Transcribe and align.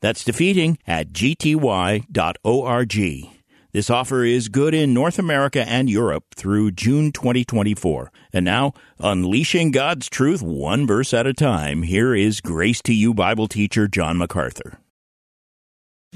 That's 0.00 0.24
defeating 0.24 0.78
at 0.86 1.12
gty.org. 1.12 2.06
This 3.72 3.88
offer 3.88 4.24
is 4.24 4.48
good 4.48 4.74
in 4.74 4.92
North 4.92 5.16
America 5.18 5.62
and 5.68 5.88
Europe 5.88 6.24
through 6.34 6.72
June 6.72 7.12
2024. 7.12 8.10
And 8.32 8.44
now, 8.44 8.72
unleashing 8.98 9.70
God's 9.70 10.08
truth 10.08 10.42
one 10.42 10.88
verse 10.88 11.14
at 11.14 11.28
a 11.28 11.32
time, 11.32 11.84
here 11.84 12.12
is 12.12 12.40
Grace 12.40 12.82
to 12.82 12.92
You 12.92 13.14
Bible 13.14 13.46
teacher 13.46 13.86
John 13.86 14.18
MacArthur. 14.18 14.80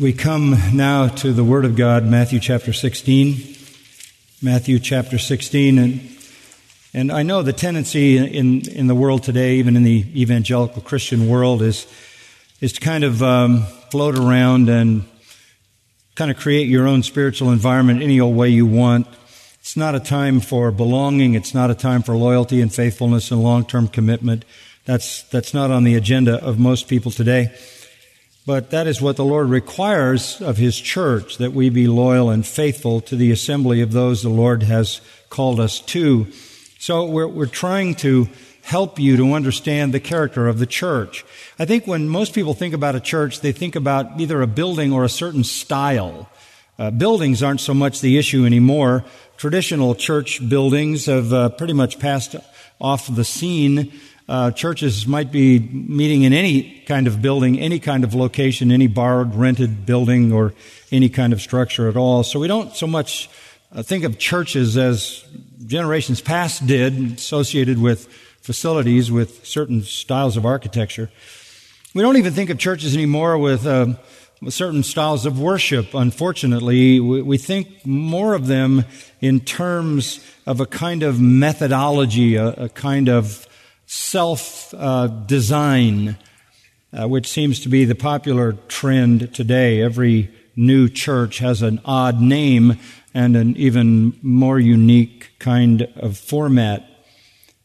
We 0.01 0.12
come 0.12 0.56
now 0.73 1.06
to 1.06 1.33
the 1.33 1.45
Word 1.45 1.64
of 1.64 1.77
God, 1.77 2.05
Matthew 2.05 2.41
chapter 2.41 2.73
16. 2.73 3.55
Matthew 4.42 4.80
chapter 4.80 5.16
16. 5.16 5.78
And, 5.78 6.11
and 6.92 7.12
I 7.12 7.23
know 7.23 7.42
the 7.42 7.53
tendency 7.53 8.19
in, 8.19 8.69
in 8.69 8.89
the 8.89 8.97
world 8.97 9.23
today, 9.23 9.55
even 9.55 9.77
in 9.77 9.84
the 9.84 10.05
evangelical 10.20 10.83
Christian 10.83 11.28
world, 11.28 11.62
is 11.62 11.87
is 12.64 12.73
to 12.73 12.80
kind 12.80 13.04
of 13.04 13.23
um, 13.23 13.62
float 13.91 14.16
around 14.16 14.70
and 14.70 15.05
kind 16.14 16.30
of 16.30 16.38
create 16.38 16.66
your 16.66 16.88
own 16.88 17.02
spiritual 17.02 17.52
environment 17.52 18.02
any 18.02 18.18
old 18.18 18.34
way 18.34 18.48
you 18.48 18.64
want. 18.64 19.06
It's 19.60 19.77
not 19.77 19.95
a 19.95 20.00
time 20.00 20.41
for 20.41 20.70
belonging. 20.70 21.34
It's 21.34 21.52
not 21.52 21.70
a 21.70 21.74
time 21.74 22.02
for 22.02 22.16
loyalty 22.16 22.62
and 22.62 22.72
faithfulness 22.72 23.30
and 23.30 23.42
long-term 23.42 23.89
commitment. 23.89 24.47
That's, 24.86 25.24
that's 25.24 25.52
not 25.52 25.70
on 25.70 25.84
the 25.84 25.94
agenda 25.94 26.42
of 26.42 26.58
most 26.58 26.89
people 26.89 27.11
today. 27.11 27.55
But 28.47 28.70
that 28.70 28.86
is 28.86 28.98
what 28.98 29.17
the 29.17 29.27
Lord 29.27 29.50
requires 29.50 30.41
of 30.41 30.56
His 30.56 30.80
church, 30.80 31.36
that 31.36 31.52
we 31.52 31.69
be 31.69 31.86
loyal 31.86 32.30
and 32.30 32.46
faithful 32.46 33.02
to 33.02 33.14
the 33.14 33.30
assembly 33.30 33.83
of 33.83 33.92
those 33.92 34.22
the 34.22 34.30
Lord 34.30 34.62
has 34.62 35.02
called 35.28 35.61
us 35.61 35.80
to. 35.80 36.33
So 36.78 37.05
we're, 37.05 37.28
we're 37.28 37.44
trying 37.44 37.96
to 37.96 38.27
help 38.65 38.98
you 38.98 39.17
to 39.19 39.34
understand 39.34 39.93
the 39.93 40.01
character 40.01 40.48
of 40.48 40.59
the 40.59 40.67
church. 40.67 41.23
I 41.59 41.67
think 41.67 41.87
when 41.87 42.09
most 42.09 42.33
people 42.33 42.55
think 42.55 42.73
about 42.73 42.95
a 42.95 43.01
church, 43.01 43.41
they 43.41 43.53
think 43.53 43.77
about 43.77 44.19
either 44.19 44.41
a 44.41 44.47
building 44.47 44.91
or 44.91 45.05
a 45.05 45.09
certain 45.09 45.45
style. 45.45 46.31
Uh, 46.79 46.91
buildings 46.91 47.42
aren't 47.42 47.61
so 47.61 47.75
much 47.75 48.01
the 48.01 48.17
issue 48.17 48.47
anymore. 48.47 49.05
Traditional 49.37 49.95
church 49.95 50.47
buildings 50.48 51.07
have 51.07 51.31
uh, 51.33 51.51
pretty 51.51 51.75
much 51.75 51.98
passed 51.98 52.37
off 52.81 53.15
the 53.15 53.25
scene. 53.25 53.92
Uh, 54.27 54.51
churches 54.51 55.07
might 55.07 55.31
be 55.31 55.59
meeting 55.59 56.23
in 56.23 56.33
any 56.33 56.81
kind 56.87 57.07
of 57.07 57.20
building, 57.20 57.61
any 57.61 57.79
kind 57.79 58.03
of 58.03 58.15
location, 58.15 58.73
any 58.73 58.87
borrowed, 58.87 59.35
rented 59.35 59.85
building, 59.85 60.33
or 60.33 60.55
any 60.91 61.11
kind 61.11 61.35
of 61.35 61.42
structure 61.42 61.87
at 61.87 61.98
all. 61.98 62.25
So 62.25 62.41
we 62.41 62.48
don't 62.48 62.75
so 62.75 62.87
much 62.87 63.29
uh, 63.70 63.83
think 63.83 64.05
of 64.05 64.19
churches 64.19 64.79
as 64.79 65.23
generations 65.67 66.23
past 66.23 66.67
did, 66.67 67.19
associated 67.19 67.79
with 67.79 68.09
facilities 68.45 69.11
with 69.11 69.47
certain 69.47 69.83
styles 69.83 70.37
of 70.37 70.45
architecture. 70.45 71.11
We 71.95 72.03
don't 72.03 72.19
even 72.19 72.34
think 72.34 72.51
of 72.51 72.59
churches 72.59 72.95
anymore 72.95 73.39
with, 73.39 73.67
uh, 73.67 73.95
certain 74.51 74.83
styles 74.83 75.25
of 75.25 75.41
worship. 75.41 75.95
Unfortunately, 75.95 77.01
we, 77.01 77.23
we, 77.23 77.39
think 77.39 77.86
more 77.86 78.34
of 78.34 78.47
them 78.47 78.84
in 79.23 79.41
terms 79.41 80.20
of 80.47 80.61
a 80.61 80.67
kind 80.67 81.03
of 81.03 81.19
methodology, 81.19 82.36
a, 82.36 82.48
a 82.48 82.69
kind 82.69 83.09
of 83.09 83.47
self 83.86 84.74
uh, 84.77 85.07
design, 85.07 86.18
uh, 86.92 87.08
which 87.08 87.27
seems 87.27 87.61
to 87.61 87.70
be 87.70 87.86
the 87.86 87.95
popular 87.95 88.52
trend 88.68 89.35
today. 89.35 89.80
Every 89.80 90.30
new 90.55 90.91
church 90.91 91.39
has 91.39 91.63
an 91.63 91.80
odd 91.86 92.20
name 92.20 92.79
and 93.14 93.36
an 93.36 93.57
even 93.57 94.18
more 94.20 94.58
unique 94.58 95.30
kind 95.39 95.89
of 95.97 96.18
format. 96.18 96.93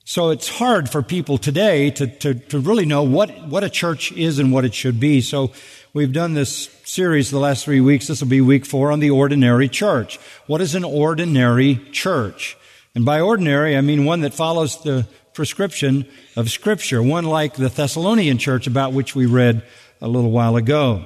So 0.10 0.32
it's 0.32 0.50
hard 0.50 0.90
for 0.90 1.04
people 1.04 1.38
today 1.38 1.92
to, 1.92 2.08
to, 2.08 2.34
to, 2.34 2.58
really 2.58 2.88
know 2.88 3.04
what, 3.04 3.46
what 3.46 3.64
a 3.64 3.70
church 3.70 4.12
is 4.14 4.40
and 4.40 4.52
what 4.52 4.66
it 4.66 4.74
should 4.74 5.00
be. 5.00 5.22
So 5.22 5.52
we've 5.94 6.12
done 6.12 6.34
this 6.34 6.68
series 6.84 7.30
the 7.30 7.38
last 7.38 7.64
three 7.64 7.80
weeks. 7.80 8.08
This 8.08 8.20
will 8.20 8.28
be 8.28 8.42
week 8.42 8.66
four 8.66 8.92
on 8.92 9.02
the 9.02 9.12
ordinary 9.12 9.70
church. 9.70 10.18
What 10.48 10.62
is 10.62 10.74
an 10.74 10.84
ordinary 10.84 11.76
church? 11.92 12.58
And 12.96 13.06
by 13.06 13.22
ordinary, 13.22 13.78
I 13.78 13.82
mean 13.82 14.04
one 14.04 14.22
that 14.22 14.34
follows 14.34 14.82
the 14.82 15.08
prescription 15.36 16.08
of 16.36 16.50
scripture, 16.50 17.04
one 17.04 17.26
like 17.26 17.54
the 17.54 17.70
Thessalonian 17.70 18.40
church 18.40 18.66
about 18.66 18.94
which 18.94 19.14
we 19.14 19.28
read 19.28 19.62
a 20.02 20.08
little 20.08 20.32
while 20.32 20.56
ago. 20.56 21.06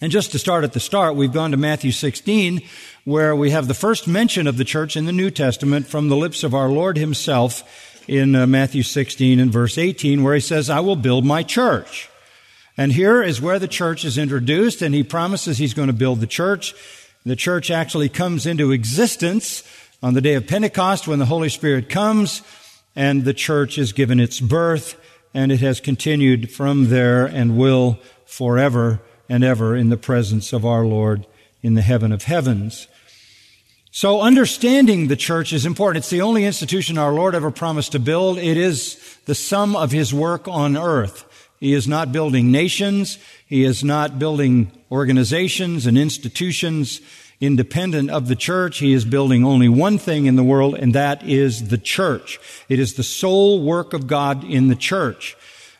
And 0.00 0.12
just 0.12 0.30
to 0.30 0.38
start 0.38 0.62
at 0.62 0.74
the 0.74 0.80
start, 0.80 1.16
we've 1.16 1.32
gone 1.32 1.50
to 1.50 1.56
Matthew 1.56 1.90
16, 1.90 2.62
where 3.04 3.34
we 3.34 3.50
have 3.50 3.66
the 3.66 3.74
first 3.74 4.06
mention 4.06 4.46
of 4.46 4.56
the 4.56 4.64
church 4.64 4.96
in 4.96 5.06
the 5.06 5.12
New 5.12 5.28
Testament 5.28 5.88
from 5.88 6.08
the 6.08 6.16
lips 6.16 6.44
of 6.44 6.54
our 6.54 6.68
Lord 6.68 6.96
himself 6.96 7.64
in 8.08 8.34
uh, 8.34 8.46
Matthew 8.46 8.82
16 8.82 9.38
and 9.38 9.52
verse 9.52 9.76
18 9.78 10.24
where 10.24 10.34
he 10.34 10.40
says, 10.40 10.70
I 10.70 10.80
will 10.80 10.96
build 10.96 11.24
my 11.24 11.42
church. 11.42 12.08
And 12.76 12.92
here 12.92 13.22
is 13.22 13.40
where 13.40 13.58
the 13.58 13.68
church 13.68 14.04
is 14.04 14.16
introduced 14.16 14.82
and 14.82 14.94
he 14.94 15.02
promises 15.02 15.58
he's 15.58 15.74
going 15.74 15.88
to 15.88 15.92
build 15.92 16.20
the 16.20 16.26
church. 16.26 16.74
The 17.26 17.36
church 17.36 17.70
actually 17.70 18.08
comes 18.08 18.46
into 18.46 18.72
existence 18.72 19.62
on 20.02 20.14
the 20.14 20.20
day 20.20 20.34
of 20.34 20.46
Pentecost 20.46 21.06
when 21.06 21.18
the 21.18 21.26
Holy 21.26 21.48
Spirit 21.48 21.88
comes 21.88 22.42
and 22.96 23.24
the 23.24 23.34
church 23.34 23.78
is 23.78 23.92
given 23.92 24.18
its 24.18 24.40
birth 24.40 24.98
and 25.34 25.52
it 25.52 25.60
has 25.60 25.80
continued 25.80 26.50
from 26.50 26.88
there 26.88 27.26
and 27.26 27.58
will 27.58 27.98
forever 28.24 29.00
and 29.28 29.44
ever 29.44 29.76
in 29.76 29.90
the 29.90 29.96
presence 29.96 30.52
of 30.52 30.64
our 30.64 30.86
Lord 30.86 31.26
in 31.62 31.74
the 31.74 31.82
heaven 31.82 32.12
of 32.12 32.24
heavens. 32.24 32.88
So 33.98 34.20
understanding 34.20 35.08
the 35.08 35.16
church 35.16 35.52
is 35.52 35.66
important. 35.66 36.04
It's 36.04 36.10
the 36.10 36.20
only 36.20 36.44
institution 36.44 36.98
our 36.98 37.12
Lord 37.12 37.34
ever 37.34 37.50
promised 37.50 37.90
to 37.90 37.98
build. 37.98 38.38
It 38.38 38.56
is 38.56 38.96
the 39.24 39.34
sum 39.34 39.74
of 39.74 39.90
His 39.90 40.14
work 40.14 40.46
on 40.46 40.76
earth. 40.76 41.24
He 41.58 41.72
is 41.72 41.88
not 41.88 42.12
building 42.12 42.52
nations. 42.52 43.18
He 43.44 43.64
is 43.64 43.82
not 43.82 44.20
building 44.20 44.70
organizations 44.92 45.84
and 45.84 45.98
institutions 45.98 47.00
independent 47.40 48.10
of 48.10 48.28
the 48.28 48.36
church. 48.36 48.78
He 48.78 48.92
is 48.92 49.04
building 49.04 49.44
only 49.44 49.68
one 49.68 49.98
thing 49.98 50.26
in 50.26 50.36
the 50.36 50.44
world, 50.44 50.76
and 50.76 50.94
that 50.94 51.24
is 51.24 51.66
the 51.66 51.76
church. 51.76 52.38
It 52.68 52.78
is 52.78 52.94
the 52.94 53.02
sole 53.02 53.64
work 53.64 53.94
of 53.94 54.06
God 54.06 54.44
in 54.44 54.68
the 54.68 54.76
church. 54.76 55.36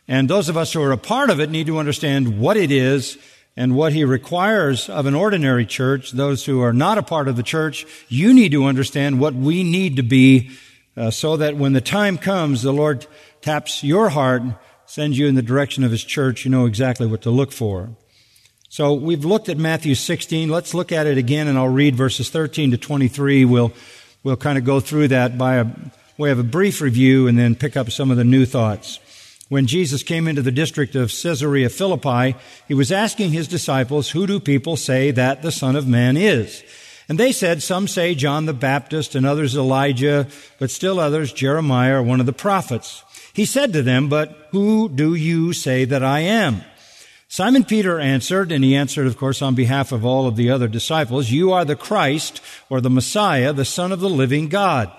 And 0.09 0.29
those 0.29 0.49
of 0.49 0.57
us 0.57 0.73
who 0.73 0.83
are 0.83 0.91
a 0.91 0.99
part 0.99 1.31
of 1.31 1.39
it 1.39 1.51
need 1.51 1.69
to 1.69 1.79
understand 1.79 2.41
what 2.41 2.57
it 2.57 2.73
is 2.73 3.17
and 3.59 3.75
what 3.75 3.93
he 3.93 4.05
requires 4.05 4.89
of 4.89 5.07
an 5.07 5.17
ordinary 5.17 5.67
church, 5.67 6.13
those 6.13 6.47
who 6.47 6.61
are 6.61 6.73
not 6.73 6.97
a 6.97 7.03
part 7.03 7.27
of 7.27 7.35
the 7.35 7.43
church, 7.43 7.85
you 8.09 8.33
need 8.33 8.53
to 8.53 8.67
understand 8.67 9.19
what 9.19 9.35
we 9.35 9.65
need 9.65 9.97
to 9.97 10.03
be 10.05 10.53
uh, 10.97 11.11
so 11.11 11.37
that 11.37 11.57
when 11.57 11.73
the 11.73 11.81
time 11.81 12.17
comes, 12.19 12.63
the 12.63 12.73
Lord 12.73 13.05
taps 13.41 13.83
your 13.83 14.11
heart, 14.11 14.43
sends 14.87 15.19
you 15.19 15.27
in 15.27 15.35
the 15.35 15.43
direction 15.43 15.83
of 15.83 15.91
his 15.91 16.05
church, 16.05 16.45
you 16.45 16.53
know 16.53 16.67
exactly 16.67 17.05
what 17.05 17.23
to 17.23 17.31
look 17.31 17.51
for. 17.51 17.91
So 18.69 18.95
we've 18.95 19.25
looked 19.25 19.49
at 19.49 19.59
Matthew 19.59 19.97
16. 19.97 20.49
Let's 20.49 20.73
look 20.73 20.93
at 20.93 21.09
it 21.09 21.19
again 21.19 21.49
and 21.49 21.59
I'll 21.59 21.67
read 21.67 21.97
verses 21.97 22.31
13 22.31 22.71
to 22.71 22.79
23. 22.79 23.45
We'll, 23.45 23.73
we'll 24.23 24.37
kind 24.37 24.57
of 24.57 24.65
go 24.65 24.79
through 24.79 25.09
that 25.09 25.37
by 25.37 25.57
a 25.57 25.67
way 26.17 26.31
of 26.31 26.39
a 26.39 26.45
brief 26.45 26.81
review 26.81 27.27
and 27.27 27.37
then 27.37 27.57
pick 27.57 27.77
up 27.77 27.91
some 27.91 28.13
of 28.13 28.19
the 28.19 28.25
new 28.25 28.47
thoughts. 28.47 29.01
When 29.49 29.67
Jesus 29.67 30.03
came 30.03 30.29
into 30.29 30.43
the 30.43 30.53
district 30.53 30.95
of 30.95 31.11
Caesarea 31.11 31.71
Philippi, 31.71 32.37
he 32.67 32.75
was 32.75 32.93
asking 32.93 33.31
his 33.31 33.49
disciples, 33.49 34.11
Who 34.11 34.27
do 34.27 34.41
people 34.41 34.77
say 34.77 35.11
that 35.11 35.41
the 35.41 35.53
Son 35.53 35.75
of 35.75 35.89
Man 35.89 36.19
is? 36.19 36.63
And 37.09 37.19
they 37.19 37.33
said, 37.33 37.63
Some 37.63 37.89
say 37.89 38.15
John 38.15 38.45
the 38.45 38.53
Baptist, 38.53 39.15
and 39.15 39.25
others 39.25 39.57
Elijah, 39.57 40.27
but 40.59 40.71
still 40.71 41.01
others 41.01 41.33
Jeremiah 41.33 42.01
or 42.01 42.03
one 42.03 42.21
of 42.21 42.27
the 42.27 42.33
prophets. 42.35 43.03
He 43.33 43.47
said 43.47 43.73
to 43.73 43.83
them, 43.83 44.11
But 44.11 44.49
who 44.51 44.91
do 44.91 45.15
you 45.15 45.55
say 45.55 45.87
that 45.87 46.05
I 46.05 46.21
am? 46.21 46.63
Simon 47.29 47.65
Peter 47.65 47.99
answered, 47.99 48.53
and 48.53 48.65
he 48.65 48.75
answered, 48.75 49.07
of 49.07 49.17
course, 49.17 49.41
on 49.41 49.55
behalf 49.55 49.93
of 49.93 50.05
all 50.05 50.27
of 50.27 50.37
the 50.37 50.51
other 50.51 50.69
disciples, 50.69 51.31
You 51.31 51.53
are 51.53 51.65
the 51.65 51.77
Christ, 51.77 52.43
or 52.69 52.83
the 52.83 52.91
Messiah, 52.91 53.55
the 53.55 53.65
Son 53.65 53.93
of 53.93 54.01
the 54.01 54.11
living 54.11 54.49
God. 54.49 54.93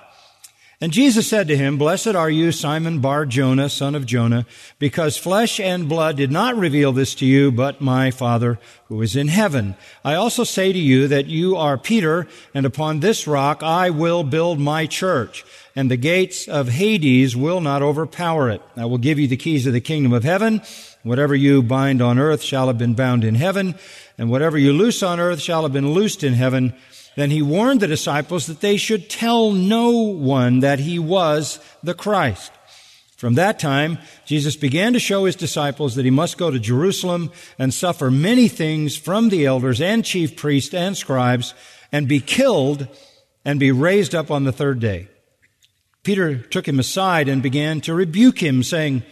And 0.82 0.94
Jesus 0.94 1.28
said 1.28 1.50
to 1.50 1.58
him, 1.58 1.78
Blessed 1.78 2.16
are 2.16 2.30
you, 2.30 2.54
Simon 2.54 3.00
Bar 3.00 3.26
Jonah, 3.26 3.68
son 3.68 3.96
of 3.96 4.06
Jonah, 4.06 4.46
because 4.80 5.18
flesh 5.18 5.60
and 5.60 5.90
blood 5.90 6.16
did 6.16 6.32
not 6.32 6.56
reveal 6.56 6.94
this 6.94 7.14
to 7.16 7.26
you, 7.26 7.52
but 7.52 7.82
my 7.82 8.12
Father 8.12 8.60
who 8.86 9.02
is 9.02 9.14
in 9.14 9.28
heaven. 9.28 9.76
I 10.06 10.16
also 10.16 10.46
say 10.46 10.72
to 10.72 10.80
you 10.80 11.10
that 11.10 11.26
you 11.26 11.58
are 11.58 11.78
Peter, 11.78 12.28
and 12.54 12.66
upon 12.66 13.02
this 13.02 13.28
rock 13.28 13.62
I 13.62 13.90
will 13.90 14.24
build 14.24 14.58
my 14.58 14.86
church, 14.86 15.44
and 15.76 15.92
the 15.92 15.98
gates 15.98 16.48
of 16.48 16.70
Hades 16.70 17.36
will 17.36 17.60
not 17.60 17.82
overpower 17.82 18.50
it. 18.50 18.62
I 18.78 18.86
will 18.86 18.98
give 19.00 19.20
you 19.20 19.28
the 19.28 19.36
keys 19.36 19.68
of 19.68 19.74
the 19.74 19.82
kingdom 19.82 20.14
of 20.14 20.24
heaven. 20.24 20.62
Whatever 21.04 21.36
you 21.36 21.62
bind 21.62 22.02
on 22.02 22.18
earth 22.18 22.42
shall 22.42 22.68
have 22.68 22.78
been 22.78 22.94
bound 22.94 23.26
in 23.26 23.36
heaven, 23.36 23.76
and 24.18 24.30
whatever 24.30 24.58
you 24.58 24.72
loose 24.72 25.04
on 25.04 25.20
earth 25.20 25.42
shall 25.42 25.64
have 25.64 25.74
been 25.74 25.92
loosed 25.92 26.24
in 26.24 26.36
heaven. 26.36 26.74
Then 27.20 27.32
he 27.32 27.42
warned 27.42 27.82
the 27.82 27.88
disciples 27.88 28.46
that 28.46 28.62
they 28.62 28.78
should 28.78 29.10
tell 29.10 29.52
no 29.52 29.92
one 29.92 30.62
that 30.62 30.80
he 30.80 30.98
was 31.00 31.60
the 31.84 31.94
Christ. 31.94 32.50
From 33.18 33.34
that 33.34 33.60
time, 33.60 33.98
Jesus 34.26 34.56
began 34.56 34.94
to 34.94 35.00
show 35.00 35.26
his 35.26 35.36
disciples 35.36 35.96
that 35.96 36.06
he 36.06 36.12
must 36.12 36.38
go 36.38 36.50
to 36.50 36.58
Jerusalem 36.58 37.34
and 37.58 37.74
suffer 37.74 38.10
many 38.10 38.48
things 38.48 38.96
from 38.96 39.28
the 39.28 39.46
elders 39.46 39.82
and 39.82 40.06
chief 40.06 40.38
priests 40.38 40.74
and 40.74 40.96
scribes 40.96 41.54
and 41.92 42.08
be 42.08 42.22
killed 42.22 42.88
and 43.44 43.60
be 43.60 43.74
raised 43.74 44.16
up 44.16 44.32
on 44.32 44.46
the 44.46 44.54
third 44.54 44.80
day. 44.80 45.10
Peter 46.04 46.38
took 46.38 46.70
him 46.70 46.80
aside 46.80 47.28
and 47.28 47.44
began 47.44 47.82
to 47.82 47.94
rebuke 47.94 48.42
him, 48.42 48.64
saying, 48.64 49.04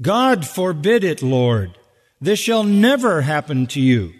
God 0.00 0.46
forbid 0.46 1.02
it, 1.02 1.20
Lord. 1.20 1.76
This 2.20 2.38
shall 2.38 2.62
never 2.62 3.22
happen 3.22 3.66
to 3.66 3.80
you. 3.80 4.12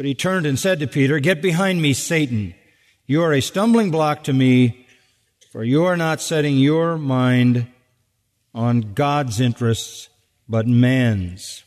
But 0.00 0.06
he 0.06 0.14
turned 0.14 0.46
and 0.46 0.58
said 0.58 0.80
to 0.80 0.86
Peter, 0.86 1.18
Get 1.20 1.42
behind 1.42 1.82
me, 1.82 1.92
Satan. 1.92 2.54
You 3.04 3.22
are 3.22 3.34
a 3.34 3.42
stumbling 3.42 3.90
block 3.90 4.24
to 4.24 4.32
me, 4.32 4.86
for 5.52 5.62
you 5.62 5.84
are 5.84 5.96
not 5.98 6.22
setting 6.22 6.56
your 6.56 6.96
mind 6.96 7.66
on 8.54 8.94
God's 8.94 9.42
interests, 9.42 10.08
but 10.48 10.66
man's. 10.66 11.64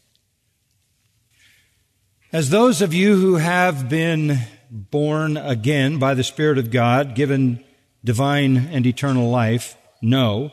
As 2.31 2.49
those 2.49 2.81
of 2.81 2.91
you 2.91 3.17
who 3.17 3.35
have 3.35 3.87
been 3.87 4.39
born 4.71 5.37
again 5.37 5.99
by 5.99 6.15
the 6.15 6.23
Spirit 6.23 6.57
of 6.57 6.71
God, 6.71 7.13
given 7.13 7.63
divine 8.03 8.57
and 8.57 8.87
eternal 8.87 9.29
life, 9.29 9.77
know, 10.01 10.51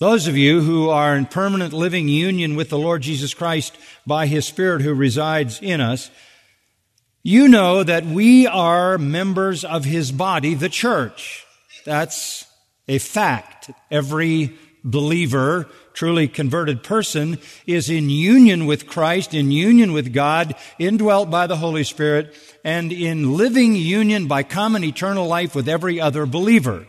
those 0.00 0.26
of 0.26 0.36
you 0.36 0.60
who 0.62 0.88
are 0.88 1.14
in 1.14 1.26
permanent 1.26 1.72
living 1.72 2.08
union 2.08 2.56
with 2.56 2.68
the 2.68 2.78
Lord 2.78 3.02
Jesus 3.02 3.32
Christ 3.32 3.78
by 4.08 4.26
His 4.26 4.44
Spirit 4.44 4.82
who 4.82 4.92
resides 4.92 5.60
in 5.62 5.80
us, 5.80 6.10
you 7.26 7.48
know 7.48 7.82
that 7.82 8.06
we 8.06 8.46
are 8.46 8.98
members 8.98 9.64
of 9.64 9.84
His 9.84 10.12
body, 10.12 10.54
the 10.54 10.68
church. 10.68 11.44
That's 11.84 12.46
a 12.86 12.98
fact. 12.98 13.68
Every 13.90 14.56
believer, 14.84 15.68
truly 15.92 16.28
converted 16.28 16.84
person, 16.84 17.40
is 17.66 17.90
in 17.90 18.10
union 18.10 18.64
with 18.64 18.86
Christ, 18.86 19.34
in 19.34 19.50
union 19.50 19.92
with 19.92 20.12
God, 20.12 20.54
indwelt 20.78 21.28
by 21.28 21.48
the 21.48 21.56
Holy 21.56 21.82
Spirit, 21.82 22.32
and 22.62 22.92
in 22.92 23.36
living 23.36 23.74
union 23.74 24.28
by 24.28 24.44
common 24.44 24.84
eternal 24.84 25.26
life 25.26 25.52
with 25.52 25.68
every 25.68 26.00
other 26.00 26.26
believer. 26.26 26.86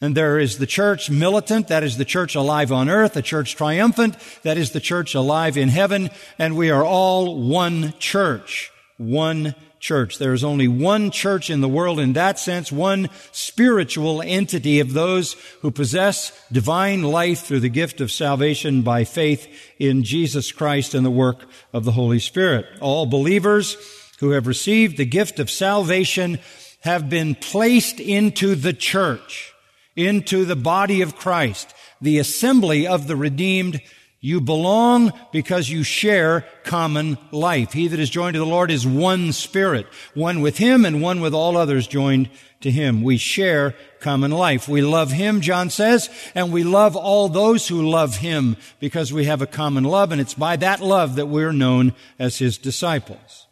And 0.00 0.16
there 0.16 0.38
is 0.38 0.58
the 0.58 0.68
church 0.68 1.10
militant, 1.10 1.66
that 1.66 1.82
is 1.82 1.96
the 1.96 2.04
church 2.04 2.36
alive 2.36 2.70
on 2.70 2.88
earth, 2.88 3.14
the 3.14 3.22
church 3.22 3.56
triumphant, 3.56 4.16
that 4.44 4.56
is 4.56 4.70
the 4.70 4.78
church 4.78 5.16
alive 5.16 5.56
in 5.56 5.68
heaven, 5.68 6.10
and 6.38 6.56
we 6.56 6.70
are 6.70 6.84
all 6.84 7.42
one 7.42 7.92
church, 7.98 8.70
one 8.98 9.56
church. 9.84 10.16
There 10.16 10.32
is 10.32 10.42
only 10.42 10.66
one 10.66 11.10
church 11.10 11.50
in 11.50 11.60
the 11.60 11.68
world 11.68 12.00
in 12.00 12.14
that 12.14 12.38
sense, 12.38 12.72
one 12.72 13.10
spiritual 13.32 14.22
entity 14.22 14.80
of 14.80 14.94
those 14.94 15.34
who 15.60 15.70
possess 15.70 16.32
divine 16.50 17.02
life 17.02 17.42
through 17.42 17.60
the 17.60 17.68
gift 17.68 18.00
of 18.00 18.10
salvation 18.10 18.80
by 18.80 19.04
faith 19.04 19.46
in 19.78 20.02
Jesus 20.02 20.52
Christ 20.52 20.94
and 20.94 21.04
the 21.04 21.10
work 21.10 21.44
of 21.74 21.84
the 21.84 21.92
Holy 21.92 22.18
Spirit. 22.18 22.64
All 22.80 23.04
believers 23.04 23.76
who 24.20 24.30
have 24.30 24.46
received 24.46 24.96
the 24.96 25.04
gift 25.04 25.38
of 25.38 25.50
salvation 25.50 26.38
have 26.80 27.10
been 27.10 27.34
placed 27.34 28.00
into 28.00 28.54
the 28.54 28.72
church, 28.72 29.52
into 29.96 30.46
the 30.46 30.56
body 30.56 31.02
of 31.02 31.14
Christ, 31.14 31.74
the 32.00 32.18
assembly 32.18 32.86
of 32.86 33.06
the 33.06 33.16
redeemed 33.16 33.82
you 34.24 34.40
belong 34.40 35.12
because 35.32 35.68
you 35.68 35.82
share 35.82 36.46
common 36.62 37.18
life. 37.30 37.74
He 37.74 37.88
that 37.88 38.00
is 38.00 38.08
joined 38.08 38.32
to 38.32 38.38
the 38.38 38.46
Lord 38.46 38.70
is 38.70 38.86
one 38.86 39.32
spirit, 39.32 39.86
one 40.14 40.40
with 40.40 40.56
Him 40.56 40.86
and 40.86 41.02
one 41.02 41.20
with 41.20 41.34
all 41.34 41.58
others 41.58 41.86
joined 41.86 42.30
to 42.62 42.70
Him. 42.70 43.02
We 43.02 43.18
share 43.18 43.74
common 44.00 44.30
life. 44.30 44.66
We 44.66 44.80
love 44.80 45.12
Him, 45.12 45.42
John 45.42 45.68
says, 45.68 46.08
and 46.34 46.54
we 46.54 46.64
love 46.64 46.96
all 46.96 47.28
those 47.28 47.68
who 47.68 47.86
love 47.86 48.16
Him 48.16 48.56
because 48.80 49.12
we 49.12 49.26
have 49.26 49.42
a 49.42 49.46
common 49.46 49.84
love, 49.84 50.10
and 50.10 50.22
it's 50.22 50.32
by 50.32 50.56
that 50.56 50.80
love 50.80 51.16
that 51.16 51.26
we're 51.26 51.52
known 51.52 51.92
as 52.18 52.38
His 52.38 52.56
disciples. 52.56 53.46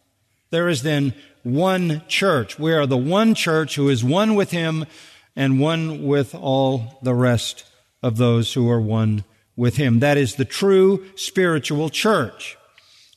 There 0.49 0.67
is 0.67 0.81
then 0.81 1.13
one 1.43 2.01
church. 2.07 2.57
We 2.57 2.73
are 2.73 2.87
the 2.87 2.97
one 2.97 3.35
church 3.35 3.75
who 3.75 3.89
is 3.89 4.03
one 4.03 4.33
with 4.33 4.49
Him 4.49 4.87
and 5.35 5.59
one 5.59 6.07
with 6.07 6.33
all 6.33 6.97
the 7.03 7.13
rest 7.13 7.63
of 8.01 8.17
those 8.17 8.53
who 8.53 8.67
are 8.71 8.81
one 8.81 9.23
with 9.55 9.77
him. 9.77 9.99
That 9.99 10.17
is 10.17 10.35
the 10.35 10.45
true 10.45 11.05
spiritual 11.15 11.89
church. 11.89 12.57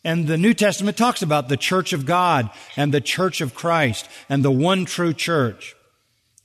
And 0.04 0.28
the 0.28 0.38
New 0.38 0.54
Testament 0.54 0.96
talks 0.96 1.22
about 1.22 1.48
the 1.48 1.56
church 1.56 1.92
of 1.92 2.06
God 2.06 2.50
and 2.76 2.94
the 2.94 3.00
church 3.00 3.40
of 3.40 3.54
Christ 3.54 4.08
and 4.28 4.44
the 4.44 4.52
one 4.52 4.84
true 4.84 5.12
church. 5.12 5.74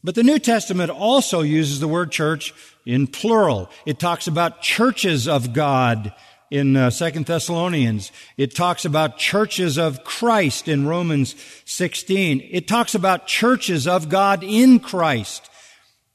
But 0.04 0.16
the 0.16 0.24
New 0.24 0.40
Testament 0.40 0.90
also 0.90 1.42
uses 1.42 1.80
the 1.80 1.88
word 1.88 2.12
church 2.12 2.54
in 2.86 3.06
plural. 3.06 3.70
It 3.86 4.00
talks 4.00 4.26
about 4.26 4.62
churches 4.62 5.28
of 5.28 5.54
God 5.54 6.12
in 6.50 6.76
uh, 6.76 6.90
2 6.90 7.12
Thessalonians. 7.24 8.12
It 8.36 8.56
talks 8.56 8.84
about 8.84 9.18
churches 9.18 9.78
of 9.78 10.04
Christ 10.04 10.68
in 10.68 10.88
Romans 10.88 11.36
16. 11.66 12.48
It 12.52 12.68
talks 12.68 12.96
about 12.96 13.28
churches 13.28 13.88
of 13.88 14.10
God 14.10 14.44
in 14.44 14.80
Christ 14.80 15.50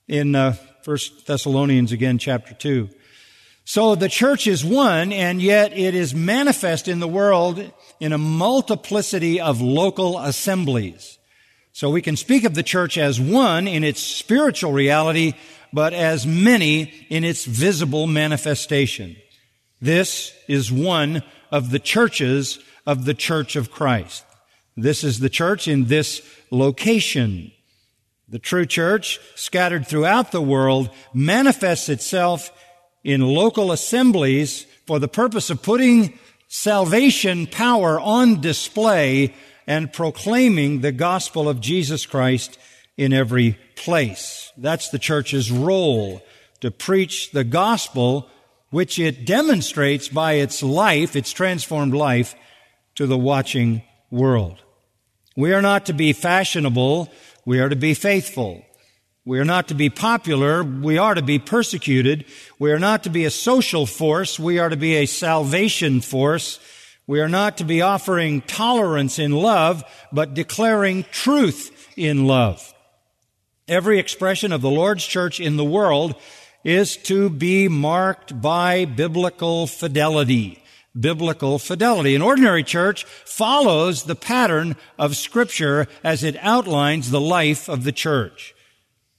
in 0.08 0.34
uh, 0.34 0.56
1 0.84 0.99
Thessalonians 1.26 1.93
again, 1.93 2.19
chapter 2.19 2.55
2. 2.55 2.88
So 3.69 3.97
the 3.97 4.09
church 4.09 4.47
is 4.47 4.65
one, 4.65 5.13
and 5.13 5.43
yet 5.43 5.77
it 5.77 5.97
is 5.97 6.15
manifest 6.15 6.87
in 6.87 7.01
the 7.01 7.09
world 7.09 7.73
in 7.99 8.13
a 8.13 8.19
multiplicity 8.19 9.41
of 9.41 9.61
local 9.61 10.21
assemblies. 10.21 11.19
So 11.73 11.91
we 11.91 12.01
can 12.01 12.15
speak 12.15 12.45
of 12.45 12.55
the 12.55 12.63
church 12.63 12.97
as 12.97 13.21
one 13.21 13.67
in 13.67 13.83
its 13.83 14.01
spiritual 14.01 14.71
reality, 14.71 15.33
but 15.73 15.93
as 15.93 16.25
many 16.25 16.95
in 17.11 17.25
its 17.25 17.45
visible 17.45 18.07
manifestation. 18.07 19.17
This 19.81 20.33
is 20.47 20.71
one 20.71 21.25
of 21.51 21.73
the 21.73 21.81
churches 21.81 22.61
of 22.87 23.05
the 23.05 23.15
church 23.15 23.57
of 23.57 23.73
Christ. 23.73 24.25
This 24.77 25.03
is 25.03 25.19
the 25.19 25.29
church 25.29 25.67
in 25.67 25.87
this 25.87 26.23
location. 26.53 27.51
The 28.29 28.39
true 28.39 28.65
church, 28.65 29.19
scattered 29.35 29.89
throughout 29.89 30.31
the 30.31 30.41
world, 30.41 30.89
manifests 31.13 31.89
itself 31.89 32.53
in 33.06 33.20
local 33.20 33.70
assemblies 33.70 34.67
for 34.85 34.99
the 34.99 35.06
purpose 35.06 35.49
of 35.49 35.62
putting 35.62 36.19
salvation 36.49 37.47
power 37.47 38.00
on 38.00 38.41
display 38.41 39.32
and 39.64 39.93
proclaiming 39.93 40.81
the 40.81 40.91
gospel 40.91 41.49
of 41.49 41.61
Jesus 41.61 42.05
Christ 42.05 42.58
in 42.97 43.13
every 43.13 43.58
place. 43.77 44.51
That's 44.56 44.89
the 44.89 44.98
church's 44.98 45.53
role 45.53 46.20
to 46.58 46.72
preach 46.72 47.31
the 47.31 47.44
gospel, 47.44 48.29
which 48.70 48.98
it 48.98 49.25
demonstrates 49.25 50.08
by 50.08 50.32
its 50.32 50.60
life, 50.60 51.15
its 51.15 51.31
transformed 51.31 51.94
life, 51.94 52.34
to 52.96 53.06
the 53.06 53.17
watching 53.17 53.82
world. 54.10 54.58
We 55.36 55.53
are 55.53 55.63
not 55.63 55.86
to 55.86 55.93
be 55.93 56.13
fashionable. 56.13 57.08
We 57.44 57.60
are 57.60 57.69
to 57.69 57.77
be 57.77 57.94
faithful. 57.94 58.66
We 59.27 59.41
are 59.41 59.45
not 59.45 59.67
to 59.69 59.75
be 59.75 59.91
popular. 59.91 60.63
We 60.63 60.99
are 60.99 61.15
to 61.15 61.21
be 61.21 61.41
persecuted. 61.41 62.27
We 62.61 62.71
are 62.71 62.79
not 62.79 63.03
to 63.03 63.11
be 63.11 63.25
a 63.25 63.31
social 63.31 63.85
force. 63.85 64.39
We 64.39 64.61
are 64.61 64.69
to 64.69 64.77
be 64.77 64.95
a 64.95 65.06
salvation 65.06 66.01
force. 66.01 66.61
We 67.09 67.21
are 67.21 67.29
not 67.29 67.56
to 67.56 67.65
be 67.65 67.83
offering 67.83 68.43
tolerance 68.43 69.19
in 69.19 69.33
love, 69.33 69.83
but 70.13 70.35
declaring 70.35 71.06
truth 71.11 71.93
in 71.97 72.29
love. 72.29 72.73
Every 73.67 73.99
expression 73.99 74.53
of 74.53 74.63
the 74.63 74.71
Lord's 74.71 75.05
church 75.05 75.41
in 75.41 75.56
the 75.56 75.65
world 75.65 76.15
is 76.63 76.97
to 76.99 77.29
be 77.29 77.67
marked 77.67 78.41
by 78.41 78.85
biblical 78.85 79.67
fidelity. 79.67 80.63
Biblical 80.99 81.59
fidelity. 81.59 82.15
An 82.15 82.23
ordinary 82.23 82.63
church 82.63 83.03
follows 83.25 84.05
the 84.05 84.15
pattern 84.15 84.77
of 85.01 85.17
scripture 85.17 85.89
as 86.05 86.23
it 86.23 86.37
outlines 86.43 87.11
the 87.11 87.21
life 87.21 87.69
of 87.69 87.83
the 87.83 87.93
church. 87.93 88.53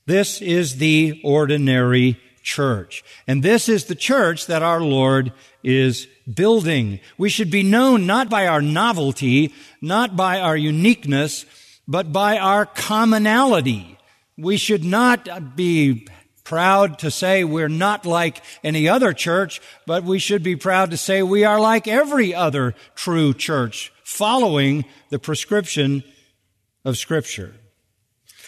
This 0.08 0.42
is 0.42 0.78
the 0.78 1.22
ordinary 1.24 2.20
church. 2.42 3.04
And 3.28 3.44
this 3.44 3.68
is 3.68 3.86
the 3.86 3.96
church 3.96 4.48
that 4.48 4.64
our 4.64 4.80
Lord 4.80 5.34
is 5.64 6.08
building. 6.34 7.02
We 7.18 7.28
should 7.28 7.52
be 7.52 7.62
known 7.62 8.08
not 8.08 8.30
by 8.30 8.48
our 8.48 8.62
novelty, 8.62 9.54
not 9.82 10.16
by 10.16 10.40
our 10.40 10.56
uniqueness, 10.56 11.46
but 11.90 12.14
by 12.14 12.38
our 12.38 12.66
commonality. 12.66 13.98
We 14.38 14.56
should 14.56 14.86
not 14.86 15.58
be 15.58 16.08
proud 16.46 17.00
to 17.00 17.12
say 17.12 17.44
we're 17.44 17.68
not 17.68 18.06
like 18.06 18.42
any 18.64 18.88
other 18.88 19.12
church, 19.12 19.60
but 19.86 20.06
we 20.06 20.20
should 20.20 20.42
be 20.42 20.56
proud 20.56 20.92
to 20.92 20.98
say 20.98 21.22
we 21.22 21.44
are 21.44 21.60
like 21.60 21.86
every 21.86 22.34
other 22.34 22.74
true 22.96 23.34
church, 23.34 23.92
following 24.06 24.86
the 25.10 25.20
prescription 25.20 26.02
of 26.86 26.98
Scripture. 26.98 27.56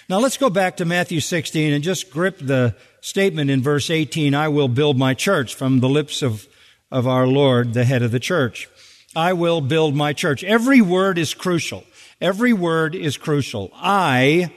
Now 0.10 0.18
let's 0.18 0.38
go 0.38 0.50
back 0.50 0.78
to 0.78 0.86
Matthew 0.86 1.20
16 1.20 1.72
and 1.72 1.84
just 1.84 2.10
grip 2.10 2.40
the 2.40 2.76
statement 3.00 3.52
in 3.52 3.62
verse 3.62 3.92
18, 3.92 4.34
I 4.34 4.48
will 4.48 4.68
build 4.68 4.98
my 4.98 5.14
church 5.14 5.54
from 5.54 5.82
the 5.82 5.88
lips 5.88 6.24
of, 6.24 6.48
of 6.90 7.08
our 7.08 7.28
Lord, 7.28 7.76
the 7.76 7.84
head 7.84 8.02
of 8.02 8.10
the 8.10 8.20
church. 8.20 8.68
I 9.16 9.34
will 9.34 9.62
build 9.62 9.94
my 9.94 10.14
church. 10.14 10.44
Every 10.44 10.82
word 10.82 11.20
is 11.20 11.36
crucial. 11.36 11.84
Every 12.20 12.54
word 12.54 12.96
is 12.96 13.18
crucial. 13.18 13.70
I 13.76 14.52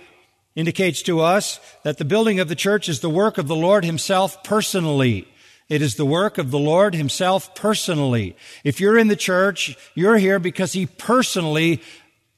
indicates 0.54 1.02
to 1.02 1.20
us 1.20 1.60
that 1.82 1.98
the 1.98 2.06
building 2.06 2.40
of 2.40 2.48
the 2.48 2.54
church 2.54 2.88
is 2.88 3.00
the 3.00 3.10
work 3.10 3.36
of 3.36 3.46
the 3.46 3.54
Lord 3.54 3.84
himself 3.84 4.42
personally. 4.42 5.28
It 5.68 5.82
is 5.82 5.96
the 5.96 6.06
work 6.06 6.38
of 6.38 6.50
the 6.50 6.58
Lord 6.58 6.94
himself 6.94 7.54
personally. 7.54 8.36
If 8.64 8.80
you're 8.80 8.96
in 8.96 9.08
the 9.08 9.16
church, 9.16 9.76
you're 9.94 10.16
here 10.16 10.38
because 10.38 10.72
he 10.72 10.86
personally 10.86 11.82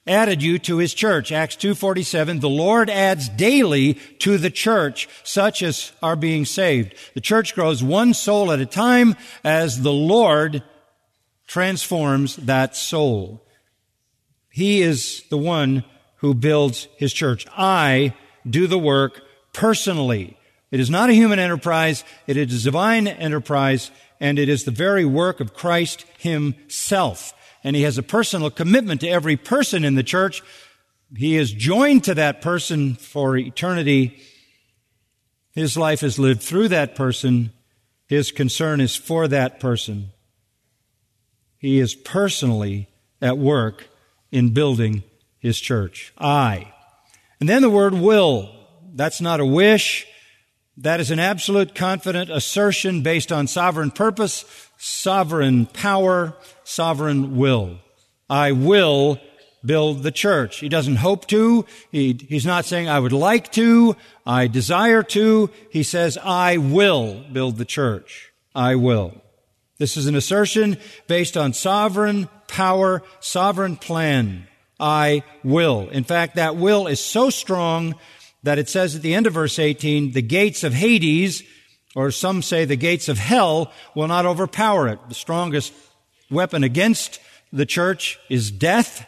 added 0.06 0.42
you 0.42 0.58
to 0.60 0.78
his 0.78 0.94
church. 0.94 1.32
Acts 1.32 1.56
2:47, 1.56 2.40
the 2.40 2.48
Lord 2.48 2.90
adds 2.90 3.28
daily 3.28 3.94
to 4.18 4.38
the 4.38 4.50
church 4.50 5.08
such 5.22 5.62
as 5.62 5.92
are 6.02 6.16
being 6.16 6.44
saved. 6.44 6.94
The 7.14 7.20
church 7.20 7.54
grows 7.54 7.82
one 7.82 8.14
soul 8.14 8.52
at 8.52 8.60
a 8.60 8.66
time 8.66 9.16
as 9.42 9.82
the 9.82 9.92
Lord 9.92 10.62
transforms 11.46 12.36
that 12.36 12.76
soul. 12.76 13.46
He 14.50 14.82
is 14.82 15.22
the 15.30 15.38
one 15.38 15.84
who 16.16 16.34
builds 16.34 16.88
his 16.96 17.12
church. 17.12 17.46
I 17.56 18.14
do 18.48 18.66
the 18.66 18.78
work 18.78 19.22
personally. 19.52 20.36
It 20.70 20.80
is 20.80 20.90
not 20.90 21.10
a 21.10 21.14
human 21.14 21.38
enterprise. 21.38 22.04
It 22.26 22.36
is 22.36 22.62
a 22.62 22.64
divine 22.64 23.06
enterprise 23.06 23.90
and 24.20 24.38
it 24.38 24.48
is 24.48 24.64
the 24.64 24.70
very 24.70 25.04
work 25.04 25.40
of 25.40 25.54
Christ 25.54 26.04
himself 26.18 27.34
and 27.64 27.74
he 27.74 27.82
has 27.82 27.98
a 27.98 28.02
personal 28.02 28.50
commitment 28.50 29.00
to 29.00 29.08
every 29.08 29.36
person 29.36 29.84
in 29.84 29.94
the 29.94 30.02
church. 30.02 30.42
He 31.16 31.36
is 31.36 31.52
joined 31.52 32.04
to 32.04 32.14
that 32.14 32.42
person 32.42 32.94
for 32.94 33.36
eternity. 33.36 34.20
His 35.52 35.76
life 35.76 36.02
is 36.02 36.18
lived 36.18 36.42
through 36.42 36.68
that 36.68 36.94
person. 36.94 37.52
His 38.06 38.30
concern 38.30 38.80
is 38.80 38.94
for 38.94 39.26
that 39.28 39.58
person. 39.58 40.10
He 41.56 41.80
is 41.80 41.94
personally 41.94 42.88
at 43.22 43.38
work 43.38 43.88
in 44.30 44.52
building 44.52 45.02
his 45.38 45.58
church. 45.58 46.12
I. 46.18 46.70
And 47.40 47.48
then 47.48 47.62
the 47.62 47.70
word 47.70 47.94
will. 47.94 48.54
That's 48.94 49.20
not 49.20 49.40
a 49.40 49.46
wish. 49.46 50.06
That 50.76 51.00
is 51.00 51.10
an 51.10 51.20
absolute 51.20 51.74
confident 51.74 52.30
assertion 52.30 53.02
based 53.02 53.30
on 53.30 53.46
sovereign 53.46 53.92
purpose, 53.92 54.44
sovereign 54.84 55.64
power, 55.64 56.34
sovereign 56.62 57.38
will. 57.38 57.78
I 58.28 58.52
will 58.52 59.18
build 59.64 60.02
the 60.02 60.12
church. 60.12 60.58
He 60.58 60.68
doesn't 60.68 60.96
hope 60.96 61.26
to. 61.28 61.64
He, 61.90 62.12
he's 62.28 62.44
not 62.44 62.66
saying, 62.66 62.90
I 62.90 63.00
would 63.00 63.12
like 63.12 63.50
to. 63.52 63.96
I 64.26 64.46
desire 64.46 65.02
to. 65.04 65.48
He 65.70 65.84
says, 65.84 66.18
I 66.22 66.58
will 66.58 67.24
build 67.32 67.56
the 67.56 67.64
church. 67.64 68.30
I 68.54 68.74
will. 68.74 69.14
This 69.78 69.96
is 69.96 70.06
an 70.06 70.16
assertion 70.16 70.76
based 71.06 71.38
on 71.38 71.54
sovereign 71.54 72.28
power, 72.46 73.02
sovereign 73.20 73.76
plan. 73.76 74.46
I 74.78 75.22
will. 75.42 75.88
In 75.88 76.04
fact, 76.04 76.36
that 76.36 76.56
will 76.56 76.88
is 76.88 77.00
so 77.00 77.30
strong 77.30 77.94
that 78.42 78.58
it 78.58 78.68
says 78.68 78.94
at 78.94 79.00
the 79.00 79.14
end 79.14 79.26
of 79.26 79.32
verse 79.32 79.58
18, 79.58 80.12
the 80.12 80.20
gates 80.20 80.62
of 80.62 80.74
Hades, 80.74 81.42
or 81.94 82.10
some 82.10 82.42
say 82.42 82.64
the 82.64 82.76
gates 82.76 83.08
of 83.08 83.18
hell, 83.18 83.72
will 83.94 84.08
not 84.08 84.26
overpower 84.26 84.88
it. 84.88 84.98
The 85.08 85.14
strongest 85.14 85.72
weapon 86.30 86.64
against 86.64 87.20
the 87.52 87.66
church 87.66 88.18
is 88.28 88.50
death. 88.50 89.06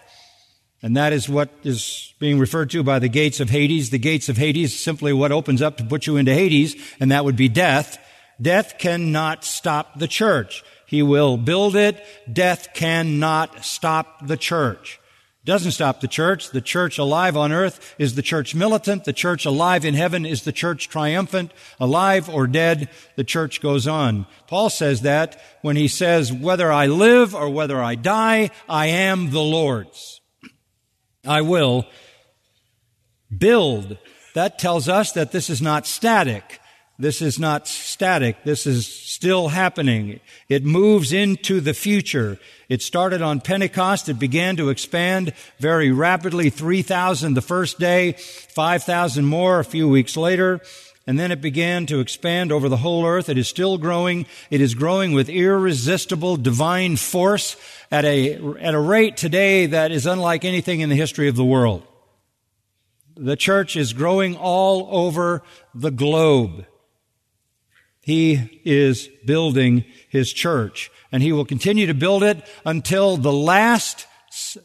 And 0.83 0.97
that 0.97 1.13
is 1.13 1.29
what 1.29 1.51
is 1.65 2.15
being 2.19 2.39
referred 2.39 2.71
to 2.71 2.83
by 2.83 2.99
the 2.99 3.09
gates 3.09 3.41
of 3.41 3.51
Hades. 3.51 3.91
The 3.91 3.99
gates 3.99 4.29
of 4.29 4.37
Hades 4.37 4.73
is 4.73 4.81
simply 4.81 5.13
what 5.13 5.33
opens 5.33 5.63
up 5.63 5.79
to 5.79 5.85
put 5.85 6.07
you 6.07 6.17
into 6.17 6.35
Hades, 6.35 6.77
and 7.01 7.11
that 7.11 7.25
would 7.25 7.37
be 7.37 7.49
death. 7.49 7.99
Death 8.41 8.79
cannot 8.79 9.45
stop 9.45 9.99
the 9.99 10.07
church. 10.07 10.63
He 10.87 11.03
will 11.03 11.37
build 11.37 11.75
it. 11.75 12.05
Death 12.31 12.69
cannot 12.75 13.65
stop 13.65 14.27
the 14.27 14.37
church 14.37 15.01
doesn't 15.47 15.71
stop 15.71 16.01
the 16.01 16.09
church. 16.09 16.51
The 16.51 16.61
church 16.61 16.99
alive 16.99 17.37
on 17.37 17.53
earth 17.53 17.95
is 17.99 18.17
the 18.17 18.23
church 18.23 18.55
militant. 18.55 19.05
The 19.05 19.13
church 19.13 19.47
alive 19.47 19.85
in 19.85 19.95
heaven 19.95 20.27
is 20.27 20.43
the 20.43 20.53
church 20.53 20.89
triumphant. 20.89 21.53
Alive 21.79 22.29
or 22.29 22.49
dead, 22.49 22.91
the 23.15 23.25
church 23.25 23.63
goes 23.63 23.87
on. 23.87 24.27
Paul 24.49 24.69
says 24.69 25.03
that 25.03 25.41
when 25.63 25.77
he 25.77 25.87
says, 25.87 26.33
whether 26.33 26.73
I 26.73 26.87
live 26.87 27.35
or 27.35 27.49
whether 27.49 27.81
I 27.83 27.95
die, 27.95 28.51
I 28.69 28.89
am 28.89 29.31
the 29.31 29.41
Lord's. 29.41 30.21
I 31.25 31.43
will 31.43 31.87
build. 33.37 33.99
That 34.35 34.59
tells 34.59 34.89
us 34.89 35.13
that 35.13 35.31
this 35.31 35.49
is 35.49 35.63
not 35.63 35.87
static. 35.87 36.61
This 36.99 37.21
is 37.21 37.39
not 37.39 37.69
static. 37.69 38.43
This 38.45 38.67
is 38.67 38.87
still 38.87 39.49
happening. 39.49 40.21
It 40.49 40.65
moves 40.65 41.13
into 41.13 41.61
the 41.61 41.75
future. 41.75 42.39
It 42.71 42.81
started 42.81 43.21
on 43.21 43.43
Pentecost. 43.43 44.09
It 44.09 44.19
began 44.19 44.57
to 44.57 44.71
expand 44.71 45.35
very 45.59 45.91
rapidly. 45.93 46.49
3,000 46.49 47.35
the 47.35 47.43
first 47.43 47.79
day, 47.79 48.13
5,000 48.13 49.27
more 49.27 49.61
a 49.61 49.65
few 49.65 49.89
weeks 49.89 50.17
later. 50.17 50.61
And 51.07 51.19
then 51.19 51.31
it 51.31 51.41
began 51.41 51.87
to 51.87 52.01
expand 52.01 52.51
over 52.51 52.69
the 52.69 52.79
whole 52.79 53.07
earth. 53.07 53.29
It 53.29 53.39
is 53.39 53.47
still 53.47 53.79
growing. 53.79 54.27
It 54.51 54.61
is 54.61 54.75
growing 54.75 55.13
with 55.13 55.29
irresistible 55.29 56.39
divine 56.39 56.97
force 56.97 57.57
at 57.91 58.05
a, 58.05 58.35
at 58.59 58.75
a 58.75 58.81
rate 58.81 59.17
today 59.19 59.67
that 59.67 59.93
is 59.93 60.07
unlike 60.07 60.45
anything 60.45 60.81
in 60.81 60.89
the 60.89 60.97
history 60.97 61.29
of 61.29 61.37
the 61.37 61.45
world. 61.45 61.87
The 63.17 63.37
church 63.37 63.77
is 63.77 63.93
growing 63.93 64.37
all 64.37 64.89
over 64.91 65.43
the 65.75 65.91
globe. 65.91 66.67
He 68.07 68.61
is 68.65 69.09
building 69.25 69.85
his 70.09 70.33
church 70.33 70.93
and 71.11 71.25
he 71.25 71.33
will 71.33 71.45
continue 71.45 71.89
to 71.89 71.93
build 71.95 72.23
it 72.23 72.41
until 72.65 73.17
the 73.17 73.33
last 73.33 74.07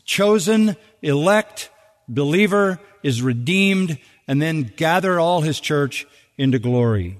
chosen, 0.06 0.78
elect 1.02 1.72
believer 2.08 2.80
is 3.02 3.24
redeemed 3.24 3.98
and 4.28 4.40
then 4.40 4.72
gather 4.78 5.20
all 5.20 5.42
his 5.42 5.60
church 5.60 6.06
into 6.38 6.60
glory. 6.60 7.18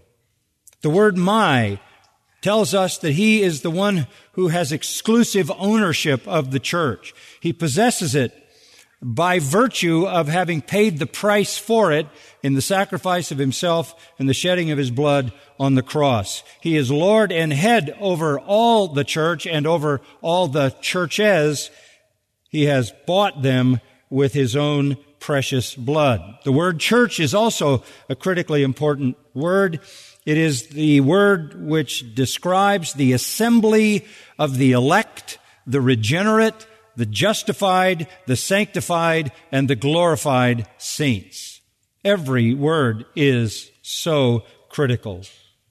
The 0.82 0.92
word 0.92 1.18
my 1.18 1.80
tells 2.42 2.76
us 2.76 3.00
that 3.00 3.14
he 3.14 3.42
is 3.42 3.64
the 3.64 3.72
one 3.72 4.06
who 4.34 4.50
has 4.50 4.72
exclusive 4.72 5.52
ownership 5.58 6.28
of 6.28 6.52
the 6.52 6.60
church. 6.60 7.16
He 7.40 7.52
possesses 7.52 8.14
it 8.14 8.32
by 9.02 9.40
virtue 9.40 10.08
of 10.08 10.28
having 10.28 10.62
paid 10.62 11.00
the 11.00 11.08
price 11.08 11.58
for 11.58 11.92
it 11.92 12.08
in 12.44 12.54
the 12.54 12.62
sacrifice 12.62 13.32
of 13.32 13.38
himself 13.38 13.96
and 14.20 14.30
the 14.30 14.34
shedding 14.34 14.70
of 14.70 14.78
his 14.78 14.92
blood 14.92 15.34
on 15.60 15.76
the 15.76 15.82
cross. 15.82 16.44
He 16.62 16.78
is 16.78 16.92
Lord 16.92 17.32
and 17.32 17.52
head 17.52 17.96
over 18.00 18.40
all 18.40 18.88
the 18.88 19.04
church 19.04 19.48
and 19.48 19.66
over 19.66 20.02
all 20.22 20.48
the 20.48 20.70
churches. 20.82 21.72
He 22.50 22.66
has 22.66 22.94
bought 23.08 23.42
them 23.42 23.82
with 24.10 24.34
his 24.34 24.56
own 24.56 24.98
precious 25.20 25.74
blood. 25.74 26.22
The 26.44 26.52
word 26.52 26.80
church 26.80 27.20
is 27.20 27.34
also 27.34 27.84
a 28.10 28.16
critically 28.16 28.62
important 28.62 29.18
word. 29.34 29.80
It 30.26 30.38
is 30.38 30.68
the 30.68 31.02
word 31.02 31.60
which 31.68 32.14
describes 32.14 32.94
the 32.94 33.14
assembly 33.14 34.06
of 34.38 34.58
the 34.58 34.74
elect, 34.74 35.40
the 35.66 35.82
regenerate, 35.82 36.68
the 36.96 37.06
justified, 37.06 38.08
the 38.28 38.36
sanctified, 38.36 39.32
and 39.52 39.70
the 39.70 39.76
glorified 39.76 40.68
saints. 40.78 41.62
Every 42.04 42.54
word 42.54 43.06
is 43.16 43.72
so 43.82 44.44
critical. 44.70 45.24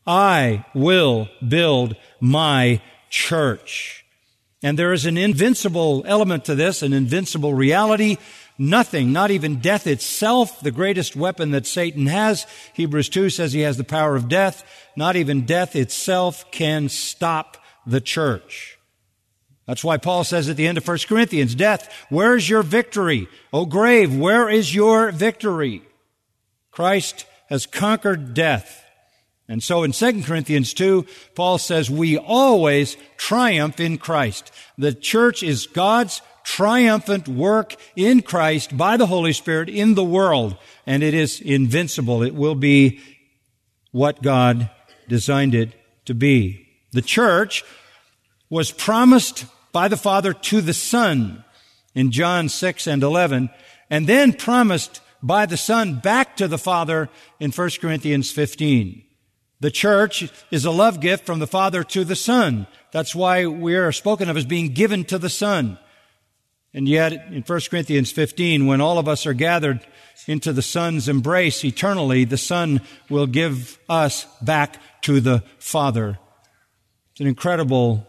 I 0.07 0.65
will 0.75 1.29
build 1.47 1.97
my 2.21 2.81
church. 3.11 4.05
And 4.63 4.79
there 4.79 4.93
is 4.93 5.07
an 5.07 5.17
invincible 5.17 6.05
element 6.07 6.45
to 6.45 6.55
this, 6.55 6.83
an 6.83 6.93
invincible 6.93 7.55
reality. 7.55 8.19
Nothing, 8.59 9.11
not 9.11 9.31
even 9.31 9.61
death 9.61 9.87
itself, 9.87 10.61
the 10.61 10.71
greatest 10.71 11.17
weapon 11.17 11.51
that 11.53 11.67
Satan 11.67 12.07
has. 12.07 12.47
Hebrews 12.75 13.09
2 13.09 13.31
says 13.31 13.53
he 13.53 13.61
has 13.61 13.79
the 13.79 13.85
power 13.85 14.17
of 14.17 14.29
death. 14.29 14.63
Not 14.97 15.17
even 15.17 15.47
death 15.47 15.75
itself 15.75 16.51
can 16.51 16.91
stop 16.91 17.57
the 17.87 18.03
church. 18.03 18.79
That's 19.71 19.85
why 19.85 19.99
Paul 19.99 20.25
says 20.25 20.49
at 20.49 20.57
the 20.57 20.67
end 20.67 20.79
of 20.79 20.89
1 20.89 20.99
Corinthians, 21.07 21.55
death, 21.55 21.95
where's 22.09 22.49
your 22.49 22.65
victory? 22.65 23.29
O 23.53 23.67
grave, 23.67 24.13
where 24.13 24.49
is 24.49 24.75
your 24.75 25.13
victory? 25.13 25.85
Christ 26.73 27.25
has 27.49 27.67
conquered 27.67 28.35
death. 28.35 28.85
And 29.47 29.63
so 29.63 29.85
in 29.85 29.93
2 29.93 30.25
Corinthians 30.25 30.75
2, 30.75 31.07
Paul 31.37 31.59
says 31.59 31.89
we 31.89 32.19
always 32.19 32.97
triumph 33.17 33.79
in 33.79 33.99
Christ. 33.99 34.51
The 34.77 34.93
church 34.93 35.45
is 35.45 35.69
God's 35.69 36.21
triumphant 36.43 37.29
work 37.29 37.77
in 37.95 38.23
Christ 38.23 38.77
by 38.77 38.97
the 38.97 39.07
Holy 39.07 39.33
Spirit 39.33 39.69
in 39.69 39.95
the 39.95 40.03
world, 40.03 40.57
and 40.85 41.05
it 41.05 41.15
is 41.15 41.41
invincible. 41.41 42.25
It 42.25 42.35
will 42.35 42.57
be 42.57 42.99
what 43.93 44.21
God 44.21 44.69
designed 45.07 45.55
it 45.55 45.71
to 46.07 46.15
be. 46.15 46.67
The 46.91 47.03
church 47.03 47.63
was 48.49 48.73
promised 48.73 49.47
by 49.73 49.89
the 49.89 49.97
Father 49.97 50.33
to 50.33 50.61
the 50.61 50.75
Son 50.75 51.45
in 51.95 52.11
John 52.11 52.49
6 52.49 52.87
and 52.87 53.03
11, 53.03 53.51
and 53.89 54.07
then 54.07 54.33
promised 54.33 55.01
by 55.23 55.47
the 55.47 55.57
Son 55.57 56.01
back 56.01 56.37
to 56.37 56.49
the 56.49 56.59
Father 56.59 57.09
in 57.39 57.51
1 57.51 57.71
Corinthians 57.81 58.31
15. 58.31 59.03
The 59.61 59.71
church 59.71 60.31
is 60.51 60.65
a 60.65 60.71
love 60.71 61.01
gift 61.01 61.27
from 61.27 61.39
the 61.39 61.47
Father 61.47 61.85
to 61.85 62.05
the 62.05 62.17
Son. 62.17 62.67
That's 62.93 63.15
why 63.15 63.47
we 63.47 63.77
are 63.77 63.93
spoken 63.93 64.29
of 64.29 64.37
as 64.37 64.47
being 64.47 64.73
given 64.73 65.05
to 65.05 65.19
the 65.19 65.29
Son. 65.29 65.79
And 66.73 66.89
yet, 66.89 67.13
in 67.13 67.43
1 67.43 67.61
Corinthians 67.69 68.13
15, 68.13 68.67
when 68.67 68.81
all 68.81 68.99
of 68.99 69.09
us 69.09 69.27
are 69.27 69.35
gathered 69.35 69.85
into 70.27 70.53
the 70.53 70.63
Son's 70.63 71.09
embrace 71.09 71.65
eternally, 71.65 72.25
the 72.25 72.39
Son 72.39 72.81
will 73.11 73.27
give 73.27 73.79
us 73.89 74.27
back 74.41 74.77
to 75.03 75.21
the 75.21 75.43
Father. 75.59 76.19
It's 77.13 77.21
an 77.21 77.27
incredible, 77.27 78.07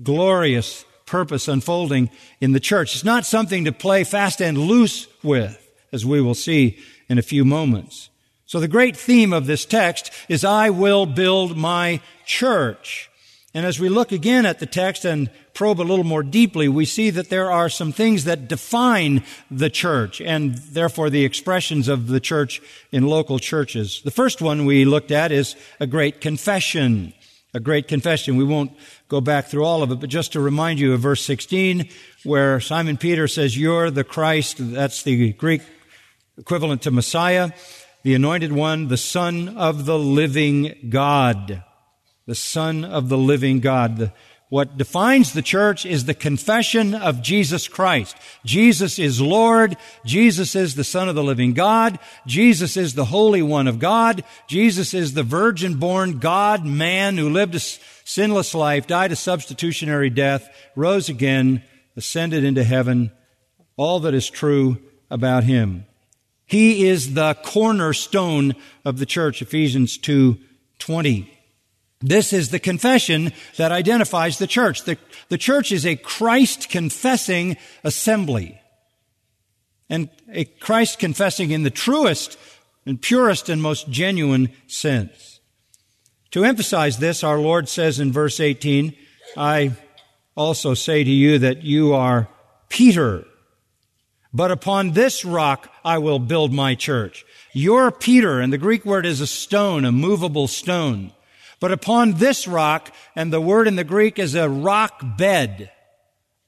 glorious 0.00 0.84
purpose 1.12 1.46
unfolding 1.46 2.08
in 2.40 2.52
the 2.52 2.58
church. 2.58 2.94
It's 2.94 3.04
not 3.04 3.26
something 3.26 3.66
to 3.66 3.70
play 3.70 4.02
fast 4.02 4.40
and 4.40 4.56
loose 4.56 5.06
with, 5.22 5.70
as 5.92 6.06
we 6.06 6.22
will 6.22 6.34
see 6.34 6.78
in 7.10 7.18
a 7.18 7.22
few 7.22 7.44
moments. 7.44 8.08
So 8.46 8.58
the 8.60 8.66
great 8.66 8.96
theme 8.96 9.34
of 9.34 9.44
this 9.44 9.66
text 9.66 10.10
is 10.30 10.42
I 10.42 10.70
will 10.70 11.04
build 11.04 11.54
my 11.54 12.00
church. 12.24 13.10
And 13.52 13.66
as 13.66 13.78
we 13.78 13.90
look 13.90 14.10
again 14.10 14.46
at 14.46 14.58
the 14.58 14.64
text 14.64 15.04
and 15.04 15.28
probe 15.52 15.82
a 15.82 15.90
little 15.90 16.02
more 16.02 16.22
deeply, 16.22 16.66
we 16.66 16.86
see 16.86 17.10
that 17.10 17.28
there 17.28 17.50
are 17.50 17.68
some 17.68 17.92
things 17.92 18.24
that 18.24 18.48
define 18.48 19.22
the 19.50 19.68
church 19.68 20.18
and 20.22 20.54
therefore 20.54 21.10
the 21.10 21.26
expressions 21.26 21.88
of 21.88 22.06
the 22.06 22.20
church 22.20 22.62
in 22.90 23.06
local 23.06 23.38
churches. 23.38 24.00
The 24.02 24.10
first 24.10 24.40
one 24.40 24.64
we 24.64 24.86
looked 24.86 25.10
at 25.10 25.30
is 25.30 25.56
a 25.78 25.86
great 25.86 26.22
confession. 26.22 27.12
A 27.54 27.60
great 27.60 27.86
confession. 27.86 28.36
We 28.36 28.44
won't 28.44 28.72
go 29.08 29.20
back 29.20 29.46
through 29.46 29.64
all 29.64 29.82
of 29.82 29.90
it, 29.90 30.00
but 30.00 30.08
just 30.08 30.32
to 30.32 30.40
remind 30.40 30.80
you 30.80 30.94
of 30.94 31.00
verse 31.00 31.22
16, 31.22 31.88
where 32.24 32.60
Simon 32.60 32.96
Peter 32.96 33.28
says, 33.28 33.58
You're 33.58 33.90
the 33.90 34.04
Christ. 34.04 34.56
That's 34.58 35.02
the 35.02 35.32
Greek 35.34 35.60
equivalent 36.38 36.82
to 36.82 36.90
Messiah, 36.90 37.50
the 38.04 38.14
anointed 38.14 38.52
one, 38.52 38.88
the 38.88 38.96
Son 38.96 39.50
of 39.50 39.84
the 39.84 39.98
living 39.98 40.88
God. 40.88 41.62
The 42.26 42.34
Son 42.34 42.84
of 42.84 43.08
the 43.08 43.18
living 43.18 43.60
God. 43.60 43.98
The 43.98 44.12
what 44.52 44.76
defines 44.76 45.32
the 45.32 45.40
church 45.40 45.86
is 45.86 46.04
the 46.04 46.12
confession 46.12 46.94
of 46.94 47.22
Jesus 47.22 47.68
Christ. 47.68 48.14
Jesus 48.44 48.98
is 48.98 49.18
Lord. 49.18 49.78
Jesus 50.04 50.54
is 50.54 50.74
the 50.74 50.84
Son 50.84 51.08
of 51.08 51.14
the 51.14 51.24
living 51.24 51.54
God. 51.54 51.98
Jesus 52.26 52.76
is 52.76 52.92
the 52.92 53.06
Holy 53.06 53.40
One 53.40 53.66
of 53.66 53.78
God. 53.78 54.22
Jesus 54.48 54.92
is 54.92 55.14
the 55.14 55.22
virgin 55.22 55.76
born 55.76 56.18
God 56.18 56.66
man 56.66 57.16
who 57.16 57.30
lived 57.30 57.54
a 57.54 57.60
sinless 57.60 58.54
life, 58.54 58.86
died 58.86 59.10
a 59.10 59.16
substitutionary 59.16 60.10
death, 60.10 60.54
rose 60.76 61.08
again, 61.08 61.62
ascended 61.96 62.44
into 62.44 62.62
heaven. 62.62 63.10
All 63.78 64.00
that 64.00 64.12
is 64.12 64.28
true 64.28 64.76
about 65.10 65.44
him. 65.44 65.86
He 66.44 66.88
is 66.88 67.14
the 67.14 67.38
cornerstone 67.42 68.54
of 68.84 68.98
the 68.98 69.06
church, 69.06 69.40
Ephesians 69.40 69.96
2 69.96 70.36
20. 70.78 71.41
This 72.02 72.32
is 72.32 72.50
the 72.50 72.58
confession 72.58 73.32
that 73.56 73.72
identifies 73.72 74.38
the 74.38 74.46
church. 74.46 74.84
The, 74.84 74.98
the 75.28 75.38
church 75.38 75.70
is 75.70 75.86
a 75.86 75.96
Christ 75.96 76.68
confessing 76.68 77.56
assembly. 77.84 78.60
And 79.88 80.08
a 80.30 80.44
Christ 80.44 80.98
confessing 80.98 81.50
in 81.50 81.62
the 81.62 81.70
truest 81.70 82.38
and 82.84 83.00
purest 83.00 83.48
and 83.48 83.62
most 83.62 83.88
genuine 83.88 84.50
sense. 84.66 85.40
To 86.32 86.44
emphasize 86.44 86.98
this, 86.98 87.22
our 87.22 87.38
Lord 87.38 87.68
says 87.68 88.00
in 88.00 88.10
verse 88.10 88.40
18, 88.40 88.96
I 89.36 89.72
also 90.34 90.74
say 90.74 91.04
to 91.04 91.10
you 91.10 91.38
that 91.38 91.62
you 91.62 91.92
are 91.92 92.28
Peter, 92.68 93.24
but 94.32 94.50
upon 94.50 94.92
this 94.92 95.24
rock 95.24 95.70
I 95.84 95.98
will 95.98 96.18
build 96.18 96.52
my 96.52 96.74
church. 96.74 97.24
You're 97.52 97.90
Peter, 97.90 98.40
and 98.40 98.50
the 98.50 98.58
Greek 98.58 98.86
word 98.86 99.04
is 99.04 99.20
a 99.20 99.26
stone, 99.26 99.84
a 99.84 99.92
movable 99.92 100.48
stone. 100.48 101.12
But 101.62 101.70
upon 101.70 102.14
this 102.14 102.48
rock, 102.48 102.92
and 103.14 103.32
the 103.32 103.40
word 103.40 103.68
in 103.68 103.76
the 103.76 103.84
Greek 103.84 104.18
is 104.18 104.34
a 104.34 104.48
rock 104.48 105.00
bed, 105.16 105.70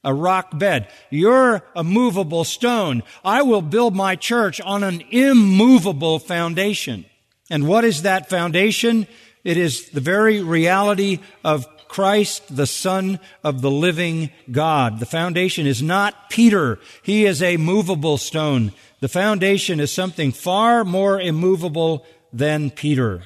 a 0.03 0.13
rock 0.13 0.59
bed. 0.59 0.89
You're 1.09 1.63
a 1.73 1.85
movable 1.85 2.43
stone. 2.43 3.01
I 3.23 3.41
will 3.41 3.61
build 3.61 3.95
my 3.95 4.17
church 4.17 4.59
on 4.59 4.83
an 4.83 5.01
immovable 5.11 6.19
foundation. 6.19 7.05
And 7.49 7.65
what 7.65 7.85
is 7.85 8.01
that 8.01 8.29
foundation? 8.29 9.07
It 9.45 9.55
is 9.55 9.89
the 9.91 10.01
very 10.01 10.43
reality 10.43 11.19
of 11.45 11.65
Christ, 11.87 12.53
the 12.53 12.67
Son 12.67 13.21
of 13.41 13.61
the 13.61 13.71
living 13.71 14.31
God. 14.51 14.99
The 14.99 15.05
foundation 15.05 15.65
is 15.65 15.81
not 15.81 16.29
Peter. 16.29 16.77
He 17.03 17.23
is 17.23 17.41
a 17.41 17.55
movable 17.55 18.17
stone. 18.17 18.73
The 18.99 19.07
foundation 19.07 19.79
is 19.79 19.93
something 19.93 20.33
far 20.33 20.83
more 20.83 21.21
immovable 21.21 22.05
than 22.33 22.69
Peter. 22.69 23.23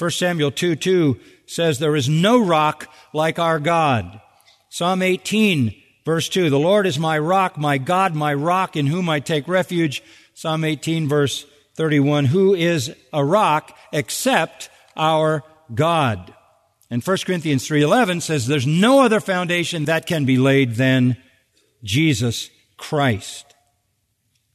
1 0.00 0.10
Samuel 0.12 0.50
2 0.50 0.76
2 0.76 1.20
says, 1.46 1.78
There 1.78 1.94
is 1.94 2.08
no 2.08 2.42
rock 2.42 2.86
like 3.12 3.38
our 3.38 3.58
God. 3.58 4.20
Psalm 4.70 5.02
18, 5.02 5.74
verse 6.06 6.28
2, 6.30 6.48
The 6.48 6.58
Lord 6.58 6.86
is 6.86 6.98
my 6.98 7.18
rock, 7.18 7.58
my 7.58 7.76
God, 7.76 8.14
my 8.14 8.32
rock, 8.32 8.76
in 8.76 8.86
whom 8.86 9.10
I 9.10 9.20
take 9.20 9.46
refuge. 9.46 10.02
Psalm 10.32 10.64
18, 10.64 11.06
verse 11.06 11.44
31, 11.74 12.26
Who 12.26 12.54
is 12.54 12.94
a 13.12 13.22
rock 13.22 13.76
except 13.92 14.70
our 14.96 15.44
God? 15.74 16.34
And 16.88 17.04
1 17.04 17.16
Corinthians 17.26 17.68
3.11 17.68 18.22
says, 18.22 18.46
There's 18.46 18.66
no 18.66 19.02
other 19.02 19.20
foundation 19.20 19.84
that 19.84 20.06
can 20.06 20.24
be 20.24 20.38
laid 20.38 20.76
than 20.76 21.18
Jesus 21.84 22.48
Christ. 22.78 23.49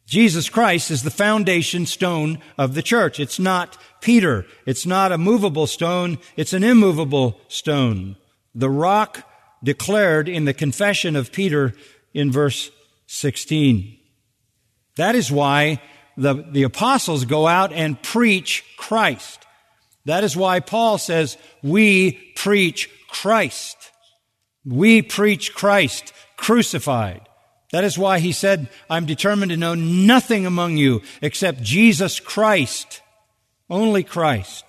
Jesus 0.06 0.50
Christ 0.50 0.92
is 0.92 1.02
the 1.02 1.12
foundation 1.12 1.86
stone 1.86 2.40
of 2.58 2.76
the 2.76 2.84
church. 2.84 3.20
It's 3.20 3.40
not 3.40 3.78
Peter. 4.02 4.46
It's 4.66 4.86
not 4.86 5.12
a 5.12 5.18
movable 5.18 5.66
stone. 5.66 6.20
It's 6.38 6.54
an 6.54 6.64
immovable 6.64 7.40
stone. 7.48 8.16
The 8.54 8.70
rock 8.70 9.28
declared 9.64 10.30
in 10.30 10.46
the 10.46 10.54
confession 10.54 11.16
of 11.16 11.32
Peter 11.32 11.74
in 12.14 12.32
verse 12.32 12.70
16. 13.08 13.98
That 14.96 15.16
is 15.16 15.32
why 15.32 15.82
the, 16.18 16.46
the 16.52 16.64
apostles 16.64 17.26
go 17.26 17.48
out 17.48 17.74
and 17.74 18.02
preach 18.02 18.64
Christ. 18.78 19.46
That 20.06 20.24
is 20.24 20.38
why 20.38 20.60
Paul 20.60 21.00
says, 21.00 21.38
we 21.64 22.14
preach 22.36 22.90
Christ. 23.10 23.76
We 24.64 25.02
preach 25.02 25.54
Christ 25.54 26.14
crucified. 26.38 27.28
That 27.76 27.84
is 27.84 27.98
why 27.98 28.20
he 28.20 28.32
said, 28.32 28.70
I'm 28.90 29.06
determined 29.06 29.50
to 29.50 29.58
know 29.58 29.76
nothing 29.76 30.46
among 30.46 30.78
you 30.78 31.02
except 31.22 31.62
Jesus 31.62 32.22
Christ. 32.22 33.02
Only 33.70 34.02
Christ. 34.02 34.64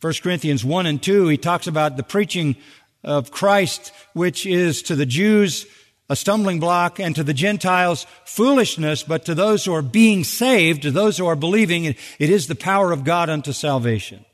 1 0.00 0.12
Corinthians 0.22 0.64
1 0.64 0.86
and 0.86 1.02
2, 1.02 1.26
he 1.26 1.36
talks 1.36 1.66
about 1.66 1.96
the 1.96 2.04
preaching 2.04 2.54
of 3.02 3.32
Christ, 3.32 3.92
which 4.12 4.46
is 4.46 4.80
to 4.82 4.94
the 4.94 5.06
Jews 5.06 5.66
a 6.08 6.14
stumbling 6.14 6.60
block 6.60 7.00
and 7.00 7.16
to 7.16 7.24
the 7.24 7.34
Gentiles 7.34 8.06
foolishness, 8.24 9.02
but 9.02 9.24
to 9.24 9.34
those 9.34 9.64
who 9.64 9.74
are 9.74 9.82
being 9.82 10.22
saved, 10.22 10.82
to 10.82 10.92
those 10.92 11.18
who 11.18 11.26
are 11.26 11.34
believing, 11.34 11.84
it 11.84 11.96
is 12.20 12.46
the 12.46 12.54
power 12.54 12.92
of 12.92 13.02
God 13.02 13.28
unto 13.28 13.50
salvation. 13.50 14.24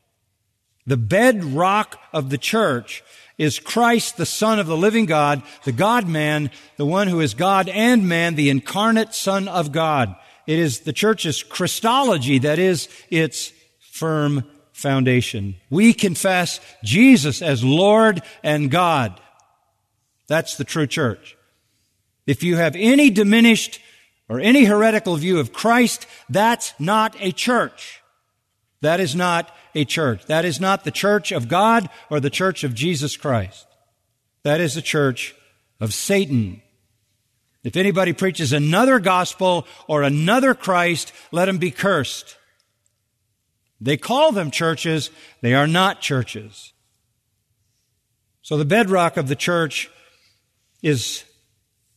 The 0.85 0.99
bedrock 0.99 1.99
of 2.12 2.29
the 2.29 2.37
church 2.37 3.03
is 3.40 3.59
Christ, 3.59 4.18
the 4.18 4.26
Son 4.26 4.59
of 4.59 4.66
the 4.66 4.76
living 4.76 5.07
God, 5.07 5.42
the 5.64 5.72
God 5.72 6.07
man, 6.07 6.50
the 6.76 6.85
one 6.85 7.09
who 7.09 7.20
is 7.20 7.33
God 7.33 7.70
and 7.70 8.07
man, 8.07 8.35
the 8.35 8.50
incarnate 8.50 9.14
Son 9.14 9.48
of 9.48 9.72
God. 9.72 10.14
It 10.46 10.59
is 10.59 10.81
the 10.81 10.92
church's 10.92 11.42
Christology 11.42 12.38
that 12.40 12.59
is 12.59 12.87
its 13.09 13.55
firm 13.79 14.44
foundation. 14.74 15.57
We 15.70 15.94
confess 15.94 16.61
Jesus 16.85 17.40
as 17.40 17.64
Lord 17.64 18.20
and 18.42 18.70
God. 18.70 19.18
That's 20.29 20.59
the 20.59 20.64
true 20.64 20.87
church. 20.87 21.35
If 22.26 22.42
you 22.42 22.57
have 22.57 22.76
any 22.76 23.09
diminished 23.09 23.81
or 24.29 24.38
any 24.38 24.64
heretical 24.64 25.16
view 25.16 25.38
of 25.38 25.55
Christ, 25.55 26.07
that's 26.29 26.74
not 26.79 27.16
a 27.18 27.33
church. 27.33 28.03
That 28.83 29.00
is 29.00 29.14
not 29.14 29.50
a 29.74 29.85
church. 29.85 30.26
That 30.26 30.44
is 30.44 30.61
not 30.61 30.85
the 30.85 30.90
church 30.90 31.33
of 31.33 31.48
God 31.48 31.88
or 32.11 32.20
the 32.20 32.30
church 32.30 32.64
of 32.64 32.74
Jesus 32.74 33.16
Christ. 33.16 33.66
That 34.42 34.61
is 34.61 34.74
the 34.74 34.83
church 34.83 35.35
of 35.80 35.94
Satan. 35.94 36.62
If 37.62 37.76
anybody 37.76 38.12
preaches 38.12 38.52
another 38.52 38.98
gospel 38.98 39.66
or 39.87 40.02
another 40.02 40.54
Christ, 40.54 41.12
let 41.30 41.48
him 41.48 41.59
be 41.59 41.70
cursed. 41.70 42.37
They 43.80 43.96
call 43.96 44.33
them 44.33 44.50
churches. 44.50 45.11
They 45.40 45.54
are 45.54 45.66
not 45.66 46.00
churches. 46.00 46.72
So 48.42 48.56
the 48.56 48.64
bedrock 48.64 49.16
of 49.16 49.28
the 49.28 49.37
church 49.37 49.90
is 50.83 51.24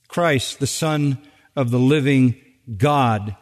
Christ, 0.08 0.60
the 0.60 0.68
Son 0.68 1.18
of 1.56 1.72
the 1.72 1.80
living 1.80 2.36
God. 2.78 3.36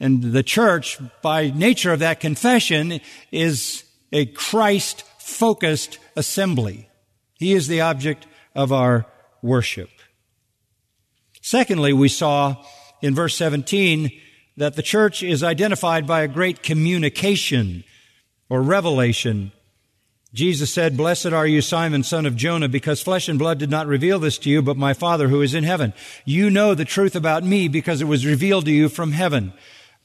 And 0.00 0.22
the 0.22 0.42
church, 0.42 0.98
by 1.22 1.50
nature 1.50 1.92
of 1.92 1.98
that 2.00 2.20
confession, 2.20 3.00
is 3.32 3.84
a 4.12 4.26
Christ 4.26 5.02
focused 5.18 5.98
assembly. 6.16 6.88
He 7.34 7.52
is 7.52 7.68
the 7.68 7.80
object 7.80 8.26
of 8.54 8.72
our 8.72 9.06
worship. 9.42 9.90
Secondly, 11.42 11.92
we 11.92 12.08
saw 12.08 12.56
in 13.02 13.14
verse 13.14 13.36
17 13.36 14.10
that 14.56 14.74
the 14.74 14.82
church 14.82 15.22
is 15.22 15.42
identified 15.42 16.06
by 16.06 16.22
a 16.22 16.28
great 16.28 16.62
communication 16.62 17.84
or 18.48 18.60
revelation. 18.60 19.52
Jesus 20.34 20.72
said, 20.72 20.96
Blessed 20.96 21.26
are 21.26 21.46
you, 21.46 21.62
Simon, 21.62 22.02
son 22.02 22.26
of 22.26 22.36
Jonah, 22.36 22.68
because 22.68 23.00
flesh 23.00 23.28
and 23.28 23.38
blood 23.38 23.58
did 23.58 23.70
not 23.70 23.86
reveal 23.86 24.18
this 24.18 24.36
to 24.38 24.50
you, 24.50 24.60
but 24.60 24.76
my 24.76 24.92
Father 24.92 25.28
who 25.28 25.40
is 25.40 25.54
in 25.54 25.64
heaven. 25.64 25.94
You 26.24 26.50
know 26.50 26.74
the 26.74 26.84
truth 26.84 27.16
about 27.16 27.44
me 27.44 27.68
because 27.68 28.02
it 28.02 28.06
was 28.06 28.26
revealed 28.26 28.66
to 28.66 28.72
you 28.72 28.88
from 28.88 29.12
heaven. 29.12 29.52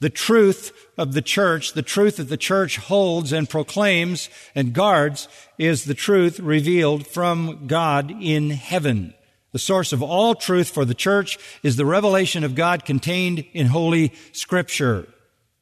The 0.04 0.10
truth 0.10 0.70
of 0.98 1.14
the 1.14 1.22
church, 1.22 1.72
the 1.72 1.80
truth 1.80 2.18
that 2.18 2.28
the 2.28 2.36
church 2.36 2.76
holds 2.76 3.32
and 3.32 3.48
proclaims 3.48 4.28
and 4.54 4.74
guards 4.74 5.28
is 5.56 5.86
the 5.86 5.94
truth 5.94 6.38
revealed 6.38 7.06
from 7.06 7.66
God 7.66 8.14
in 8.20 8.50
heaven. 8.50 9.14
The 9.52 9.58
source 9.58 9.94
of 9.94 10.02
all 10.02 10.34
truth 10.34 10.68
for 10.68 10.84
the 10.84 10.92
church 10.92 11.38
is 11.62 11.76
the 11.76 11.86
revelation 11.86 12.44
of 12.44 12.54
God 12.54 12.84
contained 12.84 13.46
in 13.54 13.68
Holy 13.68 14.12
Scripture. 14.32 15.08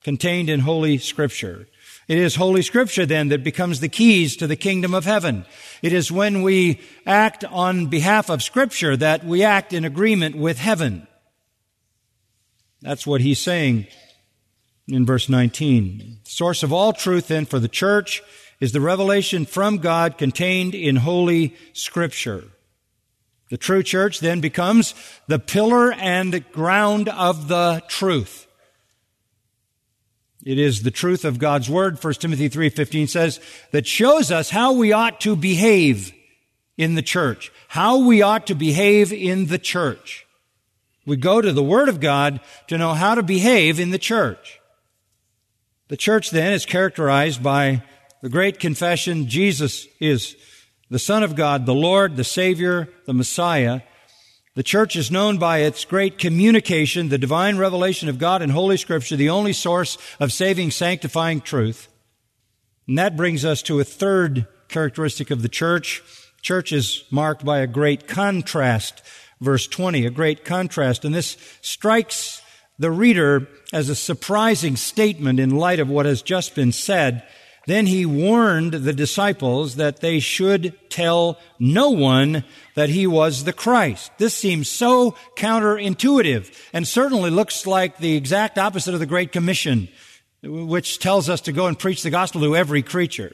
Contained 0.02 0.50
in 0.50 0.59
Holy 0.59 0.98
Scripture. 0.98 1.68
It 2.09 2.18
is 2.18 2.35
Holy 2.35 2.62
Scripture 2.62 3.07
then 3.07 3.28
that 3.28 3.44
becomes 3.44 3.78
the 3.78 3.88
keys 3.88 4.35
to 4.38 4.48
the 4.48 4.57
kingdom 4.57 4.92
of 4.92 5.05
heaven. 5.05 5.46
It 5.83 5.92
is 5.92 6.11
when 6.11 6.42
we 6.42 6.81
act 7.07 7.44
on 7.44 7.87
behalf 7.87 8.28
of 8.28 8.42
Scripture 8.42 8.96
that 8.96 9.24
we 9.24 9.44
act 9.44 9.72
in 9.72 9.85
agreement 9.85 10.35
with 10.35 10.59
heaven. 10.59 11.07
That's 12.81 13.07
what 13.07 13.20
he's 13.20 13.38
saying 13.38 13.87
in 14.92 15.07
verse 15.07 15.28
19. 15.28 16.18
Source 16.24 16.62
of 16.62 16.72
all 16.72 16.92
truth 16.92 17.28
then 17.28 17.46
for 17.46 17.59
the 17.59 17.68
church 17.68 18.22
is 18.61 18.72
the 18.72 18.81
revelation 18.81 19.44
from 19.44 19.78
God 19.78 20.18
contained 20.18 20.74
in 20.74 20.96
Holy 20.96 21.57
Scripture. 21.72 22.44
The 23.50 23.57
true 23.57 23.83
church 23.83 24.20
then 24.20 24.40
becomes 24.40 24.94
the 25.26 25.38
pillar 25.38 25.92
and 25.92 26.50
ground 26.52 27.09
of 27.09 27.48
the 27.48 27.83
truth. 27.88 28.46
It 30.44 30.59
is 30.59 30.83
the 30.83 30.90
truth 30.90 31.24
of 31.24 31.38
God's 31.38 31.70
word, 31.70 32.02
1 32.02 32.14
Timothy 32.14 32.48
3:15 32.48 33.09
says, 33.09 33.40
that 33.70 33.87
shows 33.87 34.31
us 34.31 34.50
how 34.50 34.72
we 34.72 34.92
ought 34.92 35.20
to 35.20 35.37
behave 35.37 36.12
in 36.76 36.94
the 36.94 37.02
church. 37.02 37.52
How 37.68 37.98
we 37.98 38.22
ought 38.22 38.46
to 38.48 38.55
behave 38.55 39.12
in 39.12 39.46
the 39.46 39.59
church. 39.59 40.26
We 41.07 41.16
go 41.16 41.40
to 41.40 41.52
the 41.52 41.62
word 41.62 41.88
of 41.88 42.00
God 42.00 42.40
to 42.68 42.78
know 42.78 42.94
how 42.94 43.14
to 43.14 43.22
behave 43.22 43.78
in 43.78 43.90
the 43.90 43.98
church. 43.98 44.61
The 45.92 45.98
church 45.98 46.31
then 46.31 46.55
is 46.55 46.64
characterized 46.64 47.42
by 47.42 47.83
the 48.22 48.31
great 48.31 48.59
confession 48.59 49.28
Jesus 49.28 49.87
is 50.00 50.37
the 50.88 50.98
Son 50.98 51.22
of 51.22 51.37
God, 51.37 51.66
the 51.66 51.74
Lord, 51.74 52.16
the 52.16 52.24
Savior, 52.24 52.88
the 53.05 53.12
Messiah, 53.12 53.83
the 54.55 54.62
church 54.62 54.96
is 54.96 55.11
known 55.11 55.37
by 55.37 55.59
its 55.59 55.85
great 55.85 56.16
communication, 56.16 57.11
the 57.11 57.18
divine 57.18 57.59
revelation 57.59 58.09
of 58.09 58.18
God 58.18 58.40
in 58.40 58.48
Holy 58.48 58.78
Scripture, 58.78 59.16
the 59.16 59.28
only 59.28 59.52
source 59.52 59.98
of 60.18 60.33
saving, 60.33 60.70
sanctifying 60.70 61.42
truth. 61.42 61.88
And 62.88 62.96
that 62.96 63.14
brings 63.14 63.44
us 63.44 63.61
to 63.64 63.78
a 63.78 63.85
third 63.85 64.48
characteristic 64.68 65.31
of 65.31 65.42
the 65.42 65.48
church. 65.50 66.02
Church 66.40 66.72
is 66.72 67.05
marked 67.11 67.44
by 67.44 67.59
a 67.59 67.66
great 67.66 68.09
contrast. 68.09 69.02
Verse 69.42 69.66
20, 69.66 70.07
a 70.07 70.11
great 70.11 70.42
contrast. 70.42 71.05
And 71.05 71.14
this 71.14 71.37
strikes 71.61 72.41
the 72.78 72.90
reader 72.90 73.48
as 73.72 73.88
a 73.88 73.94
surprising 73.94 74.76
statement 74.76 75.38
in 75.38 75.50
light 75.50 75.80
of 75.80 75.88
what 75.88 76.06
has 76.06 76.22
just 76.22 76.54
been 76.54 76.72
said 76.72 77.22
then 77.66 77.87
he 77.87 78.04
warned 78.04 78.72
the 78.72 78.92
disciples 78.92 79.76
that 79.76 80.00
they 80.00 80.18
should 80.18 80.74
tell 80.90 81.38
no 81.61 81.90
one 81.90 82.44
that 82.74 82.88
he 82.88 83.06
was 83.06 83.44
the 83.44 83.52
Christ. 83.52 84.11
This 84.18 84.35
seems 84.35 84.68
so 84.68 85.12
counterintuitive 85.37 86.52
and 86.72 86.87
certainly 86.87 87.30
looks 87.30 87.66
like 87.66 87.98
the 87.98 88.16
exact 88.16 88.58
opposite 88.58 88.94
of 88.94 89.00
the 89.00 89.06
Great 89.06 89.30
Commission, 89.30 89.88
which 90.42 90.98
tells 90.98 91.28
us 91.28 91.40
to 91.42 91.52
go 91.52 91.66
and 91.66 91.78
preach 91.78 92.02
the 92.02 92.11
gospel 92.11 92.40
to 92.40 92.56
every 92.56 92.82
creature. 92.82 93.32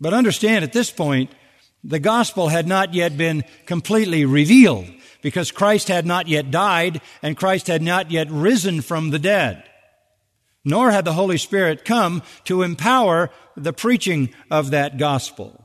But 0.00 0.14
understand 0.14 0.64
at 0.64 0.72
this 0.72 0.90
point, 0.90 1.30
the 1.84 2.00
gospel 2.00 2.48
had 2.48 2.66
not 2.66 2.92
yet 2.92 3.16
been 3.16 3.44
completely 3.66 4.24
revealed 4.24 4.86
because 5.22 5.50
Christ 5.50 5.88
had 5.88 6.06
not 6.06 6.28
yet 6.28 6.50
died 6.50 7.00
and 7.22 7.36
Christ 7.36 7.66
had 7.66 7.82
not 7.82 8.10
yet 8.10 8.30
risen 8.30 8.80
from 8.80 9.10
the 9.10 9.18
dead 9.18 9.64
nor 10.68 10.90
had 10.90 11.04
the 11.06 11.14
Holy 11.14 11.38
Spirit 11.38 11.84
come 11.84 12.22
to 12.44 12.62
empower 12.62 13.30
the 13.56 13.72
preaching 13.72 14.28
of 14.50 14.70
that 14.70 14.98
gospel. 14.98 15.64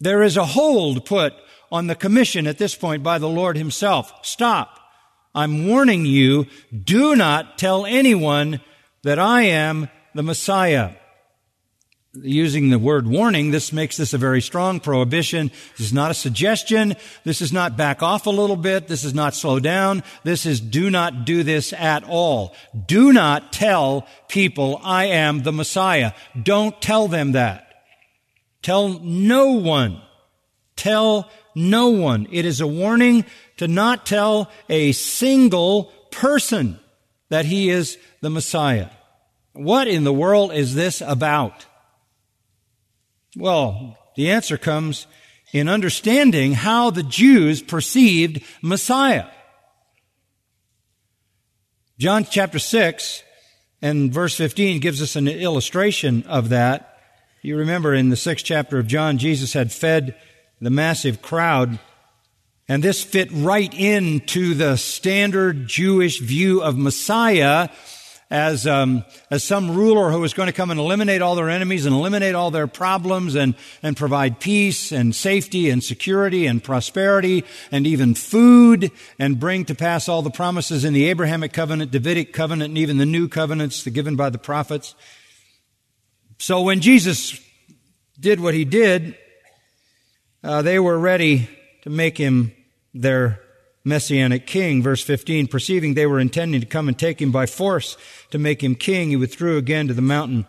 There 0.00 0.22
is 0.22 0.36
a 0.36 0.46
hold 0.46 1.04
put 1.04 1.32
on 1.70 1.86
the 1.86 1.94
commission 1.94 2.48
at 2.48 2.58
this 2.58 2.74
point 2.74 3.04
by 3.04 3.18
the 3.18 3.28
Lord 3.28 3.56
himself. 3.56 4.12
Stop. 4.22 4.78
I'm 5.32 5.68
warning 5.68 6.06
you, 6.06 6.46
do 6.72 7.14
not 7.14 7.56
tell 7.56 7.86
anyone 7.86 8.60
that 9.04 9.20
I 9.20 9.42
am 9.42 9.88
the 10.12 10.24
Messiah 10.24 10.94
using 12.12 12.70
the 12.70 12.78
word 12.78 13.06
warning, 13.06 13.50
this 13.50 13.72
makes 13.72 13.96
this 13.96 14.12
a 14.12 14.18
very 14.18 14.42
strong 14.42 14.80
prohibition. 14.80 15.50
This 15.76 15.88
is 15.88 15.92
not 15.92 16.10
a 16.10 16.14
suggestion. 16.14 16.96
This 17.24 17.40
is 17.40 17.52
not 17.52 17.76
back 17.76 18.02
off 18.02 18.26
a 18.26 18.30
little 18.30 18.56
bit. 18.56 18.88
This 18.88 19.04
is 19.04 19.14
not 19.14 19.34
slow 19.34 19.60
down. 19.60 20.02
This 20.24 20.44
is 20.44 20.60
do 20.60 20.90
not 20.90 21.24
do 21.24 21.42
this 21.42 21.72
at 21.72 22.04
all. 22.04 22.54
Do 22.86 23.12
not 23.12 23.52
tell 23.52 24.06
people 24.28 24.80
I 24.82 25.06
am 25.06 25.42
the 25.42 25.52
Messiah. 25.52 26.12
Don't 26.40 26.80
tell 26.82 27.06
them 27.06 27.32
that. 27.32 27.66
Tell 28.62 28.98
no 29.00 29.52
one. 29.52 30.02
Tell 30.76 31.30
no 31.54 31.90
one. 31.90 32.26
It 32.30 32.44
is 32.44 32.60
a 32.60 32.66
warning 32.66 33.24
to 33.58 33.68
not 33.68 34.04
tell 34.04 34.50
a 34.68 34.92
single 34.92 35.84
person 36.10 36.80
that 37.28 37.44
he 37.44 37.70
is 37.70 37.98
the 38.20 38.30
Messiah. 38.30 38.88
What 39.52 39.88
in 39.88 40.04
the 40.04 40.12
world 40.12 40.52
is 40.52 40.74
this 40.74 41.00
about? 41.00 41.66
Well, 43.36 43.96
the 44.16 44.30
answer 44.30 44.58
comes 44.58 45.06
in 45.52 45.68
understanding 45.68 46.52
how 46.52 46.90
the 46.90 47.02
Jews 47.02 47.62
perceived 47.62 48.42
Messiah. 48.62 49.26
John 51.98 52.24
chapter 52.24 52.58
6 52.58 53.22
and 53.82 54.12
verse 54.12 54.34
15 54.34 54.80
gives 54.80 55.02
us 55.02 55.16
an 55.16 55.28
illustration 55.28 56.24
of 56.24 56.48
that. 56.48 56.98
You 57.42 57.56
remember 57.56 57.94
in 57.94 58.10
the 58.10 58.16
sixth 58.16 58.44
chapter 58.44 58.78
of 58.78 58.86
John, 58.86 59.18
Jesus 59.18 59.52
had 59.52 59.72
fed 59.72 60.16
the 60.60 60.70
massive 60.70 61.22
crowd, 61.22 61.78
and 62.68 62.82
this 62.82 63.02
fit 63.02 63.28
right 63.32 63.72
into 63.72 64.54
the 64.54 64.76
standard 64.76 65.66
Jewish 65.66 66.20
view 66.20 66.62
of 66.62 66.76
Messiah 66.76 67.68
as 68.30 68.64
um, 68.66 69.04
as 69.30 69.42
some 69.42 69.74
ruler 69.74 70.10
who 70.10 70.20
was 70.20 70.34
going 70.34 70.46
to 70.46 70.52
come 70.52 70.70
and 70.70 70.78
eliminate 70.78 71.20
all 71.20 71.34
their 71.34 71.50
enemies 71.50 71.84
and 71.84 71.94
eliminate 71.94 72.34
all 72.34 72.50
their 72.50 72.68
problems 72.68 73.34
and 73.34 73.56
and 73.82 73.96
provide 73.96 74.38
peace 74.38 74.92
and 74.92 75.14
safety 75.14 75.68
and 75.68 75.82
security 75.82 76.46
and 76.46 76.62
prosperity 76.62 77.44
and 77.72 77.86
even 77.86 78.14
food 78.14 78.92
and 79.18 79.40
bring 79.40 79.64
to 79.64 79.74
pass 79.74 80.08
all 80.08 80.22
the 80.22 80.30
promises 80.30 80.84
in 80.84 80.92
the 80.92 81.06
Abrahamic 81.06 81.52
covenant, 81.52 81.90
Davidic 81.90 82.32
covenant, 82.32 82.70
and 82.70 82.78
even 82.78 82.98
the 82.98 83.06
new 83.06 83.28
covenants 83.28 83.86
given 83.86 84.14
by 84.14 84.30
the 84.30 84.38
prophets. 84.38 84.94
So 86.38 86.62
when 86.62 86.80
Jesus 86.80 87.40
did 88.18 88.38
what 88.38 88.54
he 88.54 88.64
did, 88.64 89.16
uh, 90.44 90.62
they 90.62 90.78
were 90.78 90.98
ready 90.98 91.48
to 91.82 91.90
make 91.90 92.16
him 92.16 92.52
their 92.94 93.40
messianic 93.84 94.46
king. 94.46 94.82
Verse 94.82 95.02
15, 95.02 95.46
perceiving 95.46 95.94
they 95.94 96.06
were 96.06 96.20
intending 96.20 96.60
to 96.60 96.66
come 96.66 96.88
and 96.88 96.98
take 96.98 97.20
him 97.20 97.32
by 97.32 97.46
force 97.46 97.96
to 98.30 98.38
make 98.38 98.62
him 98.62 98.74
king, 98.74 99.10
he 99.10 99.16
withdrew 99.16 99.56
again 99.56 99.88
to 99.88 99.94
the 99.94 100.02
mountain 100.02 100.46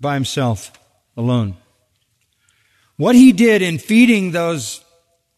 by 0.00 0.14
himself 0.14 0.72
alone. 1.16 1.56
What 2.96 3.14
he 3.14 3.32
did 3.32 3.62
in 3.62 3.78
feeding 3.78 4.32
those 4.32 4.82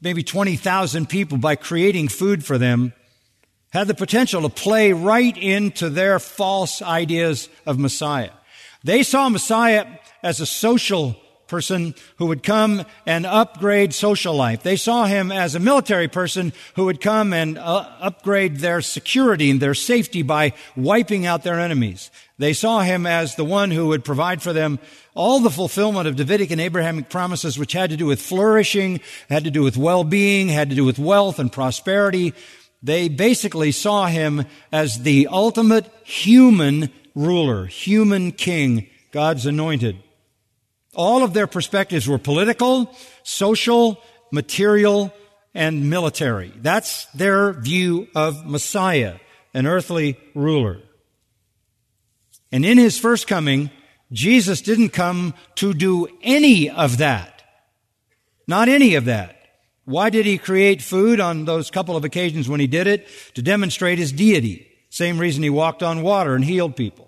maybe 0.00 0.22
20,000 0.22 1.08
people 1.08 1.38
by 1.38 1.56
creating 1.56 2.08
food 2.08 2.44
for 2.44 2.58
them 2.58 2.92
had 3.70 3.88
the 3.88 3.94
potential 3.94 4.42
to 4.42 4.48
play 4.48 4.92
right 4.92 5.36
into 5.36 5.90
their 5.90 6.18
false 6.18 6.80
ideas 6.80 7.48
of 7.66 7.78
Messiah. 7.78 8.30
They 8.84 9.02
saw 9.02 9.28
Messiah 9.28 9.86
as 10.22 10.40
a 10.40 10.46
social 10.46 11.16
person 11.48 11.94
who 12.18 12.26
would 12.26 12.42
come 12.42 12.84
and 13.06 13.26
upgrade 13.26 13.92
social 13.92 14.34
life. 14.34 14.62
They 14.62 14.76
saw 14.76 15.06
him 15.06 15.32
as 15.32 15.54
a 15.54 15.60
military 15.60 16.08
person 16.08 16.52
who 16.76 16.84
would 16.84 17.00
come 17.00 17.32
and 17.32 17.58
uh, 17.58 17.88
upgrade 18.00 18.58
their 18.58 18.80
security 18.80 19.50
and 19.50 19.60
their 19.60 19.74
safety 19.74 20.22
by 20.22 20.52
wiping 20.76 21.26
out 21.26 21.42
their 21.42 21.58
enemies. 21.58 22.10
They 22.38 22.52
saw 22.52 22.80
him 22.80 23.06
as 23.06 23.34
the 23.34 23.44
one 23.44 23.70
who 23.70 23.88
would 23.88 24.04
provide 24.04 24.42
for 24.42 24.52
them 24.52 24.78
all 25.14 25.40
the 25.40 25.50
fulfillment 25.50 26.06
of 26.06 26.14
Davidic 26.14 26.52
and 26.52 26.60
Abrahamic 26.60 27.08
promises, 27.08 27.58
which 27.58 27.72
had 27.72 27.90
to 27.90 27.96
do 27.96 28.06
with 28.06 28.22
flourishing, 28.22 29.00
had 29.28 29.42
to 29.44 29.50
do 29.50 29.64
with 29.64 29.76
well-being, 29.76 30.48
had 30.48 30.70
to 30.70 30.76
do 30.76 30.84
with 30.84 30.98
wealth 30.98 31.40
and 31.40 31.50
prosperity. 31.50 32.34
They 32.82 33.08
basically 33.08 33.72
saw 33.72 34.06
him 34.06 34.44
as 34.70 35.02
the 35.02 35.26
ultimate 35.26 35.86
human 36.04 36.92
ruler, 37.16 37.66
human 37.66 38.30
king, 38.30 38.88
God's 39.10 39.46
anointed. 39.46 39.96
All 40.94 41.22
of 41.22 41.32
their 41.34 41.46
perspectives 41.46 42.08
were 42.08 42.18
political, 42.18 42.94
social, 43.22 44.02
material, 44.32 45.12
and 45.54 45.90
military. 45.90 46.52
That's 46.56 47.06
their 47.06 47.52
view 47.52 48.08
of 48.14 48.46
Messiah, 48.46 49.16
an 49.54 49.66
earthly 49.66 50.18
ruler. 50.34 50.80
And 52.50 52.64
in 52.64 52.78
his 52.78 52.98
first 52.98 53.26
coming, 53.26 53.70
Jesus 54.12 54.62
didn't 54.62 54.90
come 54.90 55.34
to 55.56 55.74
do 55.74 56.08
any 56.22 56.70
of 56.70 56.98
that. 56.98 57.42
Not 58.46 58.68
any 58.68 58.94
of 58.94 59.04
that. 59.04 59.36
Why 59.84 60.10
did 60.10 60.26
he 60.26 60.38
create 60.38 60.82
food 60.82 61.20
on 61.20 61.44
those 61.44 61.70
couple 61.70 61.96
of 61.96 62.04
occasions 62.04 62.48
when 62.48 62.60
he 62.60 62.66
did 62.66 62.86
it? 62.86 63.06
To 63.34 63.42
demonstrate 63.42 63.98
his 63.98 64.12
deity. 64.12 64.68
Same 64.90 65.18
reason 65.18 65.42
he 65.42 65.50
walked 65.50 65.82
on 65.82 66.02
water 66.02 66.34
and 66.34 66.44
healed 66.44 66.76
people. 66.76 67.07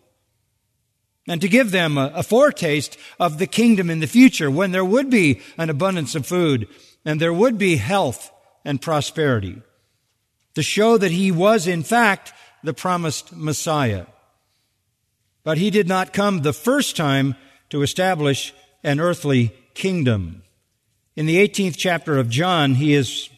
And 1.29 1.41
to 1.41 1.49
give 1.49 1.71
them 1.71 1.99
a, 1.99 2.13
a, 2.15 2.23
foretaste 2.23 2.97
of 3.19 3.39
the 3.39 3.47
kingdom 3.47 3.91
in 3.91 4.01
the 4.01 4.07
future 4.07 4.51
when 4.51 4.73
there 4.73 4.85
would 4.85 5.11
be 5.11 5.41
an 5.59 5.71
abundance 5.71 6.15
of 6.15 6.27
food 6.27 6.67
and 7.05 7.21
there 7.21 7.33
would 7.33 7.59
be 7.59 7.77
health 7.77 8.31
and 8.65 8.81
prosperity. 8.81 9.61
To 10.55 10.63
show 10.63 10.99
that 10.99 11.13
he 11.13 11.31
was 11.31 11.67
in 11.67 11.83
fact 11.83 12.33
the 12.63 12.75
promised 12.75 13.33
Messiah. 13.33 14.07
But 15.45 15.59
he 15.59 15.71
did 15.71 15.89
not 15.89 16.13
come 16.13 16.43
the 16.43 16.53
first 16.53 16.97
time 16.97 17.37
to 17.71 17.83
establish 17.83 18.53
an 18.83 19.01
earthly 19.01 19.55
kingdom. 19.75 20.43
In 21.17 21.27
the 21.27 21.37
18th 21.37 21.77
chapter 21.77 22.19
of 22.19 22.29
John, 22.29 22.75
he 22.75 22.95
is 22.95 23.29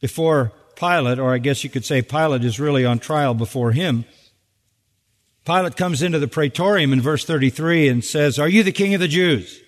before 0.00 0.52
Pilate, 0.76 1.18
or 1.18 1.34
I 1.34 1.38
guess 1.38 1.64
you 1.64 1.70
could 1.70 1.84
say 1.84 2.02
Pilate 2.02 2.44
is 2.44 2.60
really 2.60 2.84
on 2.84 2.98
trial 2.98 3.34
before 3.34 3.72
him. 3.72 4.04
Pilate 5.48 5.78
comes 5.78 6.02
into 6.02 6.18
the 6.18 6.28
praetorium 6.28 6.92
in 6.92 7.00
verse 7.00 7.24
33 7.24 7.88
and 7.88 8.04
says, 8.04 8.38
Are 8.38 8.50
you 8.50 8.62
the 8.62 8.70
king 8.70 8.92
of 8.92 9.00
the 9.00 9.08
Jews? 9.08 9.58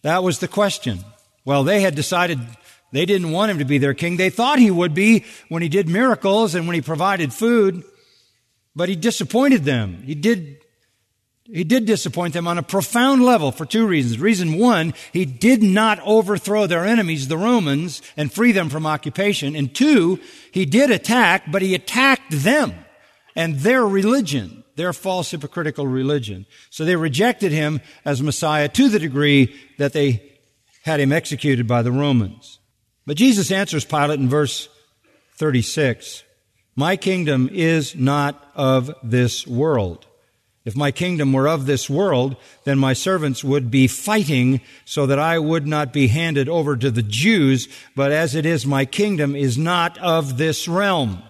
That 0.00 0.22
was 0.22 0.38
the 0.38 0.48
question. 0.48 1.00
Well, 1.44 1.64
they 1.64 1.82
had 1.82 1.96
decided 1.96 2.38
they 2.92 3.04
didn't 3.04 3.30
want 3.30 3.50
him 3.50 3.58
to 3.58 3.66
be 3.66 3.76
their 3.76 3.92
king. 3.92 4.16
They 4.16 4.30
thought 4.30 4.58
he 4.58 4.70
would 4.70 4.94
be 4.94 5.26
when 5.50 5.60
he 5.60 5.68
did 5.68 5.86
miracles 5.86 6.54
and 6.54 6.66
when 6.66 6.76
he 6.76 6.80
provided 6.80 7.34
food, 7.34 7.84
but 8.74 8.88
he 8.88 8.96
disappointed 8.96 9.64
them. 9.64 10.02
He 10.06 10.14
did 10.14 10.62
he 11.44 11.62
did 11.62 11.84
disappoint 11.84 12.32
them 12.32 12.48
on 12.48 12.56
a 12.56 12.62
profound 12.62 13.22
level 13.22 13.52
for 13.52 13.66
two 13.66 13.86
reasons. 13.86 14.18
Reason 14.18 14.58
one, 14.58 14.94
he 15.12 15.26
did 15.26 15.62
not 15.62 16.00
overthrow 16.00 16.66
their 16.66 16.86
enemies, 16.86 17.28
the 17.28 17.36
Romans, 17.36 18.00
and 18.16 18.32
free 18.32 18.52
them 18.52 18.70
from 18.70 18.86
occupation. 18.86 19.54
And 19.54 19.74
two, 19.74 20.20
he 20.52 20.64
did 20.64 20.90
attack, 20.90 21.52
but 21.52 21.60
he 21.60 21.74
attacked 21.74 22.30
them 22.30 22.72
and 23.36 23.56
their 23.60 23.86
religion, 23.86 24.64
their 24.76 24.92
false 24.92 25.30
hypocritical 25.30 25.86
religion. 25.86 26.46
So 26.70 26.84
they 26.84 26.96
rejected 26.96 27.52
him 27.52 27.80
as 28.04 28.22
Messiah 28.22 28.68
to 28.68 28.88
the 28.88 28.98
degree 28.98 29.54
that 29.78 29.92
they 29.92 30.32
had 30.82 31.00
him 31.00 31.12
executed 31.12 31.66
by 31.66 31.82
the 31.82 31.92
Romans. 31.92 32.58
But 33.06 33.16
Jesus 33.16 33.50
answers 33.50 33.84
Pilate 33.84 34.20
in 34.20 34.28
verse 34.28 34.68
36, 35.36 36.22
My 36.76 36.96
kingdom 36.96 37.48
is 37.52 37.94
not 37.94 38.50
of 38.54 38.94
this 39.02 39.46
world. 39.46 40.06
If 40.64 40.74
my 40.74 40.92
kingdom 40.92 41.34
were 41.34 41.46
of 41.46 41.66
this 41.66 41.90
world, 41.90 42.36
then 42.64 42.78
my 42.78 42.94
servants 42.94 43.44
would 43.44 43.70
be 43.70 43.86
fighting 43.86 44.62
so 44.86 45.04
that 45.06 45.18
I 45.18 45.38
would 45.38 45.66
not 45.66 45.92
be 45.92 46.06
handed 46.06 46.48
over 46.48 46.74
to 46.74 46.90
the 46.90 47.02
Jews, 47.02 47.68
but 47.94 48.12
as 48.12 48.34
it 48.34 48.46
is, 48.46 48.64
my 48.64 48.86
kingdom 48.86 49.36
is 49.36 49.58
not 49.58 49.98
of 49.98 50.38
this 50.38 50.66
realm. 50.66 51.22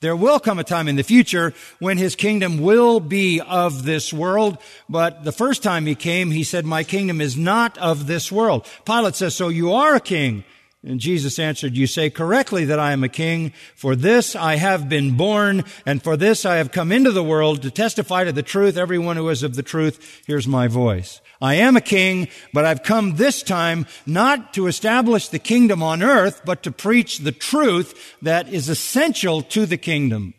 There 0.00 0.14
will 0.14 0.38
come 0.38 0.58
a 0.58 0.64
time 0.64 0.86
in 0.86 0.96
the 0.96 1.02
future 1.02 1.52
when 1.80 1.98
his 1.98 2.14
kingdom 2.14 2.60
will 2.60 3.00
be 3.00 3.40
of 3.40 3.84
this 3.84 4.12
world, 4.12 4.58
but 4.88 5.24
the 5.24 5.32
first 5.32 5.62
time 5.62 5.86
he 5.86 5.96
came, 5.96 6.30
he 6.30 6.44
said, 6.44 6.64
my 6.64 6.84
kingdom 6.84 7.20
is 7.20 7.36
not 7.36 7.76
of 7.78 8.06
this 8.06 8.30
world. 8.30 8.66
Pilate 8.84 9.16
says, 9.16 9.34
so 9.34 9.48
you 9.48 9.72
are 9.72 9.96
a 9.96 10.00
king. 10.00 10.44
And 10.84 11.00
Jesus 11.00 11.40
answered, 11.40 11.76
You 11.76 11.88
say 11.88 12.08
correctly 12.08 12.64
that 12.66 12.78
I 12.78 12.92
am 12.92 13.02
a 13.02 13.08
king. 13.08 13.52
For 13.74 13.96
this 13.96 14.36
I 14.36 14.56
have 14.56 14.88
been 14.88 15.16
born, 15.16 15.64
and 15.84 16.00
for 16.00 16.16
this 16.16 16.46
I 16.46 16.56
have 16.56 16.70
come 16.70 16.92
into 16.92 17.10
the 17.10 17.24
world 17.24 17.62
to 17.62 17.70
testify 17.70 18.24
to 18.24 18.32
the 18.32 18.44
truth. 18.44 18.76
Everyone 18.76 19.16
who 19.16 19.28
is 19.28 19.42
of 19.42 19.56
the 19.56 19.64
truth 19.64 20.22
hears 20.26 20.46
my 20.46 20.68
voice. 20.68 21.20
I 21.40 21.54
am 21.54 21.76
a 21.76 21.80
king, 21.80 22.28
but 22.52 22.64
I've 22.64 22.82
come 22.82 23.14
this 23.14 23.42
time 23.42 23.86
not 24.06 24.52
to 24.54 24.66
establish 24.66 25.28
the 25.28 25.38
kingdom 25.38 25.82
on 25.82 26.02
earth, 26.02 26.42
but 26.44 26.62
to 26.64 26.72
preach 26.72 27.18
the 27.18 27.32
truth 27.32 28.16
that 28.22 28.48
is 28.52 28.68
essential 28.68 29.42
to 29.42 29.64
the 29.64 29.76
kingdom 29.76 30.34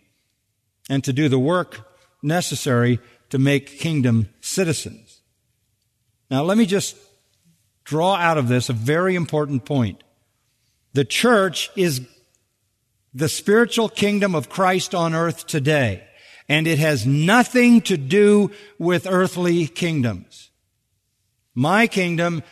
and 0.89 1.03
to 1.03 1.13
do 1.13 1.29
the 1.29 1.39
work 1.39 1.87
necessary 2.21 2.99
to 3.29 3.39
make 3.39 3.79
kingdom 3.79 4.29
citizens. 4.41 5.21
Now 6.29 6.43
let 6.43 6.57
me 6.57 6.65
just 6.65 6.97
draw 7.85 8.15
out 8.15 8.37
of 8.37 8.47
this 8.49 8.69
a 8.69 8.73
very 8.73 9.15
important 9.15 9.65
point. 9.65 10.03
The 10.93 11.05
church 11.05 11.69
is 11.75 12.01
the 13.13 13.29
spiritual 13.29 13.89
kingdom 13.89 14.35
of 14.35 14.49
Christ 14.49 14.93
on 14.93 15.15
earth 15.15 15.47
today, 15.47 16.03
and 16.47 16.67
it 16.67 16.79
has 16.79 17.05
nothing 17.05 17.81
to 17.81 17.97
do 17.97 18.51
with 18.77 19.07
earthly 19.07 19.65
kingdoms. 19.67 20.48
My 21.59 21.87
kingdom, 21.87 22.43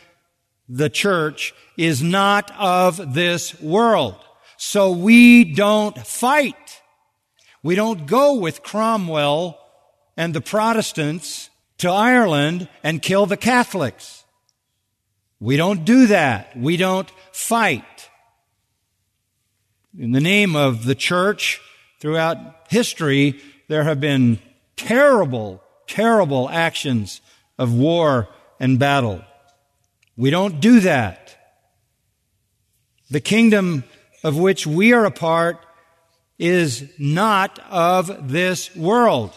the 0.68 0.90
church, 0.90 1.54
is 1.76 2.02
not 2.02 2.50
of 2.58 3.14
this 3.14 3.58
world. 3.60 4.16
So 4.56 4.92
we 4.92 5.44
don't 5.44 5.96
fight. 5.98 6.82
We 7.62 7.74
don't 7.74 8.06
go 8.06 8.34
with 8.34 8.62
Cromwell 8.62 9.58
and 10.16 10.34
the 10.34 10.40
Protestants 10.40 11.50
to 11.78 11.88
Ireland 11.88 12.68
and 12.82 13.00
kill 13.00 13.26
the 13.26 13.36
Catholics. 13.36 14.24
We 15.40 15.56
don't 15.56 15.84
do 15.84 16.08
that. 16.08 16.56
We 16.56 16.76
don't 16.76 17.10
fight 17.32 18.08
in 19.98 20.12
the 20.12 20.20
name 20.20 20.54
of 20.54 20.84
the 20.84 20.94
church 20.94 21.60
throughout 22.00 22.38
history, 22.68 23.40
there 23.66 23.82
have 23.82 24.00
been 24.00 24.38
terrible, 24.76 25.62
terrible 25.86 26.48
actions 26.48 27.20
of 27.58 27.74
war 27.74 28.28
and 28.60 28.78
battle. 28.78 29.22
We 30.16 30.30
don't 30.30 30.60
do 30.60 30.80
that. 30.80 31.36
The 33.10 33.20
kingdom 33.20 33.84
of 34.22 34.36
which 34.36 34.66
we 34.66 34.92
are 34.92 35.04
a 35.04 35.10
part 35.10 35.64
is 36.38 36.88
not 36.98 37.58
of 37.70 38.30
this 38.30 38.74
world. 38.76 39.32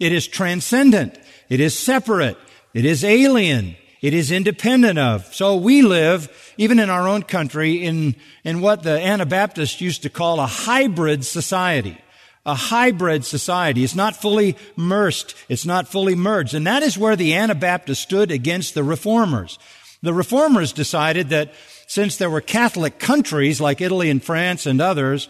It 0.00 0.12
is 0.12 0.26
transcendent. 0.26 1.18
It 1.48 1.60
is 1.60 1.78
separate. 1.78 2.36
It 2.74 2.84
is 2.84 3.04
alien. 3.04 3.76
It 4.02 4.12
is 4.12 4.30
independent 4.30 4.98
of. 4.98 5.34
So 5.34 5.56
we 5.56 5.82
live, 5.82 6.54
even 6.58 6.78
in 6.78 6.90
our 6.90 7.08
own 7.08 7.22
country, 7.22 7.82
in, 7.82 8.16
in 8.44 8.60
what 8.60 8.82
the 8.82 9.00
Anabaptists 9.00 9.80
used 9.80 10.02
to 10.02 10.10
call 10.10 10.40
a 10.40 10.46
hybrid 10.46 11.24
society. 11.24 11.98
A 12.46 12.54
hybrid 12.54 13.26
society. 13.26 13.84
It's 13.84 13.94
not 13.94 14.16
fully 14.16 14.56
immersed. 14.78 15.34
It's 15.50 15.66
not 15.66 15.88
fully 15.88 16.14
merged. 16.14 16.54
And 16.54 16.66
that 16.66 16.82
is 16.82 16.96
where 16.96 17.16
the 17.16 17.34
Anabaptists 17.34 18.02
stood 18.02 18.30
against 18.30 18.72
the 18.72 18.84
reformers. 18.84 19.58
The 20.02 20.14
reformers 20.14 20.72
decided 20.72 21.28
that 21.28 21.52
since 21.86 22.16
there 22.16 22.30
were 22.30 22.40
Catholic 22.40 22.98
countries 22.98 23.60
like 23.60 23.80
Italy 23.80 24.08
and 24.08 24.22
France 24.22 24.64
and 24.64 24.80
others, 24.80 25.28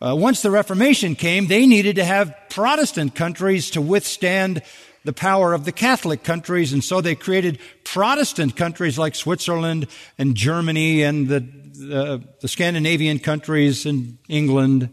uh, 0.00 0.14
once 0.16 0.42
the 0.42 0.50
Reformation 0.50 1.16
came, 1.16 1.48
they 1.48 1.66
needed 1.66 1.96
to 1.96 2.04
have 2.04 2.34
Protestant 2.50 3.14
countries 3.16 3.70
to 3.70 3.80
withstand 3.80 4.62
the 5.04 5.12
power 5.12 5.54
of 5.54 5.64
the 5.64 5.72
Catholic 5.72 6.22
countries, 6.22 6.72
and 6.72 6.84
so 6.84 7.00
they 7.00 7.14
created 7.14 7.58
Protestant 7.84 8.56
countries 8.56 8.98
like 8.98 9.14
Switzerland 9.14 9.86
and 10.18 10.34
Germany 10.34 11.02
and 11.02 11.28
the, 11.28 11.40
the, 11.40 12.22
the 12.40 12.48
Scandinavian 12.48 13.18
countries 13.18 13.86
and 13.86 14.18
England. 14.28 14.90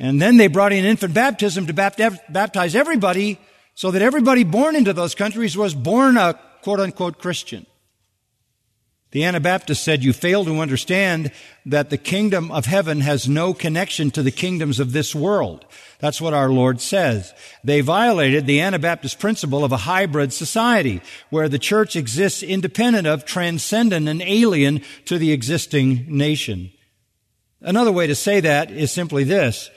And 0.00 0.20
then 0.20 0.38
they 0.38 0.46
brought 0.46 0.72
in 0.72 0.86
infant 0.86 1.12
baptism 1.12 1.66
to 1.66 1.74
baptize 1.74 2.74
everybody 2.74 3.38
so 3.74 3.90
that 3.90 4.00
everybody 4.00 4.44
born 4.44 4.74
into 4.74 4.94
those 4.94 5.14
countries 5.14 5.58
was 5.58 5.74
born 5.74 6.16
a 6.16 6.40
quote 6.62 6.80
unquote 6.80 7.18
Christian. 7.18 7.66
The 9.10 9.24
Anabaptist 9.24 9.82
said, 9.82 10.02
You 10.02 10.14
fail 10.14 10.46
to 10.46 10.60
understand 10.60 11.32
that 11.66 11.90
the 11.90 11.98
kingdom 11.98 12.50
of 12.50 12.64
heaven 12.64 13.02
has 13.02 13.28
no 13.28 13.52
connection 13.52 14.10
to 14.12 14.22
the 14.22 14.30
kingdoms 14.30 14.80
of 14.80 14.92
this 14.92 15.14
world. 15.14 15.66
That's 15.98 16.20
what 16.20 16.32
our 16.32 16.48
Lord 16.48 16.80
says. 16.80 17.34
They 17.62 17.82
violated 17.82 18.46
the 18.46 18.62
Anabaptist 18.62 19.18
principle 19.18 19.64
of 19.64 19.72
a 19.72 19.78
hybrid 19.78 20.32
society 20.32 21.02
where 21.28 21.48
the 21.50 21.58
church 21.58 21.94
exists 21.94 22.42
independent 22.42 23.06
of, 23.06 23.26
transcendent, 23.26 24.08
and 24.08 24.22
alien 24.22 24.80
to 25.04 25.18
the 25.18 25.32
existing 25.32 26.06
nation. 26.08 26.70
Another 27.60 27.92
way 27.92 28.06
to 28.06 28.14
say 28.14 28.40
that 28.40 28.70
is 28.70 28.90
simply 28.90 29.24
this. 29.24 29.70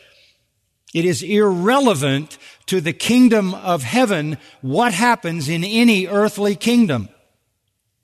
It 0.94 1.06
is 1.06 1.24
irrelevant 1.24 2.38
to 2.68 2.80
the 2.80 2.94
kingdom 2.94 3.56
of 3.56 3.84
heaven 3.84 4.38
what 4.62 4.94
happens 4.94 5.50
in 5.50 5.64
any 5.64 6.08
earthly 6.08 6.56
kingdom. 6.56 7.10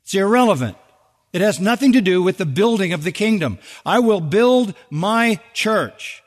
It's 0.04 0.16
irrelevant. 0.16 0.76
It 1.32 1.42
has 1.42 1.60
nothing 1.60 1.94
to 1.94 2.02
do 2.02 2.24
with 2.24 2.38
the 2.38 2.46
building 2.46 2.92
of 2.92 3.04
the 3.04 3.12
kingdom. 3.12 3.60
I 3.86 4.00
will 4.00 4.22
build 4.22 4.74
my 4.90 5.40
church 5.54 6.24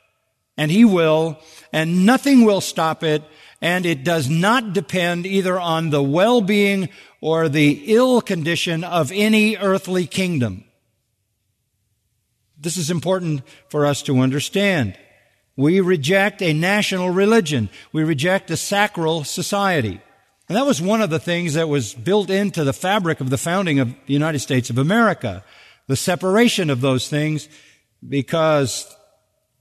and 0.57 0.71
he 0.71 0.85
will, 0.85 1.39
and 1.73 2.05
nothing 2.05 2.45
will 2.45 2.61
stop 2.61 3.03
it. 3.03 3.23
And 3.61 3.87
it 3.87 4.05
does 4.05 4.29
not 4.29 4.73
depend 4.73 5.25
either 5.25 5.59
on 5.59 5.91
the 5.91 6.03
well-being 6.03 6.89
or 7.21 7.49
the 7.49 7.83
ill 7.87 8.21
condition 8.21 8.85
of 8.85 9.11
any 9.13 9.57
earthly 9.57 10.07
kingdom. 10.07 10.65
This 12.59 12.77
is 12.77 12.91
important 12.91 13.43
for 13.69 13.87
us 13.87 14.03
to 14.03 14.19
understand. 14.19 14.97
We 15.57 15.81
reject 15.81 16.43
a 16.43 16.53
national 16.53 17.11
religion. 17.11 17.69
We 17.93 18.05
reject 18.05 18.51
a 18.51 18.57
sacral 18.57 19.25
society. 19.25 20.01
And 20.49 20.57
that 20.57 20.67
was 20.67 20.83
one 20.83 21.01
of 21.01 21.11
the 21.11 21.19
things 21.19 21.55
that 21.55 21.69
was 21.69 21.95
built 21.95 22.31
into 22.31 22.65
the 22.65 22.73
fabric 22.73 23.21
of 23.21 23.31
the 23.31 23.39
founding 23.39 23.79
of 23.79 23.95
the 24.07 24.13
United 24.13 24.41
States 24.41 24.71
of 24.71 24.79
America. 24.79 25.45
The 25.87 25.97
separation 25.97 26.71
of 26.71 26.81
those 26.81 27.09
things 27.09 27.49
because 28.07 28.95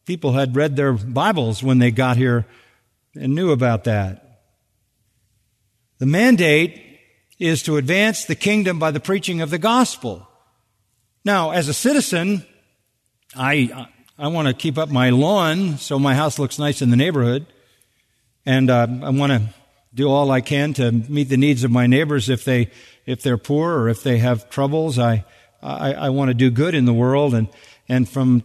people 0.05 0.33
had 0.33 0.55
read 0.55 0.75
their 0.75 0.93
Bibles 0.93 1.61
when 1.61 1.79
they 1.79 1.91
got 1.91 2.17
here 2.17 2.45
and 3.15 3.35
knew 3.35 3.51
about 3.51 3.83
that. 3.83 4.41
The 5.99 6.05
mandate 6.05 6.81
is 7.37 7.63
to 7.63 7.77
advance 7.77 8.25
the 8.25 8.35
kingdom 8.35 8.79
by 8.79 8.91
the 8.91 8.99
preaching 8.99 9.41
of 9.41 9.49
the 9.49 9.57
gospel. 9.57 10.27
Now, 11.23 11.51
as 11.51 11.67
a 11.67 11.73
citizen, 11.73 12.45
I, 13.35 13.87
I 14.21 14.27
want 14.27 14.47
to 14.47 14.53
keep 14.53 14.77
up 14.77 14.87
my 14.87 15.09
lawn 15.09 15.79
so 15.79 15.97
my 15.97 16.13
house 16.13 16.37
looks 16.37 16.59
nice 16.59 16.83
in 16.83 16.91
the 16.91 16.95
neighborhood. 16.95 17.47
And 18.45 18.69
uh, 18.69 18.85
I 19.01 19.09
want 19.09 19.31
to 19.31 19.41
do 19.95 20.11
all 20.11 20.29
I 20.29 20.41
can 20.41 20.75
to 20.75 20.91
meet 20.91 21.29
the 21.29 21.37
needs 21.37 21.63
of 21.63 21.71
my 21.71 21.87
neighbors 21.87 22.29
if 22.29 22.45
they, 22.45 22.69
if 23.07 23.23
they're 23.23 23.39
poor 23.39 23.73
or 23.73 23.89
if 23.89 24.03
they 24.03 24.19
have 24.19 24.47
troubles. 24.51 24.99
I, 24.99 25.25
I, 25.63 25.93
I 25.93 26.09
want 26.09 26.29
to 26.29 26.35
do 26.35 26.51
good 26.51 26.75
in 26.75 26.85
the 26.85 26.93
world. 26.93 27.33
And, 27.33 27.47
and 27.89 28.07
from 28.07 28.43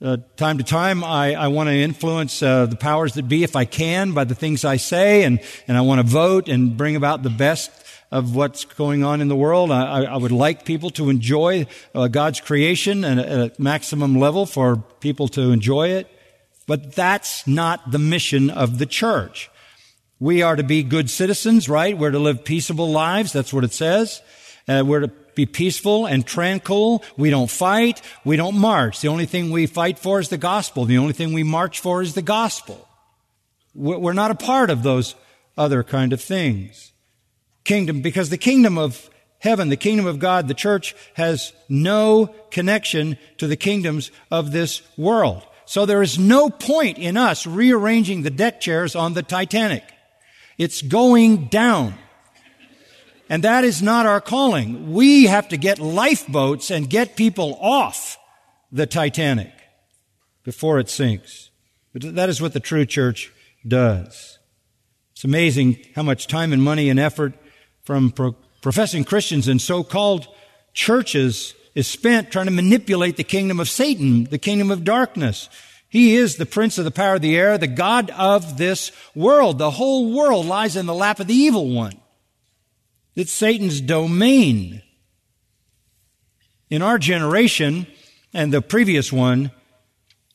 uh, 0.00 0.16
time 0.38 0.56
to 0.56 0.64
time, 0.64 1.04
I, 1.04 1.34
I 1.34 1.48
want 1.48 1.68
to 1.68 1.74
influence 1.74 2.42
uh, 2.42 2.64
the 2.64 2.76
powers 2.76 3.12
that 3.12 3.28
be 3.28 3.44
if 3.44 3.54
I 3.54 3.66
can 3.66 4.12
by 4.12 4.24
the 4.24 4.34
things 4.34 4.64
I 4.64 4.78
say, 4.78 5.24
and, 5.24 5.40
and 5.66 5.76
I 5.76 5.82
want 5.82 6.00
to 6.00 6.06
vote 6.06 6.48
and 6.48 6.74
bring 6.74 6.96
about 6.96 7.22
the 7.22 7.28
best 7.28 7.70
of 8.10 8.34
what's 8.34 8.64
going 8.64 9.04
on 9.04 9.20
in 9.20 9.28
the 9.28 9.36
world. 9.36 9.70
I, 9.70 10.04
I 10.04 10.16
would 10.16 10.32
like 10.32 10.64
people 10.64 10.90
to 10.90 11.10
enjoy 11.10 11.66
uh, 11.94 12.08
God's 12.08 12.40
creation 12.40 13.04
at 13.04 13.18
a 13.18 13.52
maximum 13.58 14.18
level 14.18 14.46
for 14.46 14.76
people 15.00 15.28
to 15.28 15.50
enjoy 15.50 15.88
it. 15.90 16.10
But 16.66 16.94
that's 16.94 17.46
not 17.46 17.90
the 17.90 17.98
mission 17.98 18.50
of 18.50 18.78
the 18.78 18.86
church. 18.86 19.50
We 20.20 20.42
are 20.42 20.56
to 20.56 20.62
be 20.62 20.82
good 20.82 21.10
citizens, 21.10 21.68
right? 21.68 21.96
We're 21.96 22.10
to 22.10 22.18
live 22.18 22.44
peaceable 22.44 22.90
lives. 22.90 23.32
That's 23.32 23.52
what 23.52 23.64
it 23.64 23.72
says. 23.72 24.20
Uh, 24.66 24.82
we're 24.86 25.00
to 25.00 25.08
be 25.34 25.46
peaceful 25.46 26.06
and 26.06 26.26
tranquil. 26.26 27.04
We 27.16 27.30
don't 27.30 27.50
fight. 27.50 28.02
We 28.24 28.36
don't 28.36 28.58
march. 28.58 29.00
The 29.00 29.08
only 29.08 29.26
thing 29.26 29.50
we 29.50 29.66
fight 29.66 29.98
for 29.98 30.18
is 30.18 30.28
the 30.28 30.38
gospel. 30.38 30.84
The 30.84 30.98
only 30.98 31.12
thing 31.12 31.32
we 31.32 31.42
march 31.42 31.80
for 31.80 32.02
is 32.02 32.14
the 32.14 32.22
gospel. 32.22 32.86
We're 33.74 34.12
not 34.12 34.32
a 34.32 34.34
part 34.34 34.70
of 34.70 34.82
those 34.82 35.14
other 35.56 35.84
kind 35.84 36.12
of 36.12 36.20
things 36.20 36.92
kingdom 37.68 38.00
because 38.00 38.30
the 38.30 38.38
kingdom 38.38 38.78
of 38.78 39.08
heaven, 39.40 39.68
the 39.68 39.76
kingdom 39.76 40.06
of 40.06 40.18
God, 40.18 40.48
the 40.48 40.54
church 40.54 40.96
has 41.14 41.52
no 41.68 42.34
connection 42.50 43.18
to 43.36 43.46
the 43.46 43.56
kingdoms 43.56 44.10
of 44.30 44.50
this 44.50 44.82
world. 44.96 45.46
So 45.66 45.84
there 45.84 46.02
is 46.02 46.18
no 46.18 46.48
point 46.48 46.96
in 46.96 47.18
us 47.18 47.46
rearranging 47.46 48.22
the 48.22 48.30
deck 48.30 48.60
chairs 48.60 48.96
on 48.96 49.12
the 49.12 49.22
Titanic. 49.22 49.84
It's 50.56 50.80
going 50.80 51.48
down. 51.48 51.94
And 53.28 53.44
that 53.44 53.64
is 53.64 53.82
not 53.82 54.06
our 54.06 54.22
calling. 54.22 54.94
We 54.94 55.24
have 55.26 55.48
to 55.48 55.58
get 55.58 55.78
lifeboats 55.78 56.70
and 56.70 56.88
get 56.88 57.16
people 57.16 57.58
off 57.60 58.18
the 58.72 58.86
Titanic 58.86 59.52
before 60.42 60.78
it 60.78 60.88
sinks. 60.88 61.50
But 61.92 62.14
that 62.14 62.30
is 62.30 62.40
what 62.40 62.54
the 62.54 62.60
true 62.60 62.86
church 62.86 63.30
does. 63.66 64.38
It's 65.12 65.24
amazing 65.24 65.84
how 65.94 66.02
much 66.02 66.28
time 66.28 66.54
and 66.54 66.62
money 66.62 66.88
and 66.88 66.98
effort 66.98 67.34
from 67.88 68.10
pro- 68.10 68.36
professing 68.60 69.02
Christians 69.02 69.48
in 69.48 69.58
so-called 69.58 70.28
churches 70.74 71.54
is 71.74 71.86
spent 71.86 72.30
trying 72.30 72.44
to 72.44 72.52
manipulate 72.52 73.16
the 73.16 73.24
kingdom 73.24 73.58
of 73.58 73.66
Satan, 73.66 74.24
the 74.24 74.36
kingdom 74.36 74.70
of 74.70 74.84
darkness. 74.84 75.48
He 75.88 76.14
is 76.14 76.36
the 76.36 76.44
prince 76.44 76.76
of 76.76 76.84
the 76.84 76.90
power 76.90 77.14
of 77.14 77.22
the 77.22 77.34
air, 77.34 77.56
the 77.56 77.66
God 77.66 78.10
of 78.10 78.58
this 78.58 78.92
world. 79.14 79.56
The 79.56 79.70
whole 79.70 80.12
world 80.12 80.44
lies 80.44 80.76
in 80.76 80.84
the 80.84 80.92
lap 80.92 81.18
of 81.18 81.28
the 81.28 81.34
evil 81.34 81.70
one. 81.70 81.94
It's 83.16 83.32
Satan's 83.32 83.80
domain. 83.80 84.82
In 86.68 86.82
our 86.82 86.98
generation 86.98 87.86
and 88.34 88.52
the 88.52 88.60
previous 88.60 89.10
one, 89.10 89.50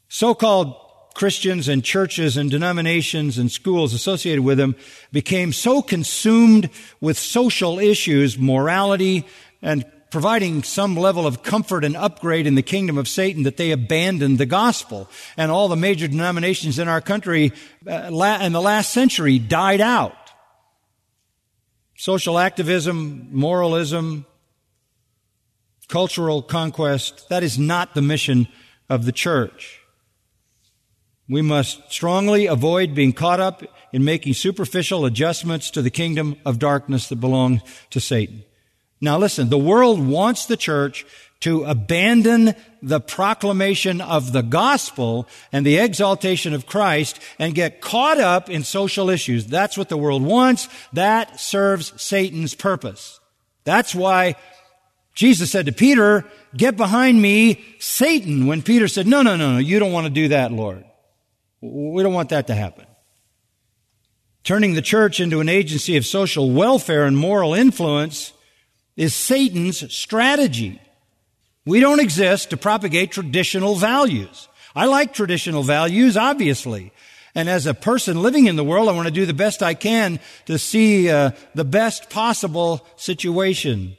so-called 0.10 0.76
Christians 1.14 1.68
and 1.68 1.84
churches 1.84 2.38
and 2.38 2.50
denominations 2.50 3.38
and 3.38 3.52
schools 3.52 3.94
associated 3.94 4.44
with 4.44 4.58
them 4.58 4.76
became 5.12 5.54
so 5.54 5.82
consumed 5.82 6.70
with 7.00 7.18
social 7.18 7.80
issues, 7.80 8.38
morality, 8.38 9.26
and 9.62 9.86
providing 10.10 10.62
some 10.64 10.96
level 10.96 11.26
of 11.26 11.42
comfort 11.42 11.84
and 11.84 11.98
upgrade 11.98 12.46
in 12.46 12.56
the 12.56 12.62
kingdom 12.62 12.98
of 12.98 13.08
Satan 13.08 13.44
that 13.44 13.58
they 13.58 13.72
abandoned 13.72 14.38
the 14.38 14.46
gospel. 14.46 15.10
And 15.38 15.52
all 15.52 15.68
the 15.68 15.76
major 15.76 16.08
denominations 16.08 16.78
in 16.78 16.88
our 16.88 17.02
country 17.02 17.52
uh, 17.88 18.38
in 18.42 18.54
the 18.54 18.62
last 18.62 18.92
century 18.92 19.40
died 19.40 19.82
out. 19.82 20.16
Social 21.96 22.38
activism, 22.38 23.30
moralism, 23.32 24.26
cultural 25.88 26.42
conquest, 26.42 27.30
that 27.30 27.44
is 27.44 27.58
not 27.60 27.94
the 27.94 28.02
mission 28.02 28.48
of 28.90 29.06
the 29.06 29.12
church. 29.12 29.83
We 31.30 31.42
must 31.42 31.92
strongly 31.92 32.48
avoid 32.48 32.94
being 32.94 33.14
caught 33.14 33.40
up 33.40 33.64
in 33.94 34.04
making 34.04 34.34
superficial 34.34 35.06
adjustments 35.06 35.72
to 35.72 35.82
the 35.82 35.90
kingdom 35.90 36.36
of 36.46 36.60
darkness 36.60 37.10
that 37.10 37.18
belongs 37.18 37.62
to 37.92 38.00
Satan. 38.00 38.44
Now 39.00 39.18
listen, 39.18 39.50
the 39.50 39.58
world 39.58 40.06
wants 40.06 40.46
the 40.46 40.58
church 40.58 41.06
to 41.42 41.66
abandon 41.66 42.56
the 42.82 43.02
proclamation 43.02 44.00
of 44.00 44.32
the 44.32 44.42
gospel 44.42 45.28
and 45.52 45.66
the 45.66 45.78
exaltation 45.78 46.54
of 46.54 46.66
Christ 46.66 47.20
and 47.38 47.54
get 47.54 47.82
caught 47.82 48.18
up 48.18 48.50
in 48.50 48.64
social 48.64 49.10
issues. 49.10 49.46
That's 49.46 49.78
what 49.78 49.90
the 49.90 49.98
world 49.98 50.24
wants. 50.24 50.70
That 50.94 51.40
serves 51.40 52.02
Satan's 52.02 52.56
purpose. 52.56 53.20
That's 53.66 53.94
why 53.94 54.36
Jesus 55.14 55.52
said 55.52 55.66
to 55.66 55.74
Peter, 55.74 56.26
get 56.56 56.78
behind 56.78 57.22
me, 57.22 57.64
Satan, 57.80 58.48
when 58.48 58.62
Peter 58.62 58.88
said, 58.88 59.06
no, 59.06 59.22
no, 59.22 59.36
no, 59.36 59.54
no, 59.54 59.58
you 59.58 59.80
don't 59.80 59.92
want 59.92 60.08
to 60.08 60.14
do 60.14 60.30
that, 60.30 60.52
Lord. 60.52 60.86
We 61.66 62.04
don't 62.04 62.14
want 62.14 62.30
that 62.30 62.48
to 62.48 62.56
happen. 62.56 62.86
Turning 64.44 64.74
the 64.74 64.82
church 64.82 65.22
into 65.22 65.40
an 65.40 65.48
agency 65.48 65.96
of 65.96 66.06
social 66.06 66.52
welfare 66.52 67.06
and 67.06 67.16
moral 67.16 67.54
influence 67.54 68.34
is 68.98 69.16
Satan's 69.16 69.94
strategy. 69.94 70.82
We 71.66 71.80
don't 71.80 72.02
exist 72.02 72.50
to 72.50 72.58
propagate 72.58 73.12
traditional 73.12 73.76
values. 73.76 74.50
I 74.76 74.88
like 74.88 75.14
traditional 75.14 75.64
values, 75.64 76.18
obviously. 76.18 76.92
And 77.34 77.48
as 77.48 77.66
a 77.66 77.74
person 77.74 78.22
living 78.22 78.48
in 78.48 78.58
the 78.58 78.64
world, 78.66 78.90
I 78.90 78.92
want 78.92 79.08
to 79.08 79.14
do 79.14 79.26
the 79.26 79.34
best 79.34 79.64
I 79.64 79.74
can 79.74 80.20
to 80.48 80.60
see 80.60 81.10
uh, 81.10 81.32
the 81.56 81.64
best 81.64 82.10
possible 82.10 82.86
situation. 82.98 83.96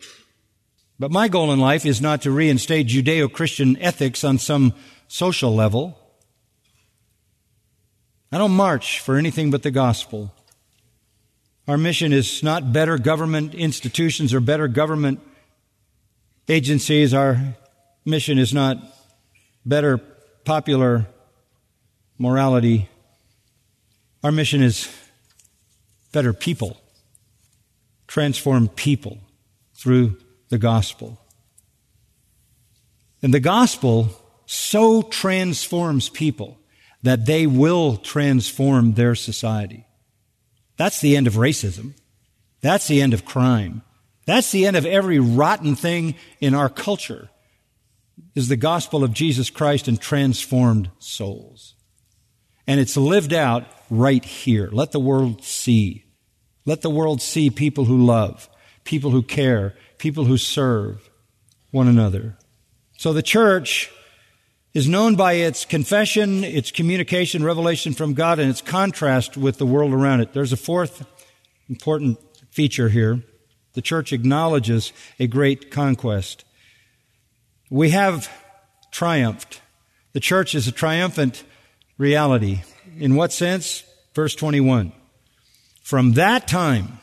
But 0.98 1.10
my 1.10 1.28
goal 1.28 1.50
in 1.50 1.60
life 1.60 1.86
is 1.86 2.02
not 2.02 2.20
to 2.22 2.30
reinstate 2.30 2.88
Judeo-Christian 2.88 3.78
ethics 3.80 4.22
on 4.22 4.36
some 4.36 4.74
social 5.08 5.54
level. 5.54 5.98
I 8.34 8.38
don't 8.38 8.56
march 8.56 8.98
for 8.98 9.16
anything 9.16 9.52
but 9.52 9.62
the 9.62 9.70
gospel. 9.70 10.34
Our 11.68 11.78
mission 11.78 12.12
is 12.12 12.42
not 12.42 12.72
better 12.72 12.98
government 12.98 13.54
institutions 13.54 14.34
or 14.34 14.40
better 14.40 14.66
government 14.66 15.20
agencies. 16.48 17.14
Our 17.14 17.54
mission 18.04 18.40
is 18.40 18.52
not 18.52 18.78
better 19.64 19.98
popular 20.44 21.06
morality. 22.18 22.88
Our 24.24 24.32
mission 24.32 24.64
is 24.64 24.92
better 26.10 26.32
people, 26.32 26.76
transform 28.08 28.66
people 28.66 29.18
through 29.76 30.16
the 30.48 30.58
gospel. 30.58 31.20
And 33.22 33.32
the 33.32 33.38
gospel 33.38 34.08
so 34.44 35.02
transforms 35.02 36.08
people 36.08 36.58
that 37.04 37.26
they 37.26 37.46
will 37.46 37.98
transform 37.98 38.94
their 38.94 39.14
society. 39.14 39.86
That's 40.78 41.02
the 41.02 41.16
end 41.18 41.26
of 41.26 41.34
racism. 41.34 41.92
That's 42.62 42.88
the 42.88 43.02
end 43.02 43.12
of 43.12 43.26
crime. 43.26 43.82
That's 44.24 44.50
the 44.50 44.66
end 44.66 44.74
of 44.74 44.86
every 44.86 45.18
rotten 45.18 45.76
thing 45.76 46.14
in 46.40 46.54
our 46.54 46.70
culture 46.70 47.28
is 48.34 48.48
the 48.48 48.56
gospel 48.56 49.04
of 49.04 49.12
Jesus 49.12 49.50
Christ 49.50 49.86
and 49.86 50.00
transformed 50.00 50.90
souls. 50.98 51.74
And 52.66 52.80
it's 52.80 52.96
lived 52.96 53.34
out 53.34 53.66
right 53.90 54.24
here. 54.24 54.70
Let 54.72 54.92
the 54.92 54.98
world 54.98 55.44
see. 55.44 56.06
Let 56.64 56.80
the 56.80 56.88
world 56.88 57.20
see 57.20 57.50
people 57.50 57.84
who 57.84 58.02
love, 58.02 58.48
people 58.84 59.10
who 59.10 59.22
care, 59.22 59.74
people 59.98 60.24
who 60.24 60.38
serve 60.38 61.10
one 61.70 61.86
another. 61.86 62.38
So 62.96 63.12
the 63.12 63.22
church 63.22 63.90
is 64.74 64.88
known 64.88 65.14
by 65.14 65.34
its 65.34 65.64
confession, 65.64 66.42
its 66.42 66.72
communication, 66.72 67.44
revelation 67.44 67.94
from 67.94 68.12
God, 68.12 68.40
and 68.40 68.50
its 68.50 68.60
contrast 68.60 69.36
with 69.36 69.58
the 69.58 69.66
world 69.66 69.92
around 69.92 70.20
it. 70.20 70.32
There's 70.32 70.52
a 70.52 70.56
fourth 70.56 71.06
important 71.70 72.18
feature 72.50 72.88
here. 72.88 73.22
The 73.74 73.82
church 73.82 74.12
acknowledges 74.12 74.92
a 75.18 75.28
great 75.28 75.70
conquest. 75.70 76.44
We 77.70 77.90
have 77.90 78.28
triumphed. 78.90 79.60
The 80.12 80.20
church 80.20 80.54
is 80.54 80.66
a 80.66 80.72
triumphant 80.72 81.44
reality. 81.96 82.62
In 82.98 83.14
what 83.14 83.32
sense? 83.32 83.84
Verse 84.12 84.34
21. 84.34 84.92
From 85.82 86.12
that 86.12 86.48
time, 86.48 86.98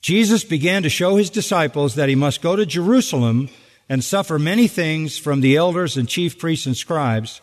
Jesus 0.00 0.44
began 0.44 0.82
to 0.82 0.88
show 0.88 1.16
his 1.16 1.30
disciples 1.30 1.94
that 1.94 2.08
he 2.08 2.14
must 2.14 2.42
go 2.42 2.56
to 2.56 2.66
Jerusalem 2.66 3.48
and 3.88 4.04
suffer 4.04 4.38
many 4.38 4.68
things 4.68 5.18
from 5.18 5.40
the 5.40 5.56
elders 5.56 5.96
and 5.96 6.08
chief 6.08 6.38
priests 6.38 6.66
and 6.66 6.76
scribes 6.76 7.40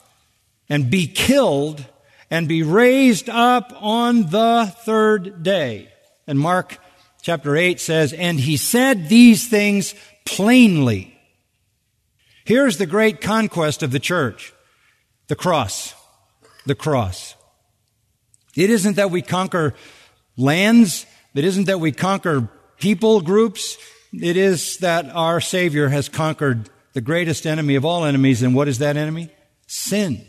and 0.69 0.89
be 0.89 1.07
killed 1.07 1.85
and 2.29 2.47
be 2.47 2.63
raised 2.63 3.29
up 3.29 3.73
on 3.81 4.29
the 4.29 4.73
third 4.83 5.43
day. 5.43 5.89
And 6.27 6.39
Mark 6.39 6.77
chapter 7.21 7.55
8 7.55 7.79
says, 7.79 8.13
and 8.13 8.39
he 8.39 8.57
said 8.57 9.09
these 9.09 9.47
things 9.47 9.95
plainly. 10.25 11.19
Here's 12.45 12.77
the 12.77 12.85
great 12.85 13.21
conquest 13.21 13.83
of 13.83 13.91
the 13.91 13.99
church. 13.99 14.53
The 15.27 15.35
cross. 15.35 15.95
The 16.65 16.75
cross. 16.75 17.35
It 18.55 18.69
isn't 18.69 18.95
that 18.95 19.11
we 19.11 19.21
conquer 19.21 19.73
lands. 20.37 21.05
It 21.33 21.43
isn't 21.43 21.65
that 21.65 21.79
we 21.79 21.91
conquer 21.91 22.49
people 22.79 23.21
groups. 23.21 23.77
It 24.21 24.37
is 24.37 24.77
that 24.77 25.09
our 25.09 25.41
Savior 25.41 25.89
has 25.89 26.09
conquered 26.09 26.69
the 26.93 27.01
greatest 27.01 27.45
enemy 27.45 27.75
of 27.75 27.85
all 27.85 28.05
enemies. 28.05 28.41
And 28.41 28.55
what 28.55 28.67
is 28.67 28.79
that 28.79 28.97
enemy? 28.97 29.29
Sin. 29.67 30.25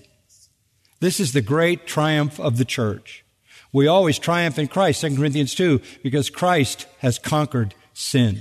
This 1.00 1.20
is 1.20 1.32
the 1.32 1.42
great 1.42 1.86
triumph 1.86 2.40
of 2.40 2.56
the 2.56 2.64
church. 2.64 3.24
We 3.72 3.86
always 3.86 4.18
triumph 4.18 4.58
in 4.58 4.68
Christ, 4.68 5.02
2 5.02 5.16
Corinthians 5.16 5.54
2, 5.54 5.80
because 6.02 6.30
Christ 6.30 6.86
has 6.98 7.18
conquered 7.18 7.74
sin. 7.92 8.40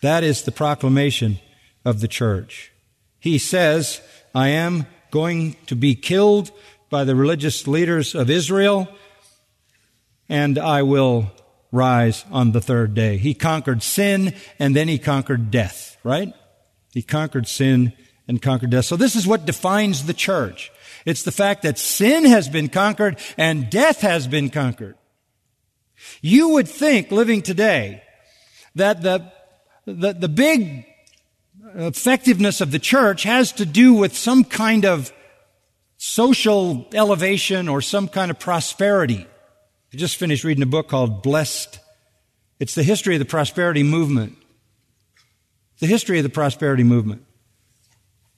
That 0.00 0.24
is 0.24 0.42
the 0.42 0.52
proclamation 0.52 1.38
of 1.84 2.00
the 2.00 2.08
church. 2.08 2.72
He 3.20 3.38
says, 3.38 4.00
I 4.34 4.48
am 4.48 4.86
going 5.10 5.56
to 5.66 5.76
be 5.76 5.94
killed 5.94 6.50
by 6.90 7.04
the 7.04 7.14
religious 7.14 7.68
leaders 7.68 8.14
of 8.14 8.30
Israel, 8.30 8.88
and 10.28 10.58
I 10.58 10.82
will 10.82 11.30
rise 11.72 12.24
on 12.30 12.52
the 12.52 12.60
third 12.60 12.94
day. 12.94 13.16
He 13.16 13.34
conquered 13.34 13.82
sin 13.82 14.34
and 14.58 14.76
then 14.76 14.86
he 14.86 14.98
conquered 14.98 15.50
death, 15.50 15.96
right? 16.04 16.32
He 16.92 17.02
conquered 17.02 17.48
sin 17.48 17.94
and 18.28 18.40
conquered 18.40 18.70
death. 18.70 18.84
So 18.84 18.96
this 18.96 19.16
is 19.16 19.26
what 19.26 19.46
defines 19.46 20.06
the 20.06 20.14
church. 20.14 20.70
It's 21.04 21.22
the 21.22 21.32
fact 21.32 21.62
that 21.62 21.78
sin 21.78 22.26
has 22.26 22.48
been 22.48 22.68
conquered 22.68 23.18
and 23.36 23.70
death 23.70 24.02
has 24.02 24.28
been 24.28 24.50
conquered. 24.50 24.96
You 26.20 26.50
would 26.50 26.68
think 26.68 27.10
living 27.10 27.42
today 27.42 28.02
that 28.74 29.02
the, 29.02 29.32
the, 29.86 30.12
the 30.12 30.28
big 30.28 30.86
effectiveness 31.74 32.60
of 32.60 32.70
the 32.70 32.78
church 32.78 33.22
has 33.22 33.52
to 33.52 33.66
do 33.66 33.94
with 33.94 34.16
some 34.16 34.44
kind 34.44 34.84
of 34.84 35.12
social 35.96 36.86
elevation 36.92 37.68
or 37.68 37.80
some 37.80 38.08
kind 38.08 38.30
of 38.30 38.38
prosperity. 38.38 39.26
I 39.92 39.98
just 39.98 40.16
finished 40.16 40.42
reading 40.42 40.62
a 40.62 40.66
book 40.66 40.88
called 40.88 41.22
Blessed. 41.22 41.78
It's 42.58 42.74
the 42.74 42.82
history 42.82 43.14
of 43.14 43.18
the 43.18 43.26
prosperity 43.26 43.82
movement. 43.82 44.38
The 45.80 45.86
history 45.86 46.18
of 46.18 46.22
the 46.22 46.30
prosperity 46.30 46.82
movement. 46.82 47.26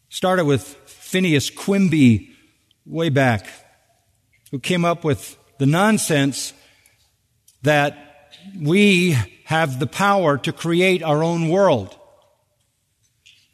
Started 0.08 0.46
with 0.46 0.64
Phineas 0.64 1.50
Quimby 1.50 2.30
way 2.84 3.08
back, 3.08 3.46
who 4.50 4.58
came 4.58 4.84
up 4.84 5.04
with 5.04 5.36
the 5.58 5.66
nonsense 5.66 6.52
that 7.62 8.32
we 8.60 9.16
have 9.44 9.78
the 9.78 9.86
power 9.86 10.36
to 10.38 10.52
create 10.52 11.04
our 11.04 11.22
own 11.22 11.50
world. 11.50 11.96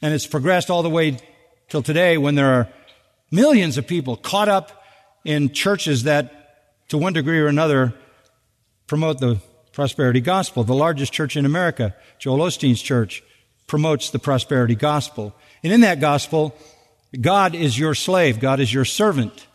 And 0.00 0.14
it's 0.14 0.26
progressed 0.26 0.70
all 0.70 0.82
the 0.82 0.88
way 0.88 1.18
till 1.68 1.82
today 1.82 2.16
when 2.16 2.34
there 2.34 2.54
are 2.54 2.68
millions 3.30 3.76
of 3.76 3.86
people 3.86 4.16
caught 4.16 4.48
up 4.48 4.82
in 5.22 5.50
churches 5.50 6.04
that, 6.04 6.39
to 6.90 6.98
one 6.98 7.12
degree 7.12 7.40
or 7.40 7.46
another, 7.46 7.94
promote 8.86 9.18
the 9.18 9.40
prosperity 9.72 10.20
gospel. 10.20 10.64
The 10.64 10.74
largest 10.74 11.12
church 11.12 11.36
in 11.36 11.46
America, 11.46 11.94
Joel 12.18 12.40
Osteen's 12.40 12.82
church, 12.82 13.22
promotes 13.66 14.10
the 14.10 14.18
prosperity 14.18 14.74
gospel. 14.74 15.34
And 15.62 15.72
in 15.72 15.80
that 15.82 16.00
gospel, 16.00 16.54
God 17.18 17.54
is 17.54 17.78
your 17.78 17.94
slave. 17.94 18.40
God 18.40 18.60
is 18.60 18.74
your 18.74 18.84
servant. 18.84 19.46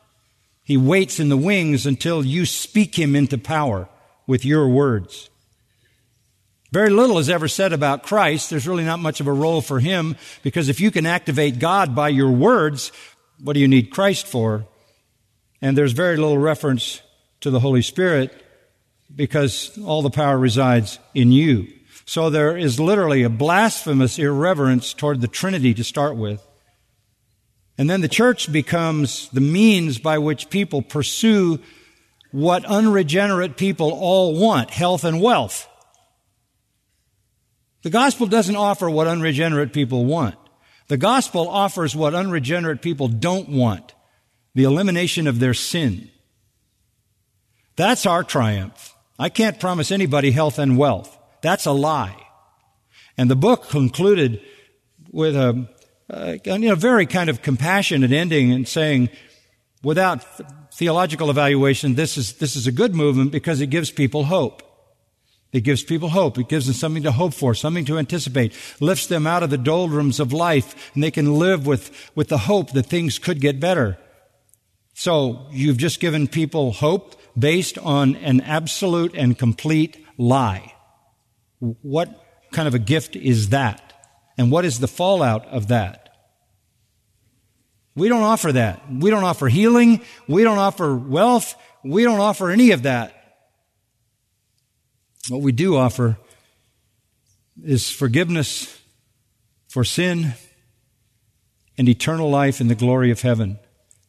He 0.63 0.77
waits 0.77 1.19
in 1.19 1.29
the 1.29 1.37
wings 1.37 1.85
until 1.85 2.25
you 2.25 2.45
speak 2.45 2.97
him 2.97 3.15
into 3.15 3.37
power 3.37 3.87
with 4.25 4.45
your 4.45 4.67
words. 4.69 5.29
Very 6.71 6.89
little 6.89 7.19
is 7.19 7.29
ever 7.29 7.47
said 7.47 7.73
about 7.73 8.03
Christ. 8.03 8.49
There's 8.49 8.67
really 8.67 8.83
not 8.83 8.99
much 8.99 9.19
of 9.19 9.27
a 9.27 9.33
role 9.33 9.61
for 9.61 9.79
him 9.79 10.15
because 10.41 10.69
if 10.69 10.79
you 10.79 10.89
can 10.89 11.05
activate 11.05 11.59
God 11.59 11.93
by 11.93 12.09
your 12.09 12.31
words, 12.31 12.91
what 13.43 13.53
do 13.53 13.59
you 13.59 13.67
need 13.67 13.91
Christ 13.91 14.25
for? 14.25 14.65
And 15.61 15.77
there's 15.77 15.91
very 15.91 16.17
little 16.17 16.37
reference 16.37 17.01
to 17.45 17.51
the 17.51 17.59
Holy 17.59 17.83
Spirit 17.83 18.33
because 19.15 19.77
all 19.85 20.01
the 20.01 20.09
power 20.09 20.35
resides 20.35 20.97
in 21.13 21.31
you. 21.31 21.67
So 22.07 22.31
there 22.31 22.57
is 22.57 22.79
literally 22.79 23.21
a 23.21 23.29
blasphemous 23.29 24.17
irreverence 24.17 24.95
toward 24.95 25.21
the 25.21 25.27
Trinity 25.27 25.75
to 25.75 25.83
start 25.83 26.15
with. 26.15 26.43
And 27.77 27.87
then 27.87 28.01
the 28.01 28.07
church 28.07 28.51
becomes 28.51 29.29
the 29.29 29.41
means 29.41 29.99
by 29.99 30.17
which 30.17 30.49
people 30.49 30.81
pursue 30.81 31.59
what 32.31 32.65
unregenerate 32.65 33.57
people 33.57 33.91
all 33.91 34.39
want 34.39 34.71
health 34.71 35.03
and 35.03 35.21
wealth. 35.21 35.67
The 37.83 37.91
gospel 37.91 38.25
doesn't 38.25 38.55
offer 38.55 38.89
what 38.89 39.05
unregenerate 39.05 39.71
people 39.71 40.05
want. 40.05 40.35
The 40.87 40.97
gospel 40.97 41.47
offers 41.47 41.95
what 41.95 42.15
unregenerate 42.15 42.81
people 42.81 43.07
don't 43.07 43.49
want 43.49 43.93
the 44.55 44.63
elimination 44.63 45.27
of 45.27 45.37
their 45.37 45.53
sin. 45.53 46.09
That's 47.75 48.05
our 48.05 48.23
triumph. 48.23 48.93
I 49.17 49.29
can't 49.29 49.59
promise 49.59 49.91
anybody 49.91 50.31
health 50.31 50.59
and 50.59 50.77
wealth. 50.77 51.17
That's 51.41 51.65
a 51.65 51.71
lie. 51.71 52.15
And 53.17 53.29
the 53.29 53.35
book 53.35 53.69
concluded 53.69 54.41
with 55.11 55.35
a 55.35 55.67
uh, 56.09 56.37
you 56.45 56.59
know, 56.59 56.75
very 56.75 57.05
kind 57.05 57.29
of 57.29 57.41
compassionate 57.41 58.11
ending 58.11 58.51
and 58.51 58.67
saying, 58.67 59.09
without 59.81 60.21
th- 60.37 60.49
theological 60.73 61.29
evaluation, 61.29 61.95
this 61.95 62.17
is, 62.17 62.33
this 62.33 62.55
is 62.55 62.67
a 62.67 62.71
good 62.71 62.93
movement 62.93 63.31
because 63.31 63.61
it 63.61 63.67
gives 63.67 63.89
people 63.89 64.25
hope. 64.25 64.61
It 65.51 65.61
gives 65.61 65.83
people 65.83 66.09
hope. 66.09 66.37
It 66.37 66.49
gives 66.49 66.65
them 66.65 66.75
something 66.75 67.03
to 67.03 67.11
hope 67.11 67.33
for, 67.33 67.55
something 67.55 67.85
to 67.85 67.97
anticipate, 67.97 68.53
lifts 68.79 69.07
them 69.07 69.25
out 69.25 69.41
of 69.41 69.49
the 69.49 69.57
doldrums 69.57 70.19
of 70.19 70.33
life, 70.33 70.91
and 70.93 71.01
they 71.01 71.11
can 71.11 71.39
live 71.39 71.65
with, 71.65 72.11
with 72.13 72.27
the 72.27 72.39
hope 72.39 72.71
that 72.73 72.85
things 72.85 73.17
could 73.17 73.41
get 73.41 73.59
better. 73.59 73.97
So 74.93 75.47
you've 75.51 75.77
just 75.77 75.99
given 75.99 76.27
people 76.27 76.71
hope 76.71 77.15
based 77.37 77.77
on 77.77 78.15
an 78.15 78.41
absolute 78.41 79.13
and 79.15 79.37
complete 79.37 80.03
lie. 80.17 80.73
What 81.59 82.23
kind 82.51 82.67
of 82.67 82.73
a 82.73 82.79
gift 82.79 83.15
is 83.15 83.49
that? 83.49 83.93
And 84.37 84.51
what 84.51 84.65
is 84.65 84.79
the 84.79 84.87
fallout 84.87 85.45
of 85.47 85.67
that? 85.69 86.09
We 87.95 88.09
don't 88.09 88.23
offer 88.23 88.51
that. 88.51 88.81
We 88.91 89.09
don't 89.09 89.23
offer 89.23 89.47
healing. 89.47 90.01
We 90.27 90.43
don't 90.43 90.57
offer 90.57 90.95
wealth. 90.95 91.55
We 91.83 92.03
don't 92.03 92.19
offer 92.19 92.49
any 92.49 92.71
of 92.71 92.83
that. 92.83 93.13
What 95.29 95.41
we 95.41 95.53
do 95.53 95.77
offer 95.77 96.17
is 97.63 97.89
forgiveness 97.89 98.81
for 99.69 99.83
sin 99.83 100.33
and 101.77 101.87
eternal 101.87 102.29
life 102.29 102.59
in 102.59 102.67
the 102.67 102.75
glory 102.75 103.11
of 103.11 103.21
heaven 103.21 103.59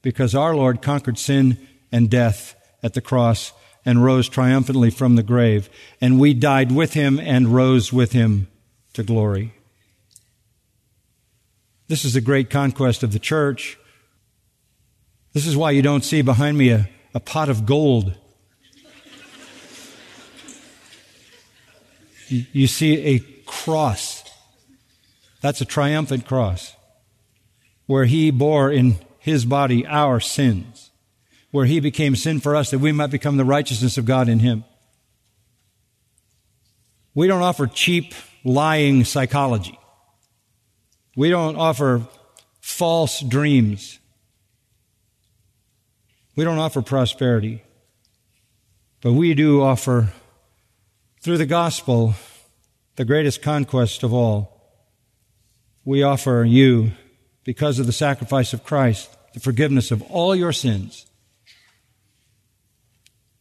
because 0.02 0.34
our 0.34 0.54
Lord 0.54 0.82
conquered 0.82 1.18
sin 1.18 1.66
and 1.92 2.10
death 2.10 2.55
at 2.87 2.95
the 2.95 3.01
cross 3.01 3.53
and 3.84 4.05
rose 4.05 4.28
triumphantly 4.28 4.91
from 4.91 5.16
the 5.16 5.22
grave. 5.22 5.68
And 6.01 6.20
we 6.20 6.34
died 6.34 6.70
with 6.70 6.95
him 6.95 7.18
and 7.18 7.49
rose 7.49 7.93
with 7.93 8.12
him 8.12 8.47
to 8.93 9.03
glory. 9.03 9.53
This 11.89 12.05
is 12.05 12.14
the 12.14 12.20
great 12.20 12.49
conquest 12.49 13.03
of 13.03 13.12
the 13.12 13.18
church. 13.18 13.76
This 15.32 15.47
is 15.47 15.57
why 15.57 15.72
you 15.72 15.82
don't 15.82 16.05
see 16.05 16.22
behind 16.22 16.57
me 16.57 16.70
a, 16.70 16.89
a 17.12 17.20
pot 17.20 17.49
of 17.49 17.66
gold. 17.66 18.14
You, 22.28 22.47
you 22.53 22.66
see 22.68 23.05
a 23.05 23.18
cross. 23.47 24.24
That's 25.41 25.61
a 25.61 25.64
triumphant 25.64 26.24
cross 26.24 26.74
where 27.87 28.05
he 28.05 28.30
bore 28.30 28.70
in 28.70 28.97
his 29.18 29.45
body 29.45 29.84
our 29.87 30.20
sins, 30.20 30.91
where 31.57 31.64
he 31.64 31.80
became 31.80 32.14
sin 32.14 32.38
for 32.38 32.54
us 32.54 32.70
that 32.70 32.80
we 32.80 32.92
might 32.92 33.07
become 33.07 33.38
the 33.38 33.44
righteousness 33.44 33.96
of 33.96 34.04
God 34.04 34.28
in 34.28 34.40
him. 34.40 34.62
We 37.14 37.28
don't 37.28 37.40
offer 37.40 37.66
cheap, 37.66 38.12
lying 38.44 39.07
psychology. 39.07 39.78
We 41.16 41.30
don't 41.30 41.57
offer 41.57 42.07
false 42.61 43.22
dreams. 43.22 43.98
We 46.36 46.44
don't 46.44 46.59
offer 46.59 46.82
prosperity. 46.82 47.62
But 49.00 49.14
we 49.14 49.32
do 49.32 49.62
offer, 49.62 50.12
through 51.22 51.38
the 51.38 51.46
gospel, 51.46 52.16
the 52.96 53.07
greatest 53.07 53.40
conquest 53.40 54.02
of 54.02 54.12
all. 54.12 54.84
We 55.86 56.02
offer 56.02 56.44
you, 56.46 56.90
because 57.44 57.78
of 57.78 57.86
the 57.86 57.92
sacrifice 57.92 58.52
of 58.52 58.62
Christ, 58.62 59.09
the 59.32 59.40
forgiveness 59.40 59.90
of 59.90 60.02
all 60.02 60.36
your 60.36 60.52
sins, 60.52 61.07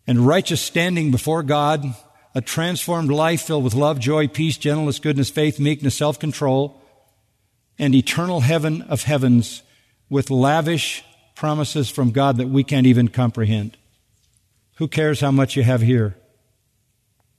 and 0.08 0.26
righteous 0.26 0.62
standing 0.62 1.12
before 1.12 1.44
God, 1.44 1.86
a 2.34 2.42
transformed 2.42 3.10
life 3.10 3.44
filled 3.44 3.64
with 3.64 3.74
love, 3.74 4.00
joy, 4.00 4.28
peace, 4.28 4.58
gentleness, 4.58 5.00
goodness, 5.00 5.30
faith, 5.30 5.60
meekness, 5.60 5.96
self 5.96 6.20
control, 6.20 6.82
and 7.80 7.96
eternal 7.96 8.42
heaven 8.42 8.82
of 8.84 9.04
heavens 9.04 9.64
with 10.10 10.30
lavish 10.30 11.04
promises 11.36 11.90
from 11.90 12.12
God 12.12 12.38
that 12.38 12.48
we 12.48 12.64
can't 12.64 12.88
even 12.88 13.08
comprehend. 13.08 13.78
Who 14.76 14.88
cares 14.88 15.22
how 15.22 15.32
much 15.32 15.56
you 15.56 15.64
have 15.64 15.82
here 15.82 16.16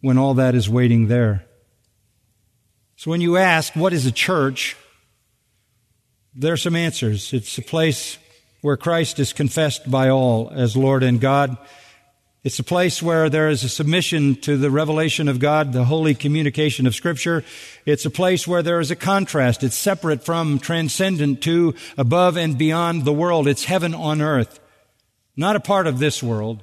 when 0.01 0.19
all 0.19 0.35
that 0.35 0.55
is 0.55 0.69
waiting 0.69 1.09
there? 1.09 1.45
So 2.97 3.11
when 3.11 3.21
you 3.21 3.37
ask, 3.37 3.75
what 3.75 3.93
is 3.93 4.07
a 4.07 4.13
church? 4.13 4.77
There 6.35 6.55
are 6.55 6.59
some 6.59 6.77
answers. 6.77 7.33
It's 7.33 7.59
a 7.59 7.63
place 7.63 8.19
where 8.63 8.77
Christ 8.77 9.19
is 9.19 9.33
confessed 9.33 9.91
by 9.91 10.09
all 10.09 10.51
as 10.51 10.77
Lord 10.77 11.03
and 11.03 11.21
God. 11.21 11.57
It's 12.47 12.61
a 12.61 12.63
place 12.63 13.03
where 13.03 13.29
there 13.29 13.49
is 13.49 13.65
a 13.65 13.69
submission 13.69 14.37
to 14.43 14.57
the 14.57 14.71
revelation 14.71 15.27
of 15.27 15.41
God, 15.41 15.73
the 15.73 15.87
holy 15.87 16.15
communication 16.15 16.87
of 16.87 16.95
Scripture. 16.95 17.43
It's 17.85 18.05
a 18.05 18.09
place 18.09 18.47
where 18.47 18.63
there 18.63 18.79
is 18.79 18.93
a 18.93 18.95
contrast. 18.95 19.65
It's 19.65 19.75
separate 19.75 20.25
from, 20.25 20.61
transcendent 20.61 21.43
to, 21.43 21.75
above 21.99 22.37
and 22.37 22.57
beyond 22.57 23.05
the 23.05 23.13
world. 23.13 23.49
It's 23.49 23.65
heaven 23.65 23.97
on 23.97 24.23
earth. 24.23 24.61
Not 25.37 25.57
a 25.57 25.61
part 25.61 25.89
of 25.89 25.99
this 25.99 26.23
world. 26.23 26.63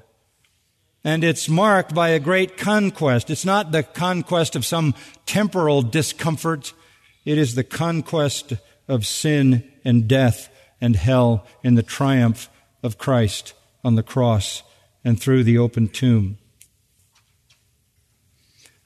And 1.04 1.22
it's 1.22 1.50
marked 1.50 1.94
by 1.94 2.12
a 2.12 2.20
great 2.20 2.56
conquest. 2.56 3.30
It's 3.30 3.44
not 3.44 3.74
the 3.74 3.84
conquest 3.84 4.56
of 4.56 4.66
some 4.66 4.96
temporal 5.26 5.82
discomfort. 5.82 6.72
It 7.26 7.38
is 7.38 7.56
the 7.56 7.66
conquest 7.66 8.54
of 8.88 9.06
sin 9.06 9.70
and 9.84 10.08
death 10.08 10.48
and 10.80 10.96
hell 10.96 11.46
in 11.62 11.76
the 11.76 11.84
triumph 11.84 12.48
of 12.84 12.98
Christ 12.98 13.54
on 13.84 13.96
the 13.96 14.02
cross 14.04 14.64
and 15.04 15.20
through 15.20 15.44
the 15.44 15.58
open 15.58 15.88
tomb. 15.88 16.38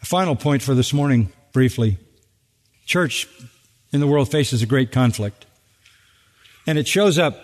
A 0.01 0.05
final 0.05 0.35
point 0.35 0.61
for 0.61 0.73
this 0.73 0.93
morning, 0.93 1.31
briefly. 1.53 1.97
Church 2.85 3.27
in 3.91 3.99
the 3.99 4.07
world 4.07 4.29
faces 4.29 4.61
a 4.61 4.65
great 4.65 4.91
conflict. 4.91 5.45
And 6.65 6.77
it 6.77 6.87
shows 6.87 7.17
up 7.17 7.37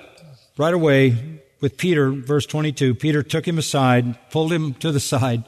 right 0.57 0.73
away 0.73 1.41
with 1.61 1.77
Peter, 1.77 2.11
verse 2.11 2.45
22. 2.45 2.95
Peter 2.95 3.23
took 3.23 3.47
him 3.47 3.57
aside, 3.57 4.17
pulled 4.29 4.51
him 4.51 4.73
to 4.75 4.91
the 4.91 4.99
side, 4.99 5.43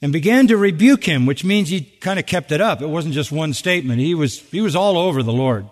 and 0.00 0.12
began 0.12 0.46
to 0.48 0.56
rebuke 0.56 1.04
him, 1.04 1.26
which 1.26 1.44
means 1.44 1.68
he 1.68 1.82
kind 1.82 2.18
of 2.18 2.26
kept 2.26 2.52
it 2.52 2.60
up. 2.60 2.82
It 2.82 2.88
wasn't 2.88 3.14
just 3.14 3.32
one 3.32 3.52
statement. 3.52 4.00
He 4.00 4.14
was, 4.14 4.40
he 4.40 4.60
was 4.60 4.76
all 4.76 4.96
over 4.96 5.22
the 5.22 5.32
Lord, 5.32 5.66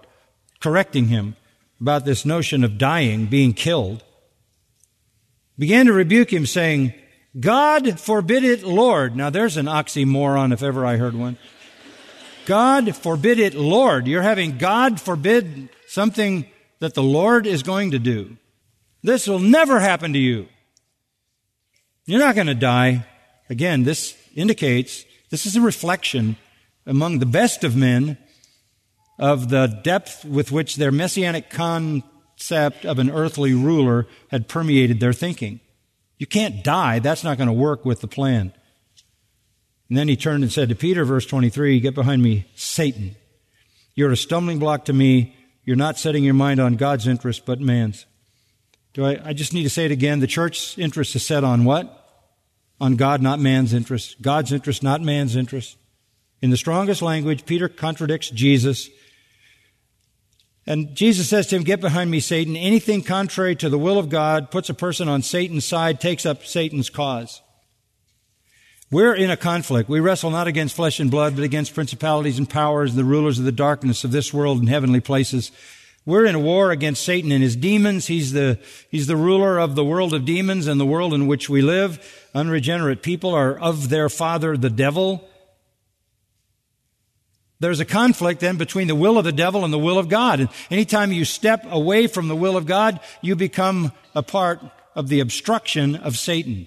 correcting 0.60 1.08
him 1.08 1.36
about 1.80 2.04
this 2.04 2.24
notion 2.24 2.62
of 2.62 2.78
dying, 2.78 3.26
being 3.26 3.52
killed 3.52 4.04
began 5.58 5.86
to 5.86 5.92
rebuke 5.92 6.32
him, 6.32 6.46
saying, 6.46 6.94
God 7.38 7.98
forbid 7.98 8.44
it, 8.44 8.62
Lord. 8.62 9.16
Now 9.16 9.30
there's 9.30 9.56
an 9.56 9.66
oxymoron 9.66 10.52
if 10.52 10.62
ever 10.62 10.84
I 10.84 10.96
heard 10.96 11.14
one. 11.14 11.38
God 12.44 12.94
forbid 12.96 13.38
it, 13.38 13.54
Lord. 13.54 14.06
You're 14.06 14.22
having 14.22 14.58
God 14.58 15.00
forbid 15.00 15.68
something 15.86 16.46
that 16.80 16.94
the 16.94 17.02
Lord 17.02 17.46
is 17.46 17.62
going 17.62 17.92
to 17.92 17.98
do. 17.98 18.36
This 19.02 19.26
will 19.26 19.38
never 19.38 19.80
happen 19.80 20.12
to 20.12 20.18
you. 20.18 20.48
You're 22.04 22.20
not 22.20 22.34
going 22.34 22.48
to 22.48 22.54
die. 22.54 23.06
Again, 23.48 23.84
this 23.84 24.16
indicates 24.34 25.04
this 25.30 25.46
is 25.46 25.56
a 25.56 25.60
reflection 25.60 26.36
among 26.86 27.18
the 27.18 27.26
best 27.26 27.64
of 27.64 27.76
men 27.76 28.18
of 29.18 29.48
the 29.48 29.80
depth 29.84 30.24
with 30.24 30.50
which 30.50 30.76
their 30.76 30.90
messianic 30.90 31.48
con 31.50 32.02
concept 32.36 32.84
of 32.84 32.98
an 32.98 33.10
earthly 33.10 33.54
ruler 33.54 34.06
had 34.30 34.48
permeated 34.48 35.00
their 35.00 35.12
thinking. 35.12 35.60
You 36.18 36.26
can't 36.26 36.62
die. 36.62 36.98
That's 36.98 37.24
not 37.24 37.36
going 37.36 37.48
to 37.48 37.52
work 37.52 37.84
with 37.84 38.00
the 38.00 38.08
plan. 38.08 38.52
And 39.88 39.98
then 39.98 40.08
he 40.08 40.16
turned 40.16 40.42
and 40.42 40.52
said 40.52 40.68
to 40.68 40.74
Peter, 40.74 41.04
verse 41.04 41.26
23, 41.26 41.80
Get 41.80 41.94
behind 41.94 42.22
me, 42.22 42.46
Satan. 42.54 43.16
You're 43.94 44.12
a 44.12 44.16
stumbling 44.16 44.58
block 44.58 44.86
to 44.86 44.92
me. 44.92 45.36
You're 45.64 45.76
not 45.76 45.98
setting 45.98 46.24
your 46.24 46.34
mind 46.34 46.60
on 46.60 46.76
God's 46.76 47.06
interest, 47.06 47.44
but 47.44 47.60
man's. 47.60 48.06
Do 48.94 49.04
I, 49.04 49.20
I 49.24 49.32
just 49.32 49.52
need 49.52 49.64
to 49.64 49.70
say 49.70 49.84
it 49.84 49.90
again. 49.90 50.20
The 50.20 50.26
church's 50.26 50.76
interest 50.78 51.14
is 51.14 51.24
set 51.24 51.44
on 51.44 51.64
what? 51.64 51.98
On 52.80 52.96
God, 52.96 53.22
not 53.22 53.38
man's 53.38 53.72
interest. 53.72 54.20
God's 54.22 54.52
interest, 54.52 54.82
not 54.82 55.00
man's 55.00 55.36
interest. 55.36 55.76
In 56.40 56.50
the 56.50 56.56
strongest 56.56 57.02
language, 57.02 57.46
Peter 57.46 57.68
contradicts 57.68 58.30
Jesus 58.30 58.88
and 60.66 60.94
Jesus 60.94 61.28
says 61.28 61.48
to 61.48 61.56
him, 61.56 61.64
Get 61.64 61.80
behind 61.80 62.10
me, 62.10 62.20
Satan. 62.20 62.56
Anything 62.56 63.02
contrary 63.02 63.56
to 63.56 63.68
the 63.68 63.78
will 63.78 63.98
of 63.98 64.08
God 64.08 64.50
puts 64.50 64.68
a 64.68 64.74
person 64.74 65.08
on 65.08 65.22
Satan's 65.22 65.64
side, 65.64 66.00
takes 66.00 66.24
up 66.24 66.44
Satan's 66.44 66.88
cause. 66.88 67.42
We're 68.90 69.14
in 69.14 69.30
a 69.30 69.36
conflict. 69.38 69.88
We 69.88 70.00
wrestle 70.00 70.30
not 70.30 70.46
against 70.46 70.76
flesh 70.76 71.00
and 71.00 71.10
blood, 71.10 71.34
but 71.34 71.44
against 71.44 71.74
principalities 71.74 72.38
and 72.38 72.48
powers, 72.48 72.94
the 72.94 73.04
rulers 73.04 73.38
of 73.38 73.46
the 73.46 73.50
darkness 73.50 74.04
of 74.04 74.12
this 74.12 74.34
world 74.34 74.58
and 74.58 74.68
heavenly 74.68 75.00
places. 75.00 75.50
We're 76.04 76.26
in 76.26 76.34
a 76.34 76.40
war 76.40 76.70
against 76.70 77.02
Satan 77.02 77.32
and 77.32 77.42
his 77.42 77.56
demons. 77.56 78.08
He's 78.08 78.32
the, 78.32 78.58
he's 78.90 79.06
the 79.06 79.16
ruler 79.16 79.58
of 79.58 79.76
the 79.76 79.84
world 79.84 80.12
of 80.12 80.24
demons 80.24 80.66
and 80.66 80.78
the 80.78 80.86
world 80.86 81.14
in 81.14 81.26
which 81.26 81.48
we 81.48 81.62
live. 81.62 82.28
Unregenerate 82.34 83.02
people 83.02 83.34
are 83.34 83.58
of 83.58 83.88
their 83.88 84.08
father, 84.08 84.56
the 84.56 84.70
devil. 84.70 85.28
There's 87.62 87.78
a 87.78 87.84
conflict 87.84 88.40
then 88.40 88.56
between 88.56 88.88
the 88.88 88.94
will 88.96 89.18
of 89.18 89.24
the 89.24 89.30
devil 89.30 89.64
and 89.64 89.72
the 89.72 89.78
will 89.78 89.96
of 89.96 90.08
God. 90.08 90.40
And 90.40 90.48
anytime 90.68 91.12
you 91.12 91.24
step 91.24 91.64
away 91.70 92.08
from 92.08 92.26
the 92.26 92.34
will 92.34 92.56
of 92.56 92.66
God, 92.66 92.98
you 93.20 93.36
become 93.36 93.92
a 94.16 94.22
part 94.22 94.60
of 94.96 95.06
the 95.06 95.20
obstruction 95.20 95.94
of 95.94 96.18
Satan. 96.18 96.66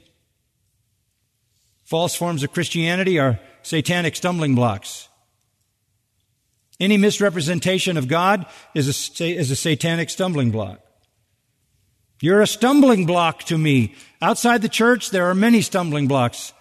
False 1.84 2.16
forms 2.16 2.44
of 2.44 2.54
Christianity 2.54 3.20
are 3.20 3.42
satanic 3.62 4.16
stumbling 4.16 4.56
blocks. 4.56 5.10
Any 6.80 6.96
misrepresentation 6.96 7.98
of 7.98 8.08
God 8.08 8.46
is 8.74 8.88
a, 8.88 9.26
is 9.26 9.52
a 9.52 9.56
satanic 9.58 10.10
stumbling 10.10 10.52
block. 10.52 10.80
You're 12.22 12.42
a 12.42 12.48
stumbling 12.48 13.06
block 13.06 13.44
to 13.44 13.58
me. 13.58 13.96
Outside 14.22 14.62
the 14.62 14.70
church, 14.70 15.10
there 15.10 15.26
are 15.30 15.36
many 15.36 15.62
stumbling 15.62 16.08
blocks. 16.08 16.54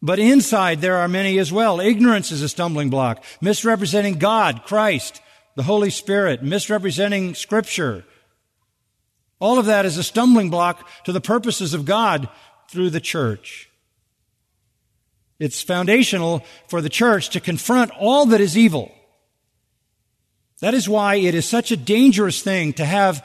But 0.00 0.18
inside 0.18 0.80
there 0.80 0.96
are 0.96 1.08
many 1.08 1.38
as 1.38 1.52
well. 1.52 1.80
Ignorance 1.80 2.30
is 2.30 2.42
a 2.42 2.48
stumbling 2.48 2.90
block. 2.90 3.24
Misrepresenting 3.40 4.14
God, 4.14 4.62
Christ, 4.64 5.20
the 5.56 5.64
Holy 5.64 5.90
Spirit, 5.90 6.42
misrepresenting 6.42 7.34
Scripture. 7.34 8.04
All 9.40 9.58
of 9.58 9.66
that 9.66 9.86
is 9.86 9.96
a 9.96 10.04
stumbling 10.04 10.50
block 10.50 10.88
to 11.04 11.12
the 11.12 11.20
purposes 11.20 11.74
of 11.74 11.84
God 11.84 12.28
through 12.70 12.90
the 12.90 13.00
church. 13.00 13.70
It's 15.38 15.62
foundational 15.62 16.44
for 16.66 16.80
the 16.80 16.88
church 16.88 17.30
to 17.30 17.40
confront 17.40 17.92
all 17.92 18.26
that 18.26 18.40
is 18.40 18.58
evil. 18.58 18.92
That 20.60 20.74
is 20.74 20.88
why 20.88 21.16
it 21.16 21.34
is 21.36 21.46
such 21.46 21.70
a 21.70 21.76
dangerous 21.76 22.42
thing 22.42 22.72
to 22.74 22.84
have, 22.84 23.24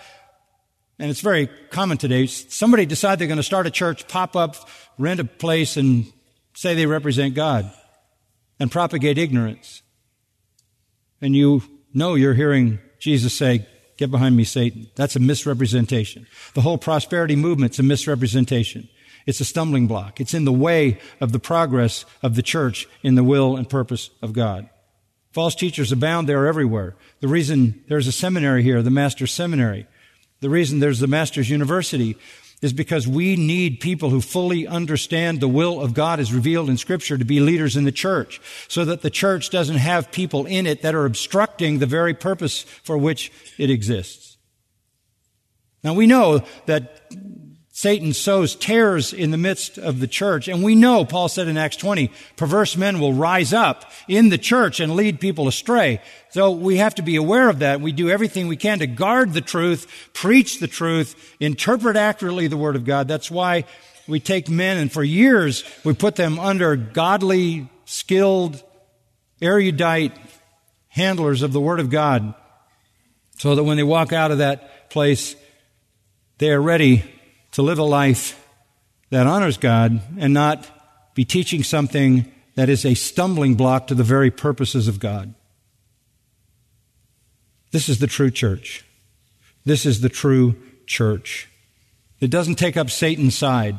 and 1.00 1.10
it's 1.10 1.22
very 1.22 1.50
common 1.72 1.98
today, 1.98 2.28
somebody 2.28 2.86
decide 2.86 3.18
they're 3.18 3.28
going 3.28 3.38
to 3.38 3.44
start 3.44 3.66
a 3.66 3.72
church, 3.72 4.08
pop 4.08 4.36
up, 4.36 4.70
rent 5.00 5.20
a 5.20 5.26
place, 5.26 5.76
and 5.76 6.06
say 6.54 6.74
they 6.74 6.86
represent 6.86 7.36
God 7.36 7.72
and 8.60 8.72
propagate 8.72 9.18
ignorance. 9.18 9.82
And 11.22 11.36
you 11.36 11.64
know 11.94 12.16
you're 12.16 12.34
hearing 12.34 12.80
Jesus 13.00 13.34
say, 13.34 13.68
Get 13.98 14.10
behind 14.10 14.36
me, 14.36 14.44
Satan. 14.44 14.88
That's 14.96 15.16
a 15.16 15.20
misrepresentation. 15.20 16.26
The 16.56 16.62
whole 16.62 16.80
prosperity 16.80 17.36
movement's 17.36 17.78
a 17.78 17.84
misrepresentation. 17.84 18.90
It's 19.26 19.40
a 19.40 19.46
stumbling 19.46 19.88
block. 19.88 20.20
It's 20.20 20.34
in 20.34 20.46
the 20.46 20.52
way 20.52 21.00
of 21.22 21.32
the 21.32 21.40
progress 21.40 22.04
of 22.22 22.36
the 22.36 22.42
church 22.42 22.88
in 23.04 23.16
the 23.16 23.24
will 23.24 23.56
and 23.56 23.70
purpose 23.70 24.10
of 24.22 24.34
God. 24.34 24.68
False 25.32 25.56
teachers 25.56 25.92
abound 25.92 26.28
there 26.28 26.48
everywhere. 26.48 26.96
The 27.20 27.28
reason 27.28 27.84
there's 27.88 28.08
a 28.08 28.12
seminary 28.12 28.64
here, 28.64 28.82
the 28.82 28.90
Master's 28.90 29.32
Seminary, 29.32 29.88
the 30.42 30.50
reason 30.50 30.80
there's 30.80 31.00
the 31.00 31.08
Master's 31.08 31.50
University, 31.50 32.18
is 32.64 32.74
because 32.74 33.08
we 33.08 33.36
need 33.36 33.80
people 33.80 34.10
who 34.10 34.22
fully 34.22 34.66
understand 34.66 35.40
the 35.40 35.48
will 35.48 35.82
of 35.82 35.94
God 35.94 36.20
as 36.20 36.34
revealed 36.34 36.70
in 36.70 36.78
scripture 36.78 37.18
to 37.18 37.26
be 37.26 37.40
leaders 37.40 37.76
in 37.76 37.84
the 37.84 37.92
church 37.92 38.42
so 38.68 38.86
that 38.86 39.02
the 39.02 39.10
church 39.10 39.50
doesn't 39.50 39.78
have 39.78 40.12
people 40.12 40.46
in 40.46 40.66
it 40.66 40.82
that 40.82 40.96
are 40.96 41.06
obstructing 41.06 41.80
the 41.80 41.86
very 41.86 42.14
purpose 42.14 42.64
for 42.84 42.98
which 42.98 43.32
it 43.58 43.70
exists. 43.70 44.38
Now 45.84 45.94
we 45.94 46.08
know 46.08 46.44
that 46.66 47.12
Satan 47.76 48.14
sows 48.14 48.56
tares 48.56 49.14
in 49.14 49.32
the 49.32 49.38
midst 49.38 49.80
of 49.80 50.00
the 50.00 50.08
church. 50.08 50.48
And 50.48 50.64
we 50.64 50.76
know, 50.76 51.06
Paul 51.06 51.28
said 51.28 51.48
in 51.48 51.58
Acts 51.58 51.76
20, 51.78 52.12
perverse 52.36 52.78
men 52.78 53.00
will 53.00 53.14
rise 53.14 53.52
up 53.52 53.92
in 54.08 54.30
the 54.30 54.38
church 54.38 54.80
and 54.80 54.96
lead 54.96 55.20
people 55.20 55.48
astray. 55.48 56.00
So 56.30 56.52
we 56.52 56.78
have 56.78 56.94
to 56.96 57.02
be 57.02 57.16
aware 57.16 57.50
of 57.50 57.60
that. 57.60 57.82
We 57.82 57.92
do 57.92 58.12
everything 58.12 58.48
we 58.48 58.58
can 58.58 58.78
to 58.78 58.86
guard 58.86 59.34
the 59.34 59.42
truth, 59.42 60.10
preach 60.14 60.60
the 60.60 60.68
truth, 60.68 61.36
interpret 61.40 61.98
accurately 61.98 62.46
the 62.46 62.58
Word 62.58 62.76
of 62.76 62.86
God. 62.86 63.08
That's 63.08 63.32
why 63.32 63.66
we 64.08 64.20
take 64.20 64.50
men 64.50 64.78
and 64.78 64.92
for 64.92 65.04
years 65.04 65.64
we 65.84 65.96
put 65.96 66.16
them 66.16 66.38
under 66.38 66.76
godly, 66.76 67.68
skilled, 67.86 68.62
erudite 69.42 70.16
handlers 70.90 71.42
of 71.42 71.54
the 71.54 71.60
Word 71.60 71.80
of 71.80 71.90
God 71.90 72.36
so 73.40 73.56
that 73.56 73.64
when 73.64 73.78
they 73.78 73.84
walk 73.84 74.14
out 74.14 74.30
of 74.30 74.38
that 74.38 74.92
place, 74.92 75.36
They 76.38 76.52
are 76.52 76.62
ready 76.62 77.13
to 77.54 77.62
live 77.62 77.80
a 77.80 77.84
life 77.84 78.40
that 79.10 79.28
honors 79.28 79.58
God 79.58 80.02
and 80.18 80.34
not 80.34 81.14
be 81.16 81.24
teaching 81.24 81.64
something 81.64 82.32
that 82.56 82.70
is 82.70 82.86
a 82.86 82.94
stumbling 82.94 83.56
block 83.56 83.88
to 83.88 83.96
the 83.96 84.04
very 84.04 84.32
purposes 84.32 84.88
of 84.88 85.00
God. 85.00 85.34
This 87.72 87.90
is 87.90 88.00
the 88.00 88.08
true 88.08 88.32
church. 88.32 88.86
This 89.66 89.86
is 89.86 90.02
the 90.02 90.10
true 90.10 90.56
church. 90.86 91.50
It 92.20 92.30
doesn't 92.30 92.56
take 92.56 92.78
up 92.78 92.90
Satan's 92.90 93.38
side. 93.38 93.78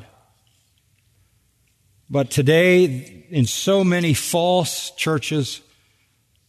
But 2.10 2.30
today, 2.30 3.26
in 3.30 3.46
so 3.46 3.82
many 3.82 4.14
false 4.14 4.90
churches, 4.92 5.60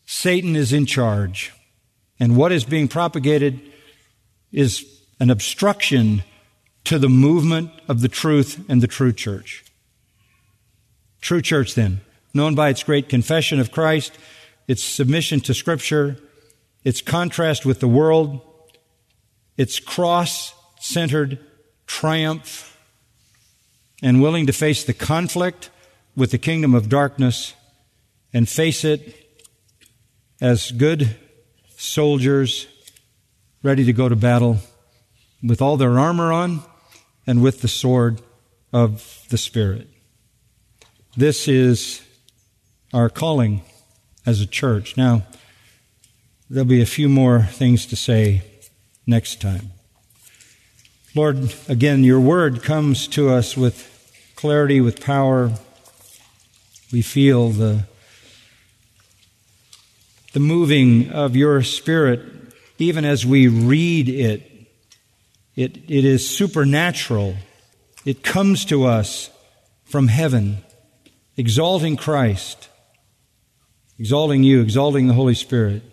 Satan 0.06 0.56
is 0.56 0.74
in 0.74 0.86
charge. 0.86 1.54
And 2.20 2.36
what 2.36 2.52
is 2.52 2.64
being 2.66 2.88
propagated 2.88 3.60
is 4.52 4.86
an 5.20 5.30
obstruction 5.30 6.24
to 6.86 7.00
the 7.00 7.10
movement 7.10 7.72
of 7.88 8.02
the 8.02 8.08
truth 8.08 8.64
and 8.70 8.82
the 8.82 8.88
true 8.88 9.12
church. 9.12 9.66
True 11.20 11.42
church, 11.42 11.76
then, 11.76 12.02
known 12.34 12.56
by 12.56 12.70
its 12.70 12.84
great 12.84 13.10
confession 13.10 13.60
of 13.60 13.72
Christ, 13.72 14.18
its 14.68 14.84
submission 14.84 15.40
to 15.42 15.54
Scripture, 15.54 16.18
its 16.84 17.02
contrast 17.02 17.66
with 17.66 17.80
the 17.80 17.88
world, 17.88 18.42
its 19.58 19.80
cross 19.80 20.54
centered 20.80 21.40
triumph, 21.88 22.78
and 24.04 24.22
willing 24.22 24.46
to 24.46 24.54
face 24.54 24.84
the 24.84 24.94
conflict 24.94 25.72
with 26.16 26.32
the 26.32 26.38
kingdom 26.38 26.76
of 26.76 26.90
darkness 26.90 27.54
and 28.34 28.48
face 28.48 28.84
it 28.84 29.16
as 30.42 30.72
good 30.72 31.16
soldiers 31.78 32.68
ready 33.64 33.86
to 33.86 33.94
go 33.94 34.08
to 34.08 34.16
battle 34.16 34.58
with 35.42 35.62
all 35.62 35.78
their 35.78 35.98
armor 35.98 36.32
on 36.32 36.62
and 37.28 37.42
with 37.42 37.62
the 37.62 37.68
sword 37.68 38.22
of 38.72 39.26
the 39.30 39.38
Spirit. 39.38 39.88
This 41.18 41.48
is 41.48 42.02
our 42.94 43.10
calling 43.10 43.62
as 44.26 44.42
a 44.42 44.46
church. 44.46 44.98
Now, 44.98 45.24
There'll 46.48 46.68
be 46.68 46.84
a 46.84 46.86
few 46.86 47.10
more 47.10 47.42
things 47.42 47.88
to 47.88 47.96
say 47.96 48.44
next 49.08 49.42
time. 49.42 49.72
Lord, 51.16 51.56
again, 51.68 52.04
your 52.04 52.20
word 52.20 52.62
comes 52.62 53.08
to 53.10 53.30
us 53.30 53.58
with 53.58 54.32
clarity, 54.36 54.80
with 54.80 55.02
power. 55.02 55.54
We 56.92 57.02
feel 57.02 57.50
the, 57.50 57.86
the 60.34 60.40
moving 60.40 61.10
of 61.10 61.36
your 61.36 61.64
spirit 61.64 62.22
even 62.78 63.06
as 63.06 63.26
we 63.26 63.48
read 63.48 64.08
it. 64.08 64.52
It, 65.56 65.78
it 65.90 66.06
is 66.06 66.28
supernatural. 66.28 67.36
It 68.06 68.24
comes 68.24 68.66
to 68.66 68.86
us 68.86 69.30
from 69.84 70.08
heaven, 70.08 70.58
exalting 71.38 71.96
Christ, 71.96 72.70
exalting 73.98 74.44
you, 74.44 74.62
exalting 74.62 75.08
the 75.08 75.14
Holy 75.14 75.36
Spirit 75.36 75.84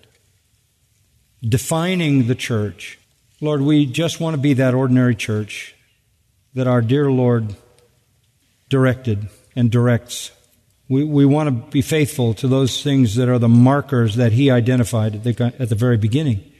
defining 1.46 2.26
the 2.26 2.34
church. 2.34 2.98
Lord, 3.40 3.60
we 3.62 3.86
just 3.86 4.20
want 4.20 4.34
to 4.34 4.40
be 4.40 4.54
that 4.54 4.74
ordinary 4.74 5.16
church 5.16 5.74
that 6.54 6.66
our 6.66 6.80
dear 6.80 7.10
Lord 7.10 7.56
directed 8.68 9.28
and 9.56 9.70
directs. 9.70 10.30
We, 10.88 11.04
we 11.04 11.24
want 11.24 11.48
to 11.48 11.70
be 11.70 11.82
faithful 11.82 12.34
to 12.34 12.48
those 12.48 12.82
things 12.82 13.16
that 13.16 13.28
are 13.28 13.38
the 13.38 13.48
markers 13.48 14.16
that 14.16 14.32
He 14.32 14.50
identified 14.50 15.16
at 15.16 15.24
the, 15.24 15.54
at 15.58 15.68
the 15.68 15.74
very 15.74 15.96
beginning. 15.96 16.51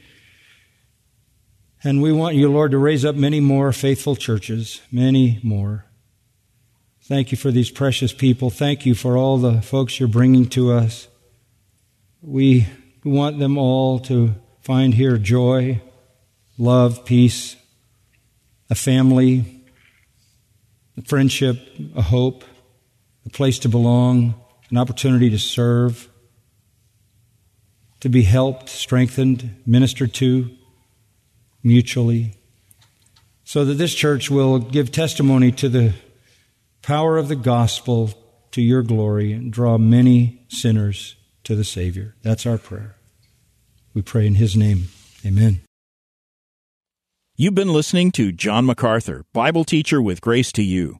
And 1.85 2.01
we 2.01 2.13
want 2.13 2.35
you, 2.35 2.49
Lord, 2.49 2.71
to 2.71 2.77
raise 2.77 3.03
up 3.03 3.15
many 3.15 3.41
more 3.41 3.73
faithful 3.73 4.15
churches, 4.15 4.81
many 4.89 5.39
more. 5.43 5.85
Thank 7.01 7.33
you 7.33 7.37
for 7.37 7.51
these 7.51 7.69
precious 7.69 8.13
people. 8.13 8.49
Thank 8.49 8.85
you 8.85 8.95
for 8.95 9.17
all 9.17 9.37
the 9.37 9.61
folks 9.61 9.99
you're 9.99 10.07
bringing 10.07 10.47
to 10.49 10.71
us. 10.71 11.09
We 12.21 12.67
want 13.03 13.37
them 13.37 13.57
all 13.57 13.99
to 13.99 14.35
find 14.61 14.93
here 14.93 15.17
joy, 15.17 15.81
love, 16.57 17.03
peace, 17.03 17.57
a 18.69 18.75
family, 18.75 19.65
a 20.97 21.01
friendship, 21.01 21.57
a 21.97 22.01
hope, 22.01 22.45
a 23.25 23.29
place 23.29 23.59
to 23.59 23.67
belong, 23.67 24.35
an 24.69 24.77
opportunity 24.77 25.29
to 25.29 25.39
serve, 25.39 26.07
to 27.99 28.07
be 28.07 28.23
helped, 28.23 28.69
strengthened, 28.69 29.61
ministered 29.65 30.13
to 30.13 30.49
mutually, 31.63 32.35
so 33.43 33.65
that 33.65 33.75
this 33.75 33.95
church 33.95 34.29
will 34.29 34.59
give 34.59 34.91
testimony 34.91 35.51
to 35.53 35.69
the 35.69 35.93
power 36.81 37.17
of 37.17 37.29
the 37.29 37.35
gospel 37.35 38.11
to 38.51 38.61
your 38.61 38.83
glory 38.83 39.31
and 39.33 39.51
draw 39.51 39.77
many 39.77 40.45
sinners 40.49 41.15
to 41.43 41.55
the 41.55 41.63
Savior. 41.63 42.15
That's 42.21 42.45
our 42.45 42.57
prayer. 42.57 42.95
We 43.93 44.01
pray 44.01 44.27
in 44.27 44.35
His 44.35 44.55
name. 44.55 44.89
Amen. 45.25 45.61
You've 47.35 47.55
been 47.55 47.73
listening 47.73 48.11
to 48.11 48.31
John 48.31 48.65
MacArthur, 48.65 49.23
Bible 49.33 49.63
teacher 49.63 50.01
with 50.01 50.21
Grace 50.21 50.51
to 50.51 50.61
You. 50.61 50.99